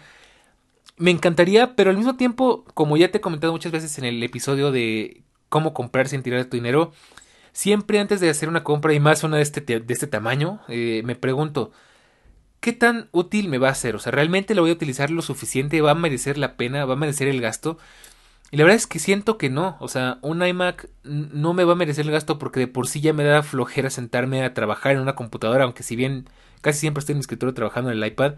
Me 0.98 1.10
encantaría, 1.10 1.74
pero 1.74 1.90
al 1.90 1.96
mismo 1.96 2.16
tiempo, 2.16 2.64
como 2.74 2.96
ya 2.98 3.10
te 3.10 3.18
he 3.18 3.20
comentado 3.22 3.52
muchas 3.52 3.72
veces 3.72 3.96
en 3.98 4.04
el 4.04 4.22
episodio 4.22 4.70
de 4.70 5.22
cómo 5.48 5.74
comprar 5.74 6.08
sin 6.08 6.22
tirar 6.22 6.44
tu 6.44 6.56
dinero, 6.56 6.92
siempre 7.52 7.98
antes 8.00 8.20
de 8.20 8.30
hacer 8.30 8.48
una 8.48 8.64
compra 8.64 8.92
y 8.94 9.00
más 9.00 9.24
una 9.24 9.38
de 9.38 9.42
este, 9.42 9.60
de 9.62 9.92
este 9.92 10.06
tamaño, 10.06 10.60
eh, 10.68 11.02
me 11.04 11.16
pregunto, 11.16 11.72
¿qué 12.62 12.72
tan 12.72 13.08
útil 13.12 13.48
me 13.48 13.58
va 13.58 13.70
a 13.70 13.74
ser? 13.74 13.96
O 13.96 13.98
sea, 13.98 14.12
¿realmente 14.12 14.54
lo 14.54 14.62
voy 14.62 14.70
a 14.70 14.74
utilizar 14.74 15.10
lo 15.10 15.20
suficiente? 15.22 15.82
¿Va 15.82 15.90
a 15.90 15.94
merecer 15.96 16.38
la 16.38 16.56
pena? 16.56 16.86
¿Va 16.86 16.94
a 16.94 16.96
merecer 16.96 17.28
el 17.28 17.40
gasto? 17.40 17.76
Y 18.52 18.56
la 18.56 18.64
verdad 18.64 18.76
es 18.76 18.86
que 18.86 19.00
siento 19.00 19.38
que 19.38 19.50
no. 19.50 19.76
O 19.80 19.88
sea, 19.88 20.18
un 20.22 20.46
iMac 20.46 20.88
no 21.04 21.54
me 21.54 21.64
va 21.64 21.72
a 21.72 21.76
merecer 21.76 22.06
el 22.06 22.12
gasto 22.12 22.38
porque 22.38 22.60
de 22.60 22.68
por 22.68 22.86
sí 22.88 23.00
ya 23.00 23.12
me 23.12 23.24
da 23.24 23.42
flojera 23.42 23.90
sentarme 23.90 24.44
a 24.44 24.54
trabajar 24.54 24.92
en 24.92 25.00
una 25.00 25.16
computadora, 25.16 25.64
aunque 25.64 25.82
si 25.82 25.96
bien 25.96 26.28
casi 26.60 26.80
siempre 26.80 27.00
estoy 27.00 27.14
en 27.14 27.18
mi 27.18 27.22
escritorio 27.22 27.54
trabajando 27.54 27.90
en 27.90 27.98
el 27.98 28.06
iPad, 28.06 28.34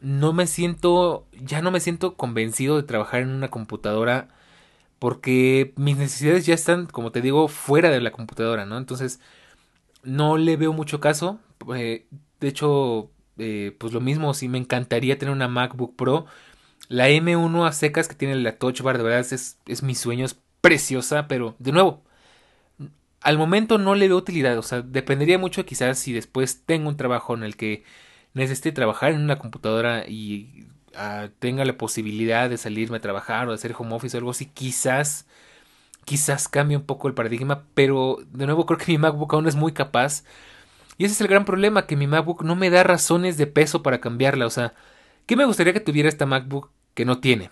no 0.00 0.32
me 0.32 0.46
siento, 0.48 1.26
ya 1.32 1.62
no 1.62 1.70
me 1.70 1.80
siento 1.80 2.16
convencido 2.16 2.76
de 2.76 2.82
trabajar 2.84 3.22
en 3.22 3.30
una 3.30 3.48
computadora 3.50 4.28
porque 4.98 5.74
mis 5.76 5.96
necesidades 5.96 6.46
ya 6.46 6.54
están, 6.54 6.86
como 6.86 7.12
te 7.12 7.20
digo, 7.22 7.48
fuera 7.48 7.90
de 7.90 8.00
la 8.00 8.12
computadora, 8.12 8.66
¿no? 8.66 8.78
Entonces, 8.78 9.20
no 10.02 10.38
le 10.38 10.56
veo 10.56 10.72
mucho 10.72 11.00
caso. 11.00 11.40
Eh, 11.76 12.06
de 12.40 12.48
hecho, 12.48 13.10
eh, 13.38 13.74
pues 13.78 13.92
lo 13.92 14.00
mismo, 14.00 14.34
si 14.34 14.48
me 14.48 14.58
encantaría 14.58 15.18
tener 15.18 15.34
una 15.34 15.48
MacBook 15.48 15.96
Pro. 15.96 16.26
La 16.88 17.08
M1 17.08 17.66
a 17.66 17.72
secas 17.72 18.08
que 18.08 18.14
tiene 18.14 18.34
la 18.36 18.56
Touch 18.58 18.80
Bar, 18.82 18.98
de 18.98 19.04
verdad 19.04 19.20
es, 19.20 19.58
es 19.66 19.82
mi 19.82 19.94
sueño, 19.94 20.24
es 20.24 20.38
preciosa, 20.60 21.28
pero 21.28 21.54
de 21.58 21.72
nuevo, 21.72 22.02
al 23.20 23.38
momento 23.38 23.78
no 23.78 23.94
le 23.94 24.08
veo 24.08 24.16
utilidad. 24.16 24.58
O 24.58 24.62
sea, 24.62 24.82
dependería 24.82 25.38
mucho 25.38 25.66
quizás 25.66 25.98
si 25.98 26.12
después 26.12 26.62
tengo 26.64 26.88
un 26.88 26.96
trabajo 26.96 27.34
en 27.34 27.42
el 27.42 27.56
que 27.56 27.84
necesite 28.34 28.72
trabajar 28.72 29.12
en 29.12 29.22
una 29.22 29.38
computadora 29.38 30.04
y 30.08 30.66
tenga 31.38 31.64
la 31.64 31.76
posibilidad 31.76 32.50
de 32.50 32.56
salirme 32.56 32.96
a 32.98 33.00
trabajar 33.00 33.46
o 33.46 33.50
de 33.50 33.56
hacer 33.56 33.74
home 33.78 33.94
office 33.94 34.16
o 34.16 34.18
algo 34.18 34.30
así, 34.32 34.46
quizás, 34.46 35.26
quizás 36.04 36.48
cambie 36.48 36.76
un 36.76 36.84
poco 36.84 37.08
el 37.08 37.14
paradigma, 37.14 37.64
pero 37.74 38.18
de 38.32 38.46
nuevo 38.46 38.66
creo 38.66 38.78
que 38.78 38.92
mi 38.92 38.98
MacBook 38.98 39.34
aún 39.34 39.48
es 39.48 39.56
muy 39.56 39.72
capaz. 39.72 40.24
Y 40.98 41.04
ese 41.04 41.14
es 41.14 41.20
el 41.20 41.28
gran 41.28 41.44
problema, 41.44 41.86
que 41.86 41.96
mi 41.96 42.06
MacBook 42.06 42.42
no 42.42 42.56
me 42.56 42.70
da 42.70 42.82
razones 42.82 43.36
de 43.38 43.46
peso 43.46 43.82
para 43.82 44.00
cambiarla. 44.00 44.46
O 44.46 44.50
sea, 44.50 44.74
¿qué 45.26 45.36
me 45.36 45.44
gustaría 45.44 45.72
que 45.72 45.80
tuviera 45.80 46.08
esta 46.08 46.26
MacBook 46.26 46.70
que 46.94 47.04
no 47.04 47.20
tiene? 47.20 47.50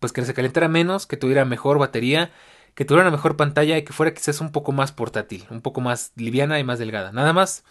Pues 0.00 0.12
que 0.12 0.24
se 0.24 0.34
calentara 0.34 0.68
menos, 0.68 1.06
que 1.06 1.18
tuviera 1.18 1.44
mejor 1.44 1.78
batería, 1.78 2.32
que 2.74 2.84
tuviera 2.86 3.02
una 3.08 3.16
mejor 3.16 3.36
pantalla 3.36 3.76
y 3.76 3.84
que 3.84 3.92
fuera 3.92 4.14
quizás 4.14 4.40
un 4.40 4.52
poco 4.52 4.72
más 4.72 4.92
portátil, 4.92 5.44
un 5.50 5.60
poco 5.60 5.82
más 5.82 6.12
liviana 6.16 6.58
y 6.58 6.64
más 6.64 6.78
delgada. 6.78 7.12
Nada 7.12 7.32
más. 7.34 7.64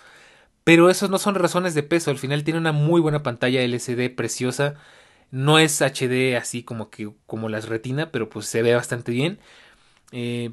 Pero 0.63 0.89
esos 0.89 1.09
no 1.09 1.17
son 1.19 1.35
razones 1.35 1.73
de 1.73 1.83
peso. 1.83 2.11
Al 2.11 2.19
final 2.19 2.43
tiene 2.43 2.59
una 2.59 2.71
muy 2.73 3.01
buena 3.01 3.23
pantalla 3.23 3.61
LCD 3.63 4.15
preciosa. 4.15 4.75
No 5.31 5.59
es 5.59 5.81
HD 5.81 6.37
así 6.37 6.63
como 6.63 6.89
que 6.91 7.11
como 7.25 7.49
las 7.49 7.69
retina, 7.69 8.11
pero 8.11 8.29
pues 8.29 8.47
se 8.47 8.61
ve 8.61 8.75
bastante 8.75 9.11
bien. 9.11 9.39
Eh, 10.11 10.51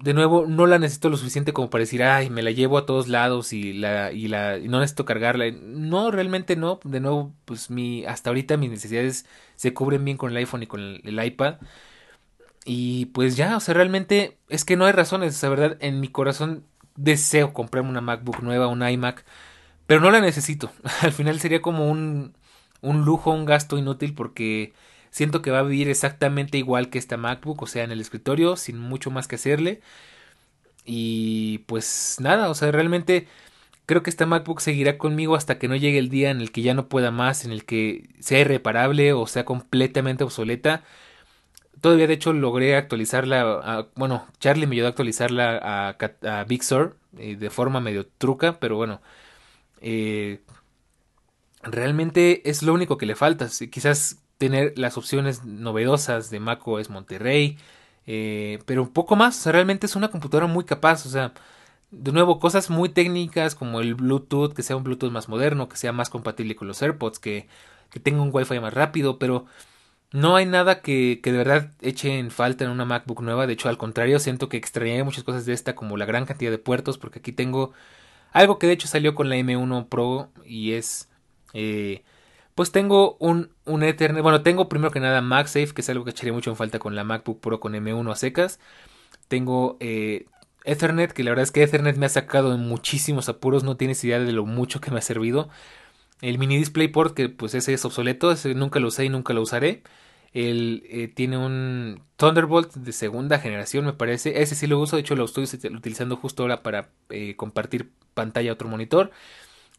de 0.00 0.14
nuevo, 0.14 0.46
no 0.46 0.66
la 0.66 0.78
necesito 0.78 1.08
lo 1.10 1.16
suficiente 1.16 1.52
como 1.52 1.70
para 1.70 1.80
decir, 1.80 2.02
ay, 2.02 2.30
me 2.30 2.42
la 2.42 2.50
llevo 2.50 2.78
a 2.78 2.86
todos 2.86 3.08
lados 3.08 3.52
y 3.52 3.72
la, 3.72 4.12
y 4.12 4.28
la, 4.28 4.58
y 4.58 4.68
no 4.68 4.80
necesito 4.80 5.04
cargarla. 5.04 5.50
No, 5.52 6.10
realmente 6.10 6.56
no. 6.56 6.80
De 6.84 7.00
nuevo, 7.00 7.34
pues 7.44 7.70
mi, 7.70 8.04
hasta 8.04 8.30
ahorita 8.30 8.56
mis 8.56 8.70
necesidades 8.70 9.26
se 9.56 9.74
cubren 9.74 10.04
bien 10.04 10.16
con 10.16 10.30
el 10.30 10.36
iPhone 10.36 10.62
y 10.62 10.66
con 10.66 10.80
el, 10.80 11.24
iPad. 11.24 11.56
Y 12.64 13.06
pues 13.06 13.36
ya, 13.36 13.56
o 13.56 13.60
sea, 13.60 13.74
realmente 13.74 14.38
es 14.48 14.64
que 14.64 14.76
no 14.76 14.84
hay 14.86 14.92
razones. 14.92 15.42
O 15.42 15.50
verdad, 15.50 15.76
en 15.80 16.00
mi 16.00 16.08
corazón 16.08 16.64
deseo 16.96 17.52
comprarme 17.52 17.90
una 17.90 18.00
MacBook 18.00 18.42
nueva, 18.42 18.66
un 18.68 18.86
iMac 18.86 19.24
pero 19.88 20.02
no 20.02 20.10
la 20.10 20.20
necesito. 20.20 20.70
Al 21.02 21.12
final 21.12 21.40
sería 21.40 21.62
como 21.62 21.90
un, 21.90 22.34
un 22.82 23.04
lujo, 23.06 23.32
un 23.32 23.46
gasto 23.46 23.78
inútil 23.78 24.14
porque 24.14 24.74
siento 25.10 25.42
que 25.42 25.50
va 25.50 25.60
a 25.60 25.62
vivir 25.62 25.88
exactamente 25.88 26.58
igual 26.58 26.90
que 26.90 26.98
esta 26.98 27.16
MacBook, 27.16 27.62
o 27.62 27.66
sea, 27.66 27.84
en 27.84 27.92
el 27.92 28.00
escritorio, 28.00 28.56
sin 28.56 28.78
mucho 28.78 29.10
más 29.10 29.28
que 29.28 29.36
hacerle. 29.36 29.80
Y 30.84 31.58
pues 31.66 32.16
nada, 32.20 32.50
o 32.50 32.54
sea, 32.54 32.72
realmente 32.72 33.28
creo 33.86 34.02
que 34.02 34.10
esta 34.10 34.26
MacBook 34.26 34.60
seguirá 34.60 34.98
conmigo 34.98 35.36
hasta 35.36 35.58
que 35.58 35.68
no 35.68 35.76
llegue 35.76 35.98
el 35.98 36.10
día 36.10 36.30
en 36.30 36.40
el 36.40 36.52
que 36.52 36.62
ya 36.62 36.74
no 36.74 36.88
pueda 36.88 37.10
más, 37.10 37.44
en 37.44 37.52
el 37.52 37.64
que 37.64 38.08
sea 38.20 38.40
irreparable 38.40 39.12
o 39.14 39.26
sea 39.26 39.44
completamente 39.44 40.24
obsoleta. 40.24 40.84
Todavía 41.80 42.06
de 42.08 42.14
hecho 42.14 42.32
logré 42.32 42.76
actualizarla, 42.76 43.88
bueno, 43.94 44.26
Charlie 44.40 44.66
me 44.66 44.74
ayudó 44.76 44.88
a 44.88 44.90
actualizarla 44.90 45.58
a, 45.62 45.96
a 46.40 46.44
Big 46.44 46.64
Sur 46.64 46.96
eh, 47.18 47.36
de 47.36 47.50
forma 47.50 47.80
medio 47.80 48.06
truca, 48.06 48.58
pero 48.60 48.76
bueno, 48.76 49.00
eh, 49.80 50.40
realmente 51.62 52.48
es 52.50 52.62
lo 52.62 52.74
único 52.74 52.98
que 52.98 53.06
le 53.06 53.14
falta. 53.16 53.48
Quizás 53.70 54.18
tener 54.38 54.78
las 54.78 54.96
opciones 54.96 55.44
novedosas 55.44 56.30
de 56.30 56.40
macOS 56.40 56.90
Monterrey, 56.90 57.58
eh, 58.06 58.60
pero 58.66 58.82
un 58.82 58.92
poco 58.92 59.16
más. 59.16 59.44
realmente 59.46 59.86
es 59.86 59.96
una 59.96 60.10
computadora 60.10 60.46
muy 60.46 60.64
capaz. 60.64 61.06
O 61.06 61.10
sea, 61.10 61.34
de 61.90 62.12
nuevo, 62.12 62.38
cosas 62.40 62.70
muy 62.70 62.88
técnicas 62.90 63.54
como 63.54 63.80
el 63.80 63.94
Bluetooth, 63.94 64.54
que 64.54 64.62
sea 64.62 64.76
un 64.76 64.84
Bluetooth 64.84 65.12
más 65.12 65.28
moderno, 65.28 65.68
que 65.68 65.76
sea 65.76 65.92
más 65.92 66.10
compatible 66.10 66.56
con 66.56 66.68
los 66.68 66.82
AirPods, 66.82 67.18
que, 67.18 67.48
que 67.90 68.00
tenga 68.00 68.22
un 68.22 68.30
Wi-Fi 68.32 68.60
más 68.60 68.74
rápido, 68.74 69.18
pero 69.18 69.46
no 70.12 70.36
hay 70.36 70.46
nada 70.46 70.80
que, 70.82 71.20
que, 71.22 71.32
de 71.32 71.38
verdad 71.38 71.72
eche 71.82 72.18
en 72.18 72.30
falta 72.30 72.64
en 72.64 72.70
una 72.70 72.84
MacBook 72.84 73.22
nueva. 73.22 73.46
De 73.46 73.54
hecho, 73.54 73.68
al 73.68 73.78
contrario, 73.78 74.18
siento 74.20 74.48
que 74.48 74.56
extrañaría 74.56 75.04
muchas 75.04 75.24
cosas 75.24 75.46
de 75.46 75.52
esta, 75.54 75.74
como 75.74 75.96
la 75.96 76.06
gran 76.06 76.26
cantidad 76.26 76.50
de 76.50 76.58
puertos, 76.58 76.98
porque 76.98 77.20
aquí 77.20 77.32
tengo 77.32 77.72
algo 78.32 78.58
que 78.58 78.66
de 78.66 78.74
hecho 78.74 78.88
salió 78.88 79.14
con 79.14 79.28
la 79.28 79.36
M1 79.36 79.88
Pro 79.88 80.30
y 80.46 80.72
es... 80.72 81.08
Eh, 81.54 82.02
pues 82.58 82.72
tengo 82.72 83.16
un, 83.20 83.52
un 83.66 83.84
Ethernet. 83.84 84.20
Bueno, 84.20 84.42
tengo 84.42 84.68
primero 84.68 84.90
que 84.90 84.98
nada 84.98 85.20
MagSafe, 85.20 85.68
que 85.68 85.80
es 85.80 85.88
algo 85.90 86.04
que 86.04 86.10
echaría 86.10 86.32
mucho 86.32 86.50
en 86.50 86.56
falta 86.56 86.80
con 86.80 86.96
la 86.96 87.04
MacBook 87.04 87.38
Pro 87.38 87.60
con 87.60 87.72
M1 87.72 88.10
a 88.10 88.16
secas. 88.16 88.58
Tengo 89.28 89.76
eh, 89.78 90.26
Ethernet, 90.64 91.12
que 91.12 91.22
la 91.22 91.30
verdad 91.30 91.44
es 91.44 91.52
que 91.52 91.62
Ethernet 91.62 91.96
me 91.98 92.06
ha 92.06 92.08
sacado 92.08 92.52
en 92.52 92.58
muchísimos 92.62 93.28
apuros. 93.28 93.62
No 93.62 93.76
tienes 93.76 94.02
idea 94.02 94.18
de 94.18 94.32
lo 94.32 94.44
mucho 94.44 94.80
que 94.80 94.90
me 94.90 94.98
ha 94.98 95.02
servido. 95.02 95.48
El 96.20 96.38
mini 96.38 96.56
DisplayPort, 96.56 97.14
que 97.14 97.28
pues 97.28 97.54
ese 97.54 97.74
es 97.74 97.84
obsoleto, 97.84 98.32
ese 98.32 98.52
nunca 98.56 98.80
lo 98.80 98.88
usé 98.88 99.04
y 99.04 99.08
nunca 99.08 99.34
lo 99.34 99.42
usaré. 99.42 99.84
Eh, 100.34 101.12
tiene 101.14 101.38
un 101.38 102.02
Thunderbolt 102.16 102.74
de 102.74 102.90
segunda 102.90 103.38
generación, 103.38 103.84
me 103.84 103.92
parece. 103.92 104.42
Ese 104.42 104.56
sí 104.56 104.66
lo 104.66 104.80
uso, 104.80 104.96
de 104.96 105.02
hecho 105.02 105.14
lo 105.14 105.26
estoy 105.26 105.44
utilizando 105.44 106.16
justo 106.16 106.42
ahora 106.42 106.64
para 106.64 106.90
eh, 107.10 107.36
compartir 107.36 107.92
pantalla 108.14 108.50
a 108.50 108.54
otro 108.54 108.66
monitor. 108.66 109.12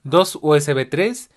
Dos 0.04 0.40
USB 0.42 0.90
3, 0.90 1.30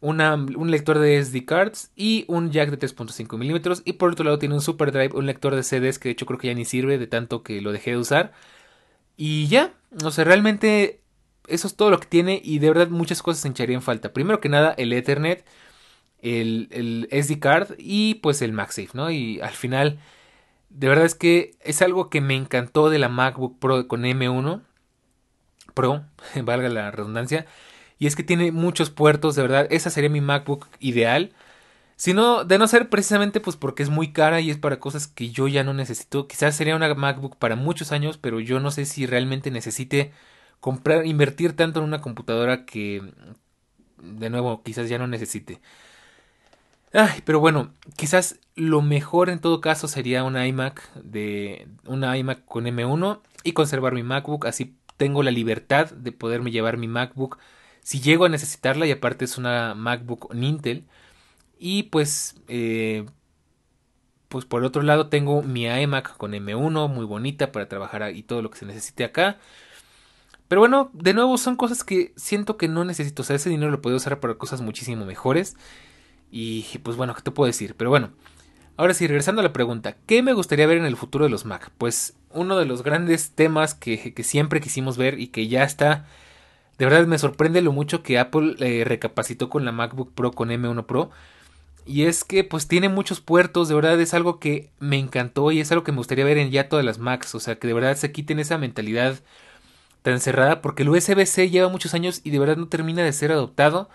un 0.00 0.70
lector 0.70 0.98
de 0.98 1.22
SD 1.22 1.44
cards 1.44 1.90
y 1.96 2.24
un 2.28 2.50
jack 2.50 2.70
de 2.70 2.78
3.5 2.78 3.36
milímetros. 3.38 3.82
Y 3.84 3.94
por 3.94 4.12
otro 4.12 4.24
lado 4.24 4.38
tiene 4.38 4.54
un 4.54 4.60
Super 4.60 4.92
Drive, 4.92 5.14
un 5.14 5.26
lector 5.26 5.54
de 5.54 5.62
CDs 5.62 5.98
que 5.98 6.08
de 6.08 6.12
hecho 6.12 6.26
creo 6.26 6.38
que 6.38 6.48
ya 6.48 6.54
ni 6.54 6.64
sirve 6.64 6.98
de 6.98 7.06
tanto 7.06 7.42
que 7.42 7.60
lo 7.60 7.72
dejé 7.72 7.92
de 7.92 7.98
usar. 7.98 8.32
Y 9.16 9.48
ya, 9.48 9.74
o 10.04 10.10
sea, 10.10 10.24
realmente 10.24 11.00
eso 11.48 11.66
es 11.66 11.76
todo 11.76 11.90
lo 11.90 12.00
que 12.00 12.06
tiene 12.06 12.40
y 12.44 12.58
de 12.60 12.68
verdad 12.68 12.88
muchas 12.88 13.22
cosas 13.22 13.42
se 13.42 13.48
echarían 13.48 13.82
falta. 13.82 14.12
Primero 14.12 14.40
que 14.40 14.48
nada, 14.48 14.74
el 14.78 14.92
Ethernet 14.92 15.44
el, 16.22 16.68
el 16.70 17.08
SD 17.10 17.38
card 17.40 17.74
y 17.78 18.16
pues 18.16 18.42
el 18.42 18.52
MagSafe, 18.52 18.90
¿no? 18.94 19.10
Y 19.10 19.40
al 19.40 19.54
final, 19.54 19.98
de 20.70 20.88
verdad 20.88 21.06
es 21.06 21.14
que 21.14 21.56
es 21.60 21.82
algo 21.82 22.10
que 22.10 22.20
me 22.20 22.36
encantó 22.36 22.90
de 22.90 22.98
la 22.98 23.08
MacBook 23.08 23.58
Pro 23.58 23.88
con 23.88 24.02
M1 24.04 24.62
Pro, 25.74 26.04
valga 26.42 26.68
la 26.68 26.90
redundancia, 26.90 27.46
y 27.98 28.06
es 28.06 28.16
que 28.16 28.22
tiene 28.22 28.52
muchos 28.52 28.90
puertos, 28.90 29.34
de 29.34 29.42
verdad, 29.42 29.66
esa 29.70 29.90
sería 29.90 30.10
mi 30.10 30.20
MacBook 30.20 30.68
ideal. 30.80 31.32
Sino, 31.96 32.44
de 32.44 32.58
no 32.58 32.68
ser 32.68 32.88
precisamente 32.90 33.40
pues 33.40 33.56
porque 33.56 33.82
es 33.82 33.90
muy 33.90 34.12
cara 34.12 34.40
y 34.40 34.50
es 34.50 34.56
para 34.56 34.78
cosas 34.78 35.08
que 35.08 35.30
yo 35.30 35.48
ya 35.48 35.64
no 35.64 35.74
necesito. 35.74 36.28
Quizás 36.28 36.54
sería 36.54 36.76
una 36.76 36.94
MacBook 36.94 37.36
para 37.36 37.56
muchos 37.56 37.90
años, 37.90 38.18
pero 38.18 38.38
yo 38.38 38.60
no 38.60 38.70
sé 38.70 38.84
si 38.84 39.04
realmente 39.04 39.50
necesite 39.50 40.12
comprar, 40.60 41.06
invertir 41.06 41.54
tanto 41.56 41.80
en 41.80 41.86
una 41.86 42.00
computadora 42.00 42.64
que, 42.66 43.02
de 44.00 44.30
nuevo, 44.30 44.62
quizás 44.62 44.88
ya 44.88 44.98
no 44.98 45.08
necesite. 45.08 45.60
Ay, 46.92 47.20
pero 47.24 47.40
bueno, 47.40 47.72
quizás 47.96 48.38
lo 48.54 48.80
mejor 48.80 49.28
en 49.28 49.40
todo 49.40 49.60
caso 49.60 49.88
sería 49.88 50.24
una 50.24 50.46
iMac 50.46 50.94
de 50.94 51.68
una 51.84 52.16
iMac 52.16 52.44
con 52.46 52.64
M1 52.64 53.20
y 53.44 53.52
conservar 53.52 53.92
mi 53.92 54.02
MacBook, 54.02 54.46
así 54.46 54.76
tengo 54.96 55.22
la 55.22 55.30
libertad 55.30 55.90
de 55.90 56.12
poderme 56.12 56.50
llevar 56.50 56.76
mi 56.76 56.88
MacBook 56.88 57.38
si 57.82 58.00
llego 58.00 58.24
a 58.24 58.28
necesitarla 58.28 58.86
y 58.86 58.90
aparte 58.92 59.24
es 59.24 59.38
una 59.38 59.74
MacBook 59.74 60.34
Intel 60.34 60.84
y 61.58 61.84
pues, 61.84 62.36
eh, 62.48 63.06
pues 64.28 64.44
por 64.44 64.64
otro 64.64 64.82
lado 64.82 65.08
tengo 65.08 65.42
mi 65.42 65.66
iMac 65.66 66.16
con 66.16 66.32
M1 66.32 66.88
muy 66.88 67.04
bonita 67.04 67.52
para 67.52 67.68
trabajar 67.68 68.14
y 68.14 68.22
todo 68.22 68.42
lo 68.42 68.50
que 68.50 68.58
se 68.58 68.66
necesite 68.66 69.04
acá. 69.04 69.38
Pero 70.48 70.60
bueno, 70.62 70.90
de 70.94 71.14
nuevo 71.14 71.36
son 71.36 71.56
cosas 71.56 71.84
que 71.84 72.12
siento 72.16 72.56
que 72.56 72.68
no 72.68 72.84
necesito. 72.84 73.22
O 73.22 73.24
sea, 73.24 73.36
ese 73.36 73.50
dinero 73.50 73.70
lo 73.70 73.82
puedo 73.82 73.96
usar 73.96 74.18
para 74.20 74.34
cosas 74.34 74.60
muchísimo 74.62 75.04
mejores. 75.04 75.56
Y 76.30 76.62
pues 76.82 76.96
bueno, 76.96 77.14
¿qué 77.14 77.22
te 77.22 77.30
puedo 77.30 77.46
decir? 77.46 77.74
Pero 77.76 77.90
bueno, 77.90 78.10
ahora 78.76 78.94
sí, 78.94 79.06
regresando 79.06 79.40
a 79.40 79.44
la 79.44 79.52
pregunta, 79.52 79.96
¿qué 80.06 80.22
me 80.22 80.32
gustaría 80.32 80.66
ver 80.66 80.78
en 80.78 80.86
el 80.86 80.96
futuro 80.96 81.24
de 81.24 81.30
los 81.30 81.44
Mac? 81.44 81.70
Pues 81.78 82.14
uno 82.30 82.58
de 82.58 82.66
los 82.66 82.82
grandes 82.82 83.32
temas 83.32 83.74
que, 83.74 84.14
que 84.14 84.24
siempre 84.24 84.60
quisimos 84.60 84.96
ver 84.96 85.20
y 85.20 85.28
que 85.28 85.48
ya 85.48 85.64
está... 85.64 86.06
De 86.78 86.84
verdad 86.84 87.06
me 87.06 87.18
sorprende 87.18 87.60
lo 87.60 87.72
mucho 87.72 88.02
que 88.02 88.18
Apple 88.18 88.54
eh, 88.60 88.84
recapacitó 88.84 89.50
con 89.50 89.64
la 89.64 89.72
MacBook 89.72 90.12
Pro 90.14 90.32
con 90.32 90.50
M1 90.50 90.86
Pro. 90.86 91.10
Y 91.86 92.04
es 92.04 92.22
que 92.22 92.44
pues 92.44 92.68
tiene 92.68 92.88
muchos 92.88 93.20
puertos, 93.20 93.68
de 93.68 93.74
verdad 93.74 94.00
es 94.00 94.14
algo 94.14 94.38
que 94.38 94.70
me 94.78 94.98
encantó 94.98 95.50
y 95.52 95.60
es 95.60 95.72
algo 95.72 95.84
que 95.84 95.92
me 95.92 95.98
gustaría 95.98 96.24
ver 96.24 96.36
en 96.38 96.50
ya 96.50 96.68
todas 96.68 96.84
las 96.84 96.98
Macs, 96.98 97.34
o 97.34 97.40
sea 97.40 97.58
que 97.58 97.66
de 97.66 97.72
verdad 97.72 97.96
se 97.96 98.12
quiten 98.12 98.38
esa 98.38 98.58
mentalidad 98.58 99.20
tan 100.02 100.20
cerrada 100.20 100.60
porque 100.62 100.82
el 100.82 100.90
USB-C 100.90 101.50
lleva 101.50 101.68
muchos 101.70 101.94
años 101.94 102.20
y 102.24 102.30
de 102.30 102.38
verdad 102.38 102.58
no 102.58 102.68
termina 102.68 103.02
de 103.02 103.12
ser 103.12 103.32
adoptado. 103.32 103.88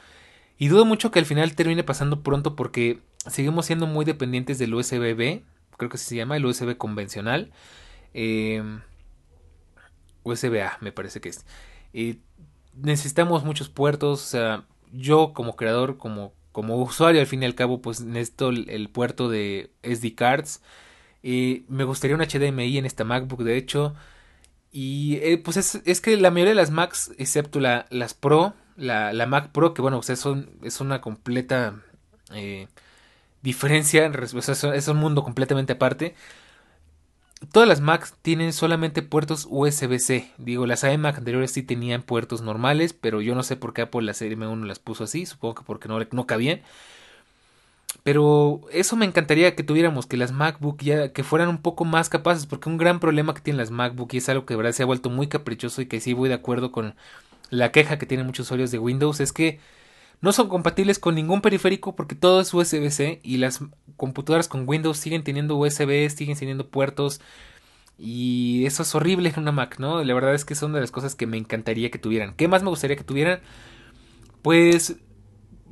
Y 0.58 0.70
dudo 0.70 0.86
mucho 0.86 1.12
que 1.12 1.20
al 1.20 1.26
final 1.26 1.56
termine 1.56 1.84
pasando 1.84 2.24
pronto 2.24 2.56
porque 2.56 3.00
seguimos 3.28 3.66
siendo 3.68 3.88
muy 3.88 4.06
dependientes 4.06 4.60
del 4.60 4.74
USB-B, 4.74 5.44
creo 5.78 5.90
que 5.90 5.98
se 5.98 6.16
llama 6.16 6.38
el 6.38 6.46
USB 6.46 6.78
convencional, 6.78 7.52
eh, 8.14 8.64
USB-A 10.24 10.78
me 10.82 10.92
parece 10.92 11.22
que 11.22 11.30
es. 11.30 11.46
Necesitamos 12.76 13.44
muchos 13.44 13.70
puertos, 13.70 14.24
o 14.24 14.28
sea, 14.28 14.66
yo 14.92 15.34
como 15.34 15.56
creador, 15.56 15.98
como 15.98 16.34
como 16.54 16.78
usuario 16.78 17.20
al 17.20 17.28
fin 17.28 17.44
y 17.44 17.46
al 17.46 17.56
cabo 17.56 17.82
pues 17.82 18.02
necesito 18.02 18.50
el, 18.50 18.90
puerto 18.90 19.28
de 19.28 19.72
SD 19.84 20.16
cards. 20.16 20.62
Y 21.22 21.66
me 21.68 21.84
gustaría 21.84 22.16
un 22.16 22.22
HDMI 22.22 22.78
en 22.78 22.86
esta 22.86 23.04
MacBook 23.04 23.44
de 23.44 23.58
hecho. 23.58 23.96
Y 24.72 25.18
eh, 25.18 25.38
pues 25.38 25.58
es, 25.58 26.02
que 26.02 26.18
la 26.18 26.32
mayoría 26.32 26.52
de 26.52 26.56
las 26.56 26.72
Macs 26.72 27.12
excepto 27.18 27.60
la, 27.60 27.86
las 27.90 28.14
Pro 28.14 28.54
la, 28.78 29.14
la 29.14 29.26
Mac 29.28 29.52
Pro 29.52 29.74
que 29.74 29.82
bueno 29.82 29.98
pues 29.98 30.10
es 30.10 30.82
una 30.82 31.02
completa 31.02 31.76
eh, 32.34 32.68
diferencia 33.44 34.06
es 34.08 34.88
un 34.88 34.98
mundo 34.98 35.24
completamente 35.24 35.74
aparte 35.74 36.16
Todas 37.52 37.68
las 37.68 37.82
Macs 37.82 38.14
tienen 38.22 38.54
solamente 38.54 39.02
puertos 39.02 39.48
USB-C. 39.50 40.32
Digo, 40.38 40.66
las 40.66 40.84
iMac 40.84 41.18
anteriores 41.18 41.52
sí 41.52 41.64
tenían 41.64 42.02
puertos 42.02 42.42
normales, 42.42 42.94
pero 42.94 43.22
yo 43.22 43.36
no 43.36 43.44
sé 43.44 43.56
por 43.56 43.74
qué 43.74 43.84
Apple 43.84 44.04
la 44.04 44.14
serie 44.14 44.38
M1 44.38 44.66
las 44.66 44.80
puso 44.80 45.04
así. 45.04 45.26
Supongo 45.26 45.56
que 45.56 45.64
porque 45.64 45.88
no, 45.88 46.00
no 46.12 46.26
cabían. 46.26 46.62
Pero 48.04 48.62
eso 48.72 48.96
me 48.96 49.06
encantaría 49.06 49.56
que 49.56 49.64
tuviéramos, 49.64 50.06
que 50.06 50.18
las 50.18 50.32
MacBook 50.32 50.82
ya 50.82 51.14
que 51.14 51.24
fueran 51.24 51.50
un 51.50 51.60
poco 51.60 51.86
más 51.86 52.10
capaces, 52.10 52.46
porque 52.46 52.70
un 52.70 52.78
gran 52.78 53.00
problema 53.00 53.34
que 53.34 53.42
tienen 53.42 53.60
las 53.60 53.72
MacBook 53.72 54.14
y 54.14 54.18
es 54.18 54.30
algo 54.30 54.46
que 54.46 54.54
de 54.54 54.58
verdad 54.58 54.72
se 54.74 54.84
ha 54.84 54.88
vuelto 54.88 55.10
muy 55.10 55.28
caprichoso 55.28 55.82
y 55.82 55.86
que 55.86 56.02
sí 56.02 56.14
voy 56.14 56.28
de 56.30 56.36
acuerdo 56.36 56.72
con 56.72 56.96
la 57.50 57.72
queja 57.72 57.98
que 57.98 58.06
tienen 58.06 58.26
muchos 58.26 58.48
usuarios 58.48 58.72
de 58.72 58.80
Windows, 58.80 59.20
es 59.20 59.32
que 59.32 59.60
no 60.24 60.32
son 60.32 60.48
compatibles 60.48 61.00
con 61.00 61.16
ningún 61.16 61.42
periférico 61.42 61.98
porque 61.98 62.16
todo 62.16 62.40
es 62.40 62.54
USB-C 62.54 63.20
y 63.24 63.38
las 63.38 63.60
computadoras 63.98 64.48
con 64.48 64.64
Windows 64.66 64.98
siguen 64.98 65.26
teniendo 65.26 65.58
USB, 65.58 66.10
siguen 66.10 66.38
teniendo 66.38 66.70
puertos 66.70 67.20
y 67.98 68.66
eso 68.66 68.84
es 68.84 68.96
horrible 68.96 69.28
en 69.28 69.40
una 69.42 69.52
Mac, 69.52 69.80
¿no? 69.80 70.02
La 70.02 70.14
verdad 70.14 70.34
es 70.34 70.46
que 70.46 70.56
son 70.56 70.72
de 70.72 70.80
las 70.80 70.92
cosas 70.92 71.16
que 71.16 71.28
me 71.28 71.36
encantaría 71.36 71.92
que 71.92 72.00
tuvieran. 72.00 72.36
¿Qué 72.36 72.48
más 72.48 72.64
me 72.64 72.70
gustaría 72.70 72.96
que 72.96 73.04
tuvieran? 73.04 73.42
Pues 74.42 74.96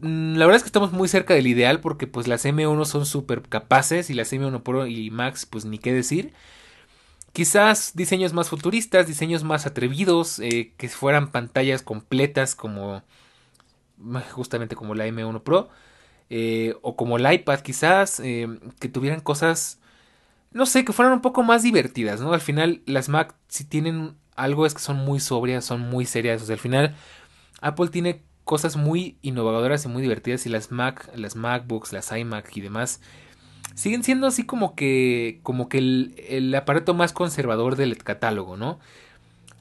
mm, 0.01 0.35
la 0.35 0.45
verdad 0.45 0.57
es 0.57 0.63
que 0.63 0.67
estamos 0.67 0.91
muy 0.91 1.07
cerca 1.07 1.33
del 1.33 1.47
ideal 1.47 1.79
porque 1.79 2.05
pues 2.07 2.27
las 2.27 2.45
M1 2.45 2.83
son 2.83 3.05
súper 3.05 3.43
capaces 3.43 4.09
y 4.09 4.13
las 4.13 4.33
M1 4.33 4.63
Pro 4.63 4.85
y 4.85 5.11
Max 5.11 5.45
pues 5.45 5.63
ni 5.63 5.77
qué 5.77 5.93
decir. 5.93 6.33
Quizás 7.31 7.93
diseños 7.95 8.33
más 8.33 8.49
futuristas, 8.49 9.07
diseños 9.07 9.45
más 9.45 9.65
atrevidos, 9.65 10.39
eh, 10.39 10.73
que 10.75 10.89
fueran 10.89 11.31
pantallas 11.31 11.83
completas 11.83 12.53
como 12.53 13.03
justamente 14.31 14.75
como 14.75 14.95
la 14.95 15.07
M1 15.07 15.43
Pro, 15.43 15.69
eh, 16.29 16.75
o 16.81 16.95
como 16.95 17.17
el 17.17 17.31
iPad 17.31 17.59
quizás, 17.59 18.19
eh, 18.21 18.47
que 18.79 18.89
tuvieran 18.89 19.21
cosas, 19.21 19.79
no 20.51 20.65
sé, 20.65 20.85
que 20.85 20.93
fueran 20.93 21.13
un 21.13 21.21
poco 21.21 21.43
más 21.43 21.63
divertidas, 21.63 22.21
¿no? 22.21 22.33
Al 22.33 22.41
final 22.41 22.81
las 22.85 23.09
Mac 23.09 23.35
si 23.47 23.65
tienen 23.65 24.15
algo 24.35 24.65
es 24.65 24.73
que 24.73 24.81
son 24.81 24.97
muy 24.97 25.19
sobrias, 25.19 25.65
son 25.65 25.81
muy 25.81 26.05
serias, 26.05 26.41
o 26.41 26.45
sea, 26.45 26.53
al 26.53 26.59
final 26.59 26.95
Apple 27.61 27.89
tiene 27.89 28.23
cosas 28.43 28.75
muy 28.77 29.17
innovadoras 29.21 29.85
y 29.85 29.87
muy 29.87 30.01
divertidas 30.01 30.45
y 30.45 30.49
las 30.49 30.71
Mac, 30.71 31.11
las 31.15 31.35
MacBooks, 31.35 31.93
las 31.93 32.11
iMac 32.11 32.55
y 32.55 32.61
demás 32.61 33.01
siguen 33.75 34.03
siendo 34.03 34.27
así 34.27 34.45
como 34.45 34.75
que 34.75 35.39
como 35.43 35.69
que 35.69 35.77
el, 35.77 36.15
el 36.27 36.53
aparato 36.55 36.93
más 36.93 37.13
conservador 37.13 37.75
del 37.75 37.97
catálogo, 37.97 38.57
¿no? 38.57 38.79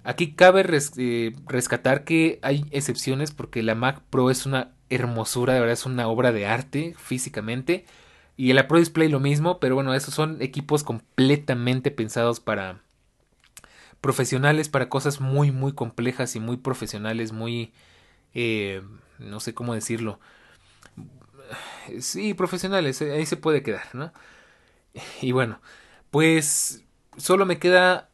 Aquí 0.03 0.33
cabe 0.33 0.65
eh, 0.97 1.33
rescatar 1.47 2.05
que 2.05 2.39
hay 2.43 2.65
excepciones 2.71 3.33
porque 3.33 3.63
la 3.63 3.75
Mac 3.75 4.03
Pro 4.11 4.31
es 4.31 4.47
una 4.47 4.73
hermosura, 4.89 5.55
de 5.55 5.61
verdad 5.61 5.75
es 5.75 5.87
una 5.87 6.09
obra 6.09 6.33
de 6.33 6.47
arte 6.47 6.95
físicamente. 6.99 7.85
Y 8.37 8.53
la 8.55 8.67
Pro 8.69 8.79
Display 8.79 9.09
lo 9.09 9.21
mismo, 9.21 9.61
pero 9.61 9.75
bueno, 9.75 9.93
esos 9.95 10.15
son 10.15 10.41
equipos 10.41 10.83
completamente 10.85 11.91
pensados 11.91 12.41
para 12.41 12.81
profesionales, 14.01 14.69
para 14.69 14.89
cosas 14.89 15.21
muy, 15.21 15.51
muy 15.51 15.73
complejas 15.73 16.35
y 16.37 16.41
muy 16.41 16.57
profesionales, 16.57 17.33
muy... 17.33 17.73
Eh, 18.35 18.83
no 19.19 19.41
sé 19.41 19.55
cómo 19.55 19.75
decirlo. 19.75 20.19
Sí, 22.01 22.35
profesionales, 22.35 23.03
ahí 23.03 23.27
se 23.27 23.37
puede 23.37 23.63
quedar, 23.63 23.95
¿no? 23.95 24.13
Y 25.21 25.33
bueno, 25.33 25.61
pues 26.11 26.85
solo 27.17 27.47
me 27.47 27.59
queda 27.59 28.10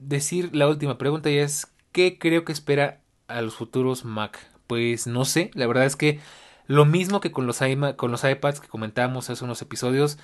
decir 0.00 0.50
la 0.54 0.68
última 0.68 0.98
pregunta 0.98 1.30
y 1.30 1.38
es 1.38 1.68
¿qué 1.92 2.18
creo 2.18 2.44
que 2.44 2.52
espera 2.52 3.00
a 3.28 3.42
los 3.42 3.54
futuros 3.54 4.04
Mac? 4.04 4.38
Pues 4.66 5.06
no 5.06 5.24
sé, 5.24 5.50
la 5.54 5.66
verdad 5.66 5.84
es 5.86 5.96
que 5.96 6.20
lo 6.66 6.84
mismo 6.84 7.20
que 7.20 7.32
con 7.32 7.46
los, 7.46 7.60
con 7.96 8.10
los 8.10 8.24
iPads 8.24 8.60
que 8.60 8.68
comentábamos 8.68 9.28
hace 9.30 9.44
unos 9.44 9.60
episodios, 9.62 10.18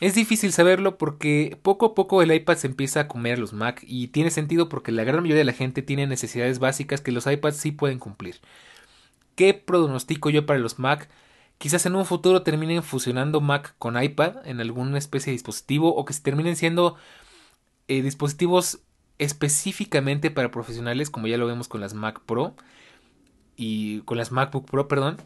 es 0.00 0.14
difícil 0.14 0.52
saberlo 0.52 0.98
porque 0.98 1.58
poco 1.62 1.86
a 1.86 1.94
poco 1.94 2.22
el 2.22 2.32
iPad 2.32 2.56
se 2.56 2.66
empieza 2.66 3.00
a 3.00 3.08
comer 3.08 3.34
a 3.34 3.40
los 3.40 3.52
Mac 3.52 3.82
y 3.86 4.08
tiene 4.08 4.30
sentido 4.30 4.68
porque 4.68 4.92
la 4.92 5.04
gran 5.04 5.22
mayoría 5.22 5.38
de 5.38 5.44
la 5.44 5.52
gente 5.52 5.82
tiene 5.82 6.06
necesidades 6.06 6.58
básicas 6.58 7.00
que 7.00 7.12
los 7.12 7.26
iPads 7.26 7.56
sí 7.56 7.70
pueden 7.70 7.98
cumplir. 7.98 8.40
¿Qué 9.36 9.54
pronostico 9.54 10.30
yo 10.30 10.46
para 10.46 10.58
los 10.58 10.78
Mac? 10.78 11.08
Quizás 11.58 11.86
en 11.86 11.94
un 11.94 12.06
futuro 12.06 12.42
terminen 12.42 12.82
fusionando 12.82 13.40
Mac 13.40 13.74
con 13.78 14.02
iPad 14.02 14.46
en 14.46 14.60
alguna 14.60 14.98
especie 14.98 15.30
de 15.30 15.34
dispositivo 15.34 15.94
o 15.94 16.04
que 16.04 16.12
se 16.12 16.22
terminen 16.22 16.56
siendo 16.56 16.96
eh, 17.88 18.02
dispositivos 18.02 18.80
específicamente 19.18 20.30
para 20.30 20.50
profesionales, 20.50 21.10
como 21.10 21.26
ya 21.26 21.38
lo 21.38 21.46
vemos 21.46 21.68
con 21.68 21.80
las 21.80 21.94
Mac 21.94 22.20
Pro 22.26 22.54
y 23.56 24.00
con 24.00 24.18
las 24.18 24.32
MacBook 24.32 24.68
Pro, 24.70 24.88
perdón. 24.88 25.16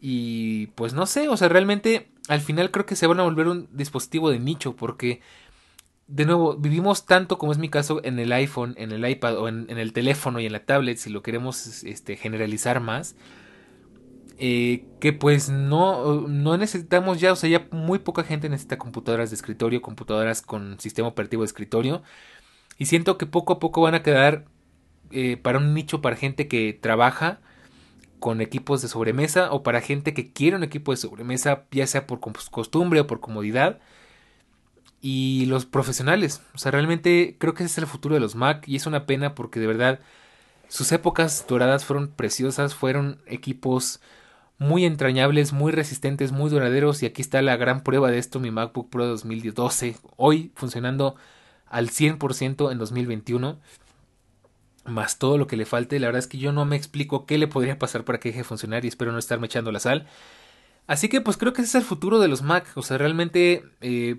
Y 0.00 0.68
pues 0.68 0.92
no 0.94 1.06
sé, 1.06 1.28
o 1.28 1.36
sea, 1.36 1.48
realmente 1.48 2.10
al 2.28 2.40
final 2.40 2.70
creo 2.70 2.86
que 2.86 2.96
se 2.96 3.06
van 3.06 3.20
a 3.20 3.24
volver 3.24 3.48
un 3.48 3.68
dispositivo 3.72 4.30
de 4.30 4.38
nicho 4.38 4.76
porque 4.76 5.20
de 6.06 6.24
nuevo, 6.24 6.56
vivimos 6.56 7.04
tanto 7.04 7.36
como 7.38 7.52
es 7.52 7.58
mi 7.58 7.68
caso 7.68 8.00
en 8.02 8.18
el 8.18 8.32
iPhone, 8.32 8.74
en 8.78 8.92
el 8.92 9.08
iPad 9.08 9.36
o 9.38 9.48
en, 9.48 9.68
el 9.68 9.92
teléfono 9.92 10.40
y 10.40 10.46
en 10.46 10.52
la 10.52 10.64
tablet, 10.64 10.96
si 10.96 11.10
lo 11.10 11.22
queremos 11.22 11.84
este, 11.84 12.16
generalizar 12.16 12.80
más, 12.80 13.14
eh, 14.38 14.86
que 15.00 15.12
pues 15.12 15.50
no, 15.50 16.22
no 16.26 16.56
necesitamos 16.56 17.20
ya, 17.20 17.32
o 17.32 17.36
sea, 17.36 17.50
ya 17.50 17.68
muy 17.72 17.98
poca 17.98 18.24
gente 18.24 18.48
necesita 18.48 18.78
computadoras 18.78 19.30
de 19.30 19.36
escritorio, 19.36 19.82
computadoras 19.82 20.40
con 20.40 20.80
sistema 20.80 21.08
operativo 21.08 21.42
de 21.42 21.46
escritorio. 21.46 22.02
Y 22.78 22.86
siento 22.86 23.18
que 23.18 23.26
poco 23.26 23.54
a 23.54 23.58
poco 23.58 23.82
van 23.82 23.94
a 23.94 24.02
quedar 24.02 24.46
eh, 25.10 25.36
para 25.36 25.58
un 25.58 25.74
nicho 25.74 26.00
para 26.00 26.16
gente 26.16 26.48
que 26.48 26.72
trabaja 26.72 27.40
con 28.20 28.40
equipos 28.40 28.82
de 28.82 28.88
sobremesa 28.88 29.52
o 29.52 29.62
para 29.62 29.80
gente 29.80 30.14
que 30.14 30.32
quiere 30.32 30.56
un 30.56 30.64
equipo 30.64 30.92
de 30.92 30.96
sobremesa, 30.96 31.64
ya 31.70 31.86
sea 31.86 32.06
por 32.06 32.20
costumbre 32.20 33.00
o 33.00 33.06
por 33.06 33.20
comodidad. 33.20 33.80
Y 35.00 35.46
los 35.46 35.66
profesionales, 35.66 36.42
o 36.54 36.58
sea, 36.58 36.72
realmente 36.72 37.36
creo 37.38 37.54
que 37.54 37.62
ese 37.64 37.72
es 37.72 37.78
el 37.78 37.86
futuro 37.86 38.14
de 38.14 38.20
los 38.20 38.34
Mac 38.34 38.64
y 38.66 38.76
es 38.76 38.86
una 38.86 39.06
pena 39.06 39.34
porque 39.34 39.60
de 39.60 39.68
verdad 39.68 40.00
sus 40.68 40.90
épocas 40.92 41.46
doradas 41.48 41.84
fueron 41.84 42.08
preciosas, 42.08 42.74
fueron 42.74 43.20
equipos 43.26 44.00
muy 44.58 44.84
entrañables, 44.84 45.52
muy 45.52 45.72
resistentes, 45.72 46.32
muy 46.32 46.50
duraderos 46.50 47.02
y 47.02 47.06
aquí 47.06 47.22
está 47.22 47.40
la 47.42 47.56
gran 47.56 47.82
prueba 47.84 48.10
de 48.10 48.18
esto, 48.18 48.40
mi 48.40 48.50
MacBook 48.50 48.90
Pro 48.90 49.06
2012, 49.06 49.96
hoy 50.16 50.52
funcionando 50.56 51.14
al 51.70 51.90
100% 51.90 52.72
en 52.72 52.78
2021 52.78 53.58
más 54.88 55.18
todo 55.18 55.38
lo 55.38 55.46
que 55.46 55.56
le 55.56 55.66
falte. 55.66 56.00
La 56.00 56.08
verdad 56.08 56.20
es 56.20 56.26
que 56.26 56.38
yo 56.38 56.52
no 56.52 56.64
me 56.64 56.76
explico 56.76 57.26
qué 57.26 57.38
le 57.38 57.46
podría 57.46 57.78
pasar 57.78 58.04
para 58.04 58.18
que 58.18 58.30
deje 58.30 58.38
de 58.38 58.44
funcionar 58.44 58.84
y 58.84 58.88
espero 58.88 59.12
no 59.12 59.18
estarme 59.18 59.46
echando 59.46 59.72
la 59.72 59.80
sal. 59.80 60.06
Así 60.86 61.08
que 61.08 61.20
pues 61.20 61.36
creo 61.36 61.52
que 61.52 61.62
ese 61.62 61.78
es 61.78 61.82
el 61.82 61.88
futuro 61.88 62.18
de 62.18 62.28
los 62.28 62.42
Mac. 62.42 62.66
O 62.74 62.82
sea, 62.82 62.98
realmente 62.98 63.64
eh, 63.80 64.16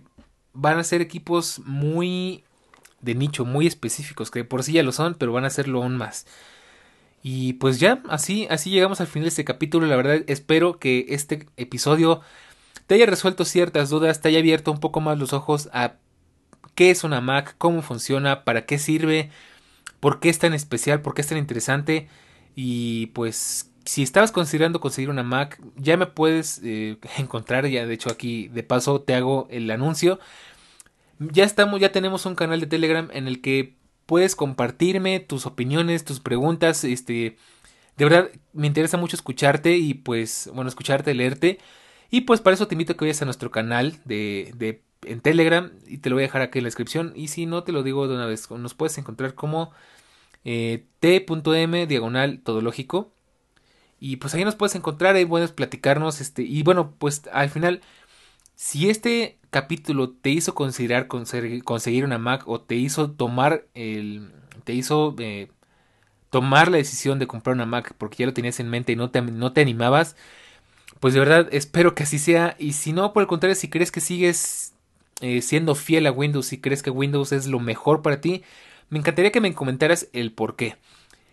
van 0.54 0.78
a 0.78 0.84
ser 0.84 1.02
equipos 1.02 1.62
muy 1.66 2.44
de 3.02 3.16
nicho, 3.16 3.46
muy 3.46 3.66
específicos, 3.66 4.30
que 4.30 4.44
por 4.44 4.64
sí 4.64 4.74
ya 4.74 4.84
lo 4.84 4.92
son, 4.92 5.16
pero 5.16 5.32
van 5.32 5.46
a 5.46 5.50
serlo 5.50 5.82
aún 5.82 5.98
más. 5.98 6.26
Y 7.22 7.54
pues 7.54 7.80
ya, 7.80 8.02
así, 8.10 8.48
así 8.50 8.70
llegamos 8.70 9.02
al 9.02 9.08
final 9.08 9.26
de 9.26 9.30
este 9.30 9.46
capítulo. 9.46 9.88
La 9.88 9.96
verdad, 9.96 10.24
espero 10.28 10.80
que 10.80 11.08
este 11.10 11.48
episodio 11.58 12.22
te 12.88 12.96
haya 12.96 13.06
resuelto 13.06 13.46
ciertas 13.46 13.90
dudas, 13.90 14.22
te 14.22 14.30
haya 14.30 14.40
abierto 14.40 14.72
un 14.72 14.80
poco 14.80 15.02
más 15.02 15.18
los 15.18 15.34
ojos 15.34 15.70
a 15.74 15.96
qué 16.80 16.92
es 16.92 17.04
una 17.04 17.20
Mac, 17.20 17.56
cómo 17.58 17.82
funciona, 17.82 18.46
para 18.46 18.66
qué 18.66 18.80
sirve, 18.80 19.32
por 20.00 20.22
qué 20.22 20.30
es 20.30 20.40
tan 20.40 20.54
especial, 20.54 21.02
por 21.02 21.14
qué 21.14 21.20
es 21.20 21.28
tan 21.28 21.38
interesante. 21.38 22.08
Y 22.56 23.08
pues 23.08 23.70
si 23.84 24.02
estabas 24.02 24.32
considerando 24.32 24.80
conseguir 24.80 25.10
una 25.10 25.24
Mac, 25.24 25.62
ya 25.76 25.98
me 25.98 26.06
puedes 26.06 26.62
eh, 26.64 26.98
encontrar, 27.18 27.68
ya 27.68 27.86
de 27.86 27.94
hecho 27.94 28.10
aquí 28.10 28.48
de 28.48 28.64
paso 28.64 29.02
te 29.02 29.14
hago 29.14 29.50
el 29.52 29.70
anuncio. 29.72 30.22
Ya 31.20 31.44
estamos, 31.44 31.82
ya 31.82 31.92
tenemos 31.92 32.26
un 32.26 32.36
canal 32.36 32.62
de 32.62 32.68
Telegram 32.68 33.10
en 33.12 33.28
el 33.28 33.42
que 33.42 33.76
puedes 34.06 34.38
compartirme 34.38 35.20
tus 35.20 35.46
opiniones, 35.46 36.06
tus 36.06 36.22
preguntas, 36.22 36.86
este, 36.86 37.36
de 37.98 38.06
verdad 38.06 38.30
me 38.54 38.68
interesa 38.68 38.96
mucho 38.96 39.18
escucharte 39.18 39.76
y 39.76 39.96
pues, 39.96 40.50
bueno, 40.54 40.70
escucharte, 40.70 41.14
leerte. 41.14 41.60
Y 42.10 42.22
pues 42.22 42.40
para 42.40 42.54
eso 42.54 42.70
te 42.70 42.76
invito 42.76 42.94
a 42.94 42.96
que 42.96 43.04
vayas 43.04 43.22
a 43.22 43.26
nuestro 43.26 43.52
canal 43.52 44.00
de, 44.06 44.54
de 44.56 44.82
en 45.12 45.22
Telegram 45.22 45.72
y 45.88 46.00
te 46.00 46.10
lo 46.10 46.16
voy 46.16 46.24
a 46.24 46.28
dejar 46.28 46.42
aquí 46.42 46.60
en 46.60 46.64
la 46.64 46.68
descripción. 46.68 47.14
Y 47.16 47.30
si 47.30 47.46
no, 47.46 47.64
te 47.64 47.72
lo 47.72 47.84
digo 47.84 48.08
de 48.08 48.16
una 48.16 48.26
vez, 48.26 48.50
nos 48.52 48.74
puedes 48.74 48.98
encontrar 48.98 49.34
como 49.36 49.72
eh, 50.46 50.86
t.m 51.00 51.88
diagonal 51.88 52.42
todológico. 52.42 53.14
Y 54.00 54.18
pues 54.18 54.34
ahí 54.34 54.46
nos 54.46 54.56
puedes 54.56 54.76
encontrar, 54.76 55.16
ahí 55.16 55.26
puedes 55.26 55.52
platicarnos. 55.52 56.22
Este, 56.22 56.44
y 56.44 56.64
bueno, 56.64 56.96
pues 56.98 57.24
al 57.34 57.50
final, 57.50 57.82
si 58.56 58.90
este 58.90 59.40
capítulo 59.50 60.12
te 60.12 60.30
hizo 60.30 60.56
considerar 60.56 61.08
conseguir 61.08 62.06
una 62.06 62.18
Mac 62.18 62.44
o 62.48 62.62
te 62.62 62.76
hizo 62.76 63.12
tomar 63.12 63.68
el. 63.74 64.32
te 64.64 64.74
hizo 64.74 65.16
eh, 65.20 65.50
tomar 66.30 66.70
la 66.72 66.78
decisión 66.78 67.20
de 67.20 67.28
comprar 67.28 67.56
una 67.56 67.66
Mac 67.66 67.96
porque 67.98 68.18
ya 68.20 68.28
lo 68.28 68.34
tenías 68.34 68.60
en 68.60 68.70
mente 68.70 68.94
y 68.94 68.96
no 68.96 69.12
te, 69.12 69.22
no 69.22 69.54
te 69.54 69.62
animabas. 69.62 70.16
Pues 71.00 71.14
de 71.14 71.20
verdad 71.20 71.48
espero 71.52 71.96
que 71.96 72.04
así 72.04 72.20
sea. 72.20 72.56
Y 72.60 72.74
si 72.74 72.94
no, 72.94 73.14
por 73.14 73.22
el 73.24 73.28
contrario, 73.28 73.56
si 73.56 73.70
crees 73.70 73.92
que 73.92 74.02
sigues 74.02 74.69
eh, 75.22 75.42
siendo 75.42 75.76
fiel 75.76 76.08
a 76.08 76.12
Windows, 76.12 76.48
si 76.48 76.60
crees 76.62 76.84
que 76.84 76.90
Windows 76.90 77.32
es 77.32 77.48
lo 77.48 77.60
mejor 77.60 78.02
para 78.02 78.22
ti, 78.22 78.44
me 78.90 79.00
encantaría 79.00 79.32
que 79.32 79.42
me 79.42 79.54
comentaras 79.54 80.10
el 80.14 80.32
por 80.32 80.56
qué. 80.56 80.78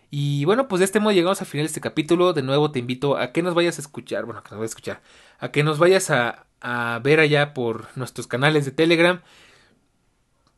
Y 0.09 0.45
bueno, 0.45 0.67
pues 0.67 0.79
de 0.79 0.85
este 0.85 0.99
modo 0.99 1.11
llegamos 1.13 1.41
al 1.41 1.47
final 1.47 1.65
de 1.65 1.67
este 1.67 1.81
capítulo. 1.81 2.33
De 2.33 2.41
nuevo 2.41 2.71
te 2.71 2.79
invito 2.79 3.17
a 3.17 3.31
que 3.33 3.43
nos 3.43 3.53
vayas 3.53 3.77
a 3.77 3.81
escuchar, 3.81 4.25
bueno, 4.25 4.41
que 4.41 4.51
nos 4.51 4.59
vayas 4.59 4.71
a 4.71 4.73
escuchar, 4.73 5.01
a 5.39 5.51
que 5.51 5.63
nos 5.63 5.79
vayas 5.79 6.09
a, 6.09 6.47
a 6.61 6.99
ver 7.03 7.19
allá 7.19 7.53
por 7.53 7.87
nuestros 7.97 8.27
canales 8.27 8.65
de 8.65 8.71
Telegram 8.71 9.21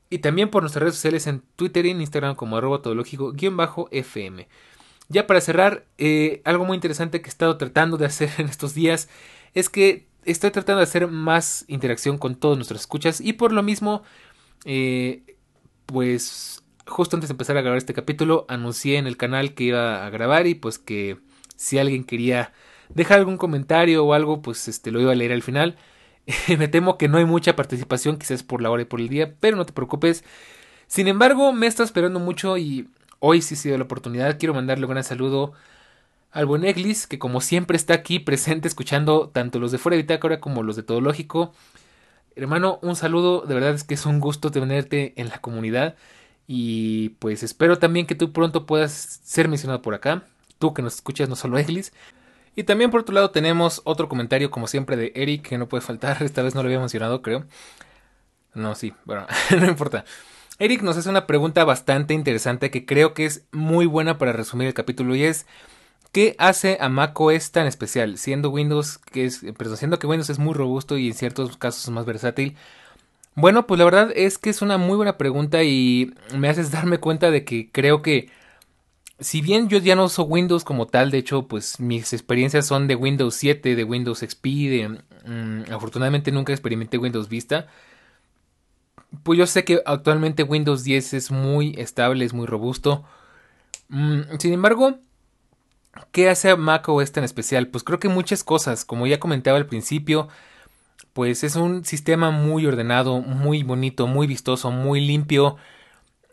y 0.10 0.20
también 0.20 0.50
por 0.50 0.64
nuestras 0.64 0.82
redes 0.84 0.96
sociales 0.96 1.28
en 1.28 1.42
Twitter 1.56 1.86
y 1.86 1.92
en 1.92 2.02
Instagram 2.02 2.36
como 2.36 2.58
arroba 2.58 2.82
todológico-fm. 2.82 4.48
Ya 5.08 5.26
para 5.26 5.42
cerrar, 5.42 5.86
eh, 5.98 6.42
algo 6.46 6.66
muy 6.66 6.76
interesante 6.76 7.22
que 7.22 7.28
he 7.28 7.32
estado 7.32 7.58
tratando 7.58 7.98
de 7.98 8.06
hacer 8.06 8.30
en 8.38 8.48
estos 8.48 8.74
días 8.74 9.10
es 9.54 9.70
que 9.70 10.09
estoy 10.26 10.52
tratando 10.52 10.80
de 10.80 10.84
hacer 10.84 11.08
más 11.08 11.66
interacción 11.68 12.18
con 12.18 12.36
todos 12.36 12.58
nuestros 12.58 12.82
escuchas 12.82 13.22
y 13.22 13.34
por 13.34 13.52
lo 13.52 13.64
mismo, 13.64 14.04
eh, 14.66 15.24
pues 15.86 16.64
justo 16.86 17.16
antes 17.16 17.30
de 17.30 17.34
empezar 17.34 17.58
a 17.58 17.62
grabar 17.62 17.78
este 17.78 17.94
capítulo, 17.94 18.46
anuncié 18.50 18.98
en 18.98 19.08
el 19.08 19.18
canal 19.18 19.54
que 19.54 19.66
iba 19.66 20.06
a 20.06 20.10
grabar 20.10 20.48
y 20.48 20.56
pues 20.56 20.80
que 20.80 21.20
si 21.56 21.78
alguien 21.78 22.04
quería 22.04 22.54
dejar 22.90 23.20
algún 23.20 23.38
comentario 23.38 24.06
o 24.06 24.14
algo, 24.14 24.42
pues 24.42 24.68
este 24.68 24.92
lo 24.92 25.00
iba 25.00 25.12
a 25.12 25.16
leer 25.16 25.32
al 25.32 25.44
final. 25.44 25.78
me 26.58 26.68
temo 26.68 26.98
que 26.98 27.08
no 27.08 27.18
hay 27.18 27.26
mucha 27.26 27.56
participación, 27.56 28.18
quizás 28.18 28.44
por 28.44 28.62
la 28.62 28.70
hora 28.70 28.84
y 28.84 28.86
por 28.86 29.02
el 29.02 29.10
día, 29.10 29.36
pero 29.40 29.58
no 29.58 29.66
te 29.66 29.74
preocupes. 29.74 30.24
Sin 30.88 31.08
embargo, 31.08 31.54
me 31.54 31.68
está 31.68 31.84
esperando 31.84 32.20
mucho 32.20 32.58
y 32.58 32.90
hoy 33.20 33.42
sí 33.42 33.56
ha 33.56 33.58
sido 33.58 33.78
la 33.78 33.84
oportunidad. 33.86 34.40
Quiero 34.40 34.54
mandarle 34.54 34.86
un 34.86 34.92
gran 34.92 35.04
saludo 35.04 35.54
al 36.32 36.46
buen 36.46 36.64
Eglis, 36.64 37.08
que 37.08 37.20
como 37.20 37.42
siempre 37.42 37.76
está 37.78 37.94
aquí 37.94 38.20
presente 38.20 38.68
escuchando 38.68 39.30
tanto 39.30 39.60
los 39.60 39.72
de 39.72 39.78
Fuera 39.78 39.96
de 39.96 40.04
Bitácora 40.04 40.40
como 40.40 40.64
los 40.64 40.76
de 40.76 40.84
Todo 40.84 41.02
Lógico. 41.02 41.54
Hermano, 42.36 42.80
un 42.82 42.96
saludo, 42.96 43.42
de 43.42 43.54
verdad 43.54 43.74
es 43.74 43.84
que 43.84 43.96
es 43.96 44.06
un 44.06 44.20
gusto 44.20 44.52
tenerte 44.52 45.14
en 45.18 45.30
la 45.30 45.40
comunidad. 45.40 45.96
Y 46.48 47.10
pues 47.20 47.44
espero 47.44 47.78
también 47.80 48.08
que 48.08 48.16
tú 48.16 48.32
pronto 48.32 48.66
puedas 48.66 49.22
ser 49.24 49.48
mencionado 49.48 49.82
por 49.82 49.94
acá. 49.94 50.24
Tú 50.58 50.74
que 50.74 50.82
nos 50.82 50.96
escuchas, 50.96 51.30
no 51.30 51.36
solo 51.36 51.58
Eglis. 51.58 51.94
Y 52.56 52.64
también 52.64 52.92
por 52.92 53.02
otro 53.02 53.16
lado 53.16 53.32
tenemos 53.32 53.82
otro 53.86 54.10
comentario 54.10 54.52
como 54.52 54.68
siempre 54.68 54.98
de 54.98 55.12
Eric 55.16 55.48
que 55.48 55.58
no 55.58 55.70
puede 55.70 55.82
faltar. 55.82 56.22
Esta 56.24 56.42
vez 56.42 56.56
no 56.56 56.62
lo 56.62 56.68
había 56.68 56.80
mencionado, 56.80 57.22
creo. 57.22 57.46
No, 58.54 58.76
sí, 58.76 58.94
bueno, 59.06 59.28
no 59.60 59.68
importa. 59.68 60.06
Eric 60.60 60.82
nos 60.82 60.98
hace 60.98 61.10
una 61.10 61.26
pregunta 61.26 61.64
bastante 61.64 62.14
interesante 62.14 62.70
que 62.70 62.86
creo 62.86 63.14
que 63.14 63.26
es 63.26 63.46
muy 63.52 63.86
buena 63.86 64.18
para 64.18 64.34
resumir 64.34 64.68
el 64.68 64.74
capítulo 64.74 65.16
y 65.16 65.24
es 65.24 65.46
¿qué 66.12 66.36
hace 66.40 66.78
a 66.82 66.90
macOS 66.90 67.52
tan 67.52 67.68
especial? 67.68 68.18
Siendo 68.18 68.50
Windows 68.50 68.98
que 68.98 69.26
es, 69.26 69.42
pero 69.58 69.76
siendo 69.76 70.00
que 70.00 70.08
Windows 70.08 70.30
es 70.30 70.40
muy 70.40 70.54
robusto 70.54 70.98
y 70.98 71.08
en 71.08 71.14
ciertos 71.14 71.58
casos 71.58 71.90
más 71.92 72.06
versátil, 72.06 72.56
bueno, 73.36 73.68
pues 73.68 73.80
la 73.80 73.86
verdad 73.86 74.12
es 74.16 74.38
que 74.38 74.50
es 74.50 74.62
una 74.62 74.78
muy 74.78 74.98
buena 74.98 75.18
pregunta 75.18 75.64
y 75.64 76.14
me 76.36 76.50
haces 76.50 76.72
darme 76.74 77.00
cuenta 77.00 77.32
de 77.32 77.46
que 77.46 77.72
creo 77.72 78.02
que 78.02 78.30
si 79.20 79.42
bien 79.42 79.68
yo 79.70 79.78
ya 79.80 79.96
no 79.96 80.06
uso 80.06 80.24
Windows 80.24 80.64
como 80.64 80.88
tal, 80.88 81.12
de 81.12 81.18
hecho, 81.20 81.48
pues 81.48 81.80
mis 81.80 82.14
experiencias 82.14 82.66
son 82.66 82.88
de 82.88 82.96
Windows 82.96 83.36
7, 83.36 83.76
de 83.76 83.84
Windows 83.84 84.20
XP, 84.20 84.44
de 84.44 85.00
mm, 85.26 85.74
afortunadamente 85.74 86.32
nunca 86.32 86.54
experimenté 86.54 86.98
Windows 86.98 87.30
Vista. 87.30 87.68
Pues 89.24 89.40
yo 89.40 89.48
sé 89.48 89.64
que 89.66 89.82
actualmente 89.86 90.44
Windows 90.44 90.84
10 90.84 91.14
es 91.14 91.32
muy 91.32 91.76
estable, 91.78 92.26
es 92.26 92.34
muy 92.34 92.46
robusto. 92.46 93.04
Mm, 93.90 94.22
sin 94.40 94.54
embargo, 94.54 95.00
¿qué 96.12 96.30
hace 96.30 96.52
a 96.52 96.56
macOS 96.56 97.12
tan 97.12 97.24
especial? 97.24 97.68
Pues 97.68 97.84
creo 97.84 98.00
que 98.00 98.10
muchas 98.10 98.44
cosas, 98.44 98.86
como 98.86 99.08
ya 99.08 99.20
comentaba 99.20 99.58
al 99.58 99.68
principio, 99.68 100.28
pues 101.14 101.44
es 101.44 101.56
un 101.56 101.86
sistema 101.86 102.32
muy 102.32 102.66
ordenado, 102.66 103.22
muy 103.22 103.64
bonito, 103.64 104.08
muy 104.08 104.28
vistoso, 104.28 104.72
muy 104.72 105.06
limpio. 105.06 105.58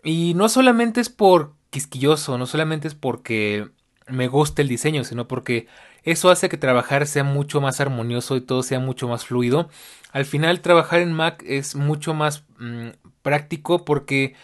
Y 0.04 0.34
no 0.34 0.48
solamente 0.48 1.00
es 1.00 1.08
por 1.08 1.54
quisquilloso, 1.70 2.38
no 2.38 2.46
solamente 2.46 2.88
es 2.88 2.94
porque 2.94 3.68
me 4.08 4.28
gusta 4.28 4.62
el 4.62 4.68
diseño, 4.68 5.04
sino 5.04 5.26
porque 5.28 5.66
eso 6.04 6.30
hace 6.30 6.48
que 6.48 6.56
trabajar 6.56 7.06
sea 7.06 7.24
mucho 7.24 7.60
más 7.60 7.80
armonioso 7.80 8.36
y 8.36 8.40
todo 8.40 8.62
sea 8.62 8.78
mucho 8.78 9.08
más 9.08 9.24
fluido. 9.24 9.68
Al 10.12 10.24
final 10.24 10.60
trabajar 10.60 11.00
en 11.00 11.12
Mac 11.12 11.42
es 11.46 11.74
mucho 11.74 12.14
más 12.14 12.44
mm, 12.58 12.90
práctico 13.22 13.84
porque 13.84 14.34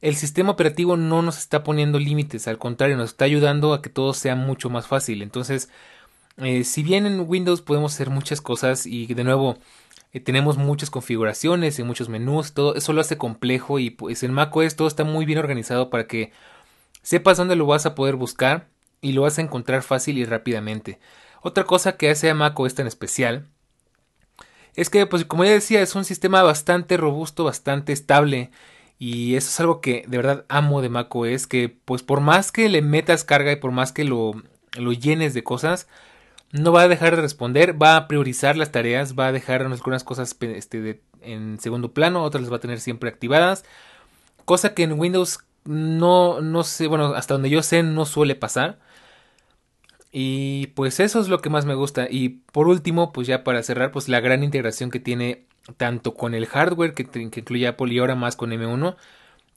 el 0.00 0.16
sistema 0.16 0.52
operativo 0.52 0.96
no 0.96 1.22
nos 1.22 1.38
está 1.38 1.64
poniendo 1.64 1.98
límites, 1.98 2.48
al 2.48 2.58
contrario, 2.58 2.96
nos 2.96 3.10
está 3.10 3.24
ayudando 3.24 3.72
a 3.72 3.82
que 3.82 3.90
todo 3.90 4.14
sea 4.14 4.36
mucho 4.36 4.70
más 4.70 4.86
fácil. 4.86 5.22
Entonces, 5.22 5.70
eh, 6.38 6.64
si 6.64 6.82
bien 6.82 7.06
en 7.06 7.24
Windows 7.28 7.62
podemos 7.62 7.94
hacer 7.94 8.10
muchas 8.10 8.40
cosas 8.40 8.86
y 8.86 9.06
de 9.06 9.24
nuevo 9.24 9.58
eh, 10.12 10.20
tenemos 10.20 10.58
muchas 10.58 10.90
configuraciones 10.90 11.78
y 11.78 11.82
muchos 11.84 12.08
menús, 12.08 12.52
todo 12.52 12.74
eso 12.74 12.92
lo 12.92 13.00
hace 13.00 13.18
complejo 13.18 13.78
y 13.78 13.90
pues 13.90 14.22
en 14.22 14.32
macOS 14.32 14.76
todo 14.76 14.88
está 14.88 15.04
muy 15.04 15.24
bien 15.24 15.38
organizado 15.38 15.90
para 15.90 16.06
que 16.06 16.32
sepas 17.02 17.36
dónde 17.36 17.56
lo 17.56 17.66
vas 17.66 17.86
a 17.86 17.94
poder 17.94 18.16
buscar 18.16 18.68
y 19.00 19.12
lo 19.12 19.22
vas 19.22 19.38
a 19.38 19.42
encontrar 19.42 19.82
fácil 19.82 20.18
y 20.18 20.24
rápidamente. 20.24 20.98
Otra 21.42 21.64
cosa 21.64 21.96
que 21.96 22.10
hace 22.10 22.30
a 22.30 22.34
macOS 22.34 22.74
tan 22.74 22.86
especial 22.86 23.46
es 24.76 24.90
que, 24.90 25.06
pues 25.06 25.24
como 25.24 25.44
ya 25.44 25.52
decía, 25.52 25.82
es 25.82 25.94
un 25.94 26.04
sistema 26.04 26.42
bastante 26.42 26.96
robusto, 26.96 27.44
bastante 27.44 27.92
estable. 27.92 28.50
Y 28.98 29.36
eso 29.36 29.48
es 29.48 29.60
algo 29.60 29.80
que 29.80 30.04
de 30.06 30.16
verdad 30.16 30.44
amo 30.48 30.80
de 30.82 30.88
macOS, 30.88 31.46
que 31.46 31.68
pues 31.84 32.02
por 32.02 32.20
más 32.20 32.52
que 32.52 32.68
le 32.68 32.82
metas 32.82 33.24
carga 33.24 33.52
y 33.52 33.56
por 33.56 33.72
más 33.72 33.92
que 33.92 34.04
lo, 34.04 34.32
lo 34.78 34.92
llenes 34.92 35.34
de 35.34 35.44
cosas, 35.44 35.88
no 36.52 36.72
va 36.72 36.82
a 36.82 36.88
dejar 36.88 37.16
de 37.16 37.22
responder, 37.22 37.80
va 37.80 37.96
a 37.96 38.08
priorizar 38.08 38.56
las 38.56 38.72
tareas, 38.72 39.18
va 39.18 39.28
a 39.28 39.32
dejar 39.32 39.62
algunas 39.62 40.04
cosas 40.04 40.36
este, 40.40 41.02
en 41.20 41.58
segundo 41.58 41.92
plano, 41.92 42.22
otras 42.22 42.42
las 42.42 42.52
va 42.52 42.56
a 42.56 42.60
tener 42.60 42.80
siempre 42.80 43.10
activadas, 43.10 43.64
cosa 44.44 44.74
que 44.74 44.84
en 44.84 44.98
Windows 44.98 45.40
no, 45.64 46.40
no 46.40 46.62
sé, 46.62 46.86
bueno, 46.86 47.14
hasta 47.14 47.34
donde 47.34 47.50
yo 47.50 47.62
sé 47.62 47.82
no 47.82 48.04
suele 48.06 48.34
pasar. 48.34 48.78
Y 50.12 50.68
pues 50.68 51.00
eso 51.00 51.20
es 51.20 51.28
lo 51.28 51.40
que 51.40 51.50
más 51.50 51.64
me 51.64 51.74
gusta. 51.74 52.06
Y 52.08 52.28
por 52.52 52.68
último, 52.68 53.12
pues 53.12 53.26
ya 53.26 53.42
para 53.42 53.62
cerrar, 53.64 53.90
pues 53.90 54.08
la 54.08 54.20
gran 54.20 54.44
integración 54.44 54.90
que 54.90 55.00
tiene 55.00 55.46
tanto 55.76 56.14
con 56.14 56.34
el 56.34 56.46
hardware 56.46 56.94
que, 56.94 57.08
incluye 57.20 57.66
Apple 57.66 57.92
y 57.92 57.98
ahora 57.98 58.14
más 58.14 58.36
con 58.36 58.50
M1, 58.50 58.96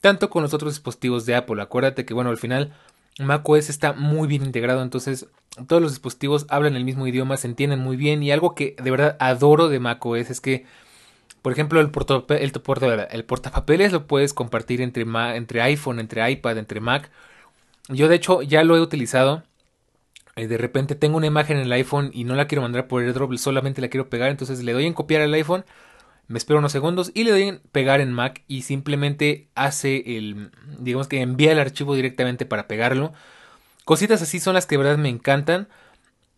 tanto 0.00 0.30
con 0.30 0.42
los 0.42 0.54
otros 0.54 0.74
dispositivos 0.74 1.26
de 1.26 1.34
Apple. 1.34 1.60
Acuérdate 1.60 2.04
que 2.04 2.14
bueno, 2.14 2.30
al 2.30 2.38
final 2.38 2.72
macOS 3.18 3.68
está 3.68 3.92
muy 3.92 4.28
bien 4.28 4.44
integrado, 4.44 4.82
entonces 4.82 5.26
todos 5.66 5.82
los 5.82 5.92
dispositivos 5.92 6.46
hablan 6.48 6.76
el 6.76 6.84
mismo 6.84 7.06
idioma, 7.06 7.36
se 7.36 7.48
entienden 7.48 7.80
muy 7.80 7.96
bien 7.96 8.22
y 8.22 8.30
algo 8.30 8.54
que 8.54 8.76
de 8.82 8.90
verdad 8.90 9.16
adoro 9.18 9.68
de 9.68 9.80
macOS 9.80 10.30
es 10.30 10.40
que 10.40 10.66
por 11.42 11.52
ejemplo, 11.52 11.80
el, 11.80 11.90
el, 12.30 13.06
el 13.10 13.24
portapapeles 13.24 13.92
lo 13.92 14.06
puedes 14.06 14.34
compartir 14.34 14.80
entre, 14.80 15.06
entre 15.36 15.62
iPhone, 15.62 16.00
entre 16.00 16.30
iPad, 16.30 16.58
entre 16.58 16.80
Mac. 16.80 17.10
Yo 17.88 18.08
de 18.08 18.16
hecho 18.16 18.42
ya 18.42 18.64
lo 18.64 18.76
he 18.76 18.80
utilizado. 18.80 19.44
De 20.36 20.58
repente 20.58 20.94
tengo 20.94 21.16
una 21.16 21.26
imagen 21.26 21.56
en 21.56 21.64
el 21.64 21.72
iPhone 21.72 22.10
y 22.12 22.24
no 22.24 22.34
la 22.34 22.46
quiero 22.46 22.62
mandar 22.62 22.86
por 22.86 23.02
AirDrop, 23.02 23.34
solamente 23.36 23.80
la 23.80 23.88
quiero 23.88 24.08
pegar. 24.08 24.30
Entonces 24.30 24.62
le 24.62 24.72
doy 24.72 24.86
en 24.86 24.94
copiar 24.94 25.22
al 25.22 25.34
iPhone, 25.34 25.64
me 26.28 26.38
espero 26.38 26.58
unos 26.58 26.72
segundos 26.72 27.10
y 27.14 27.24
le 27.24 27.30
doy 27.30 27.60
pegar 27.72 28.00
en 28.00 28.12
Mac 28.12 28.44
y 28.46 28.62
simplemente 28.62 29.48
hace 29.54 30.16
el, 30.18 30.50
digamos 30.78 31.08
que 31.08 31.22
envía 31.22 31.52
el 31.52 31.58
archivo 31.58 31.94
directamente 31.94 32.46
para 32.46 32.68
pegarlo. 32.68 33.12
Cositas 33.84 34.20
así 34.20 34.38
son 34.38 34.54
las 34.54 34.66
que 34.66 34.76
de 34.76 34.84
verdad 34.84 34.98
me 34.98 35.08
encantan. 35.08 35.68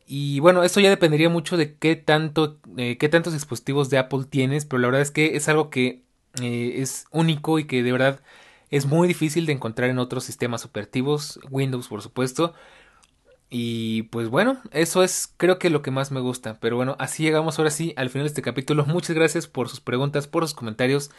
Y 0.07 0.41
bueno, 0.41 0.63
esto 0.65 0.81
ya 0.81 0.91
dependería 0.91 1.29
mucho 1.29 1.57
de 1.57 1.75
qué 1.75 1.97
tanto, 1.97 2.59
eh, 2.77 2.99
qué 2.99 3.09
tantos 3.09 3.33
dispositivos 3.33 3.91
de 3.91 3.99
Apple 3.99 4.25
tienes, 4.29 4.65
pero 4.65 4.81
la 4.81 4.89
verdad 4.89 5.03
es 5.03 5.11
que 5.11 5.37
es 5.37 5.49
algo 5.49 5.71
que 5.71 6.03
eh, 6.41 6.75
es 6.77 7.07
único 7.11 7.59
y 7.59 7.65
que 7.65 7.83
de 7.83 7.93
verdad 7.93 8.21
es 8.71 8.87
muy 8.87 9.09
difícil 9.09 9.47
de 9.47 9.53
encontrar 9.53 9.91
en 9.91 9.99
otros 9.99 10.25
sistemas 10.25 10.65
operativos, 10.65 11.41
Windows 11.51 11.89
por 11.89 12.03
supuesto. 12.03 12.55
Y 13.51 14.05
pues 14.05 14.29
bueno, 14.29 14.61
eso 14.71 15.03
es 15.03 15.35
creo 15.37 15.59
que 15.59 15.71
lo 15.71 15.83
que 15.83 15.91
más 15.91 16.13
me 16.13 16.21
gusta. 16.21 16.59
Pero 16.61 16.77
bueno, 16.77 16.97
así 17.01 17.25
llegamos 17.25 17.59
ahora 17.59 17.73
sí 17.73 17.93
al 17.97 18.09
final 18.09 18.25
de 18.25 18.29
este 18.29 18.43
capítulo. 18.43 18.87
Muchas 18.87 19.17
gracias 19.17 19.49
por 19.49 19.69
sus 19.69 19.81
preguntas, 19.81 20.29
por 20.29 20.45
sus 20.45 20.55
comentarios. 20.55 21.11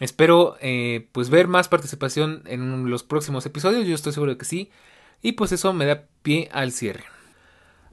Espero 0.00 0.56
eh, 0.60 1.08
pues 1.12 1.28
ver 1.28 1.46
más 1.46 1.68
participación 1.68 2.42
en 2.46 2.88
los 2.88 3.02
próximos 3.02 3.44
episodios. 3.44 3.86
Yo 3.86 3.94
estoy 3.94 4.12
seguro 4.12 4.32
de 4.32 4.38
que 4.38 4.46
sí. 4.46 4.70
Y 5.20 5.32
pues 5.32 5.52
eso 5.52 5.72
me 5.74 5.84
da 5.84 6.04
pie 6.22 6.48
al 6.52 6.72
cierre. 6.72 7.04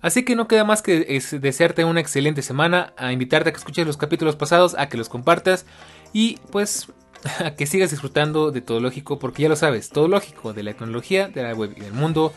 Así 0.01 0.23
que 0.23 0.35
no 0.35 0.47
queda 0.47 0.63
más 0.63 0.83
que 0.83 1.19
desearte 1.41 1.83
una 1.83 1.99
excelente 1.99 2.43
semana, 2.43 2.93
a 2.95 3.11
invitarte 3.11 3.49
a 3.49 3.51
que 3.51 3.57
escuches 3.57 3.87
los 3.87 3.97
capítulos 3.97 4.35
pasados, 4.35 4.75
a 4.77 4.87
que 4.87 4.97
los 4.97 5.09
compartas 5.09 5.65
y 6.13 6.37
pues 6.51 6.91
a 7.43 7.55
que 7.55 7.65
sigas 7.65 7.89
disfrutando 7.89 8.51
de 8.51 8.61
todo 8.61 8.79
lógico, 8.79 9.17
porque 9.17 9.41
ya 9.43 9.49
lo 9.49 9.55
sabes, 9.55 9.89
todo 9.89 10.07
lógico 10.07 10.53
de 10.53 10.61
la 10.61 10.73
tecnología, 10.73 11.27
de 11.27 11.41
la 11.41 11.55
web 11.55 11.73
y 11.75 11.79
del 11.79 11.93
mundo, 11.93 12.33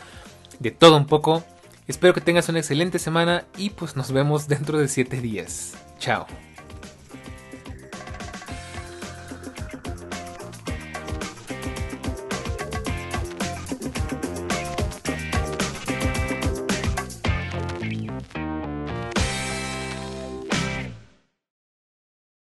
de 0.59 0.71
todo 0.71 0.97
un 0.97 1.07
poco. 1.07 1.45
Espero 1.87 2.15
que 2.15 2.21
tengas 2.21 2.49
una 2.49 2.59
excelente 2.59 2.99
semana 2.99 3.47
y 3.57 3.71
pues 3.71 3.97
nos 3.97 4.13
vemos 4.13 4.49
dentro 4.49 4.79
de 4.79 4.89
7 4.89 5.21
días. 5.21 5.75
Chao. 5.99 6.27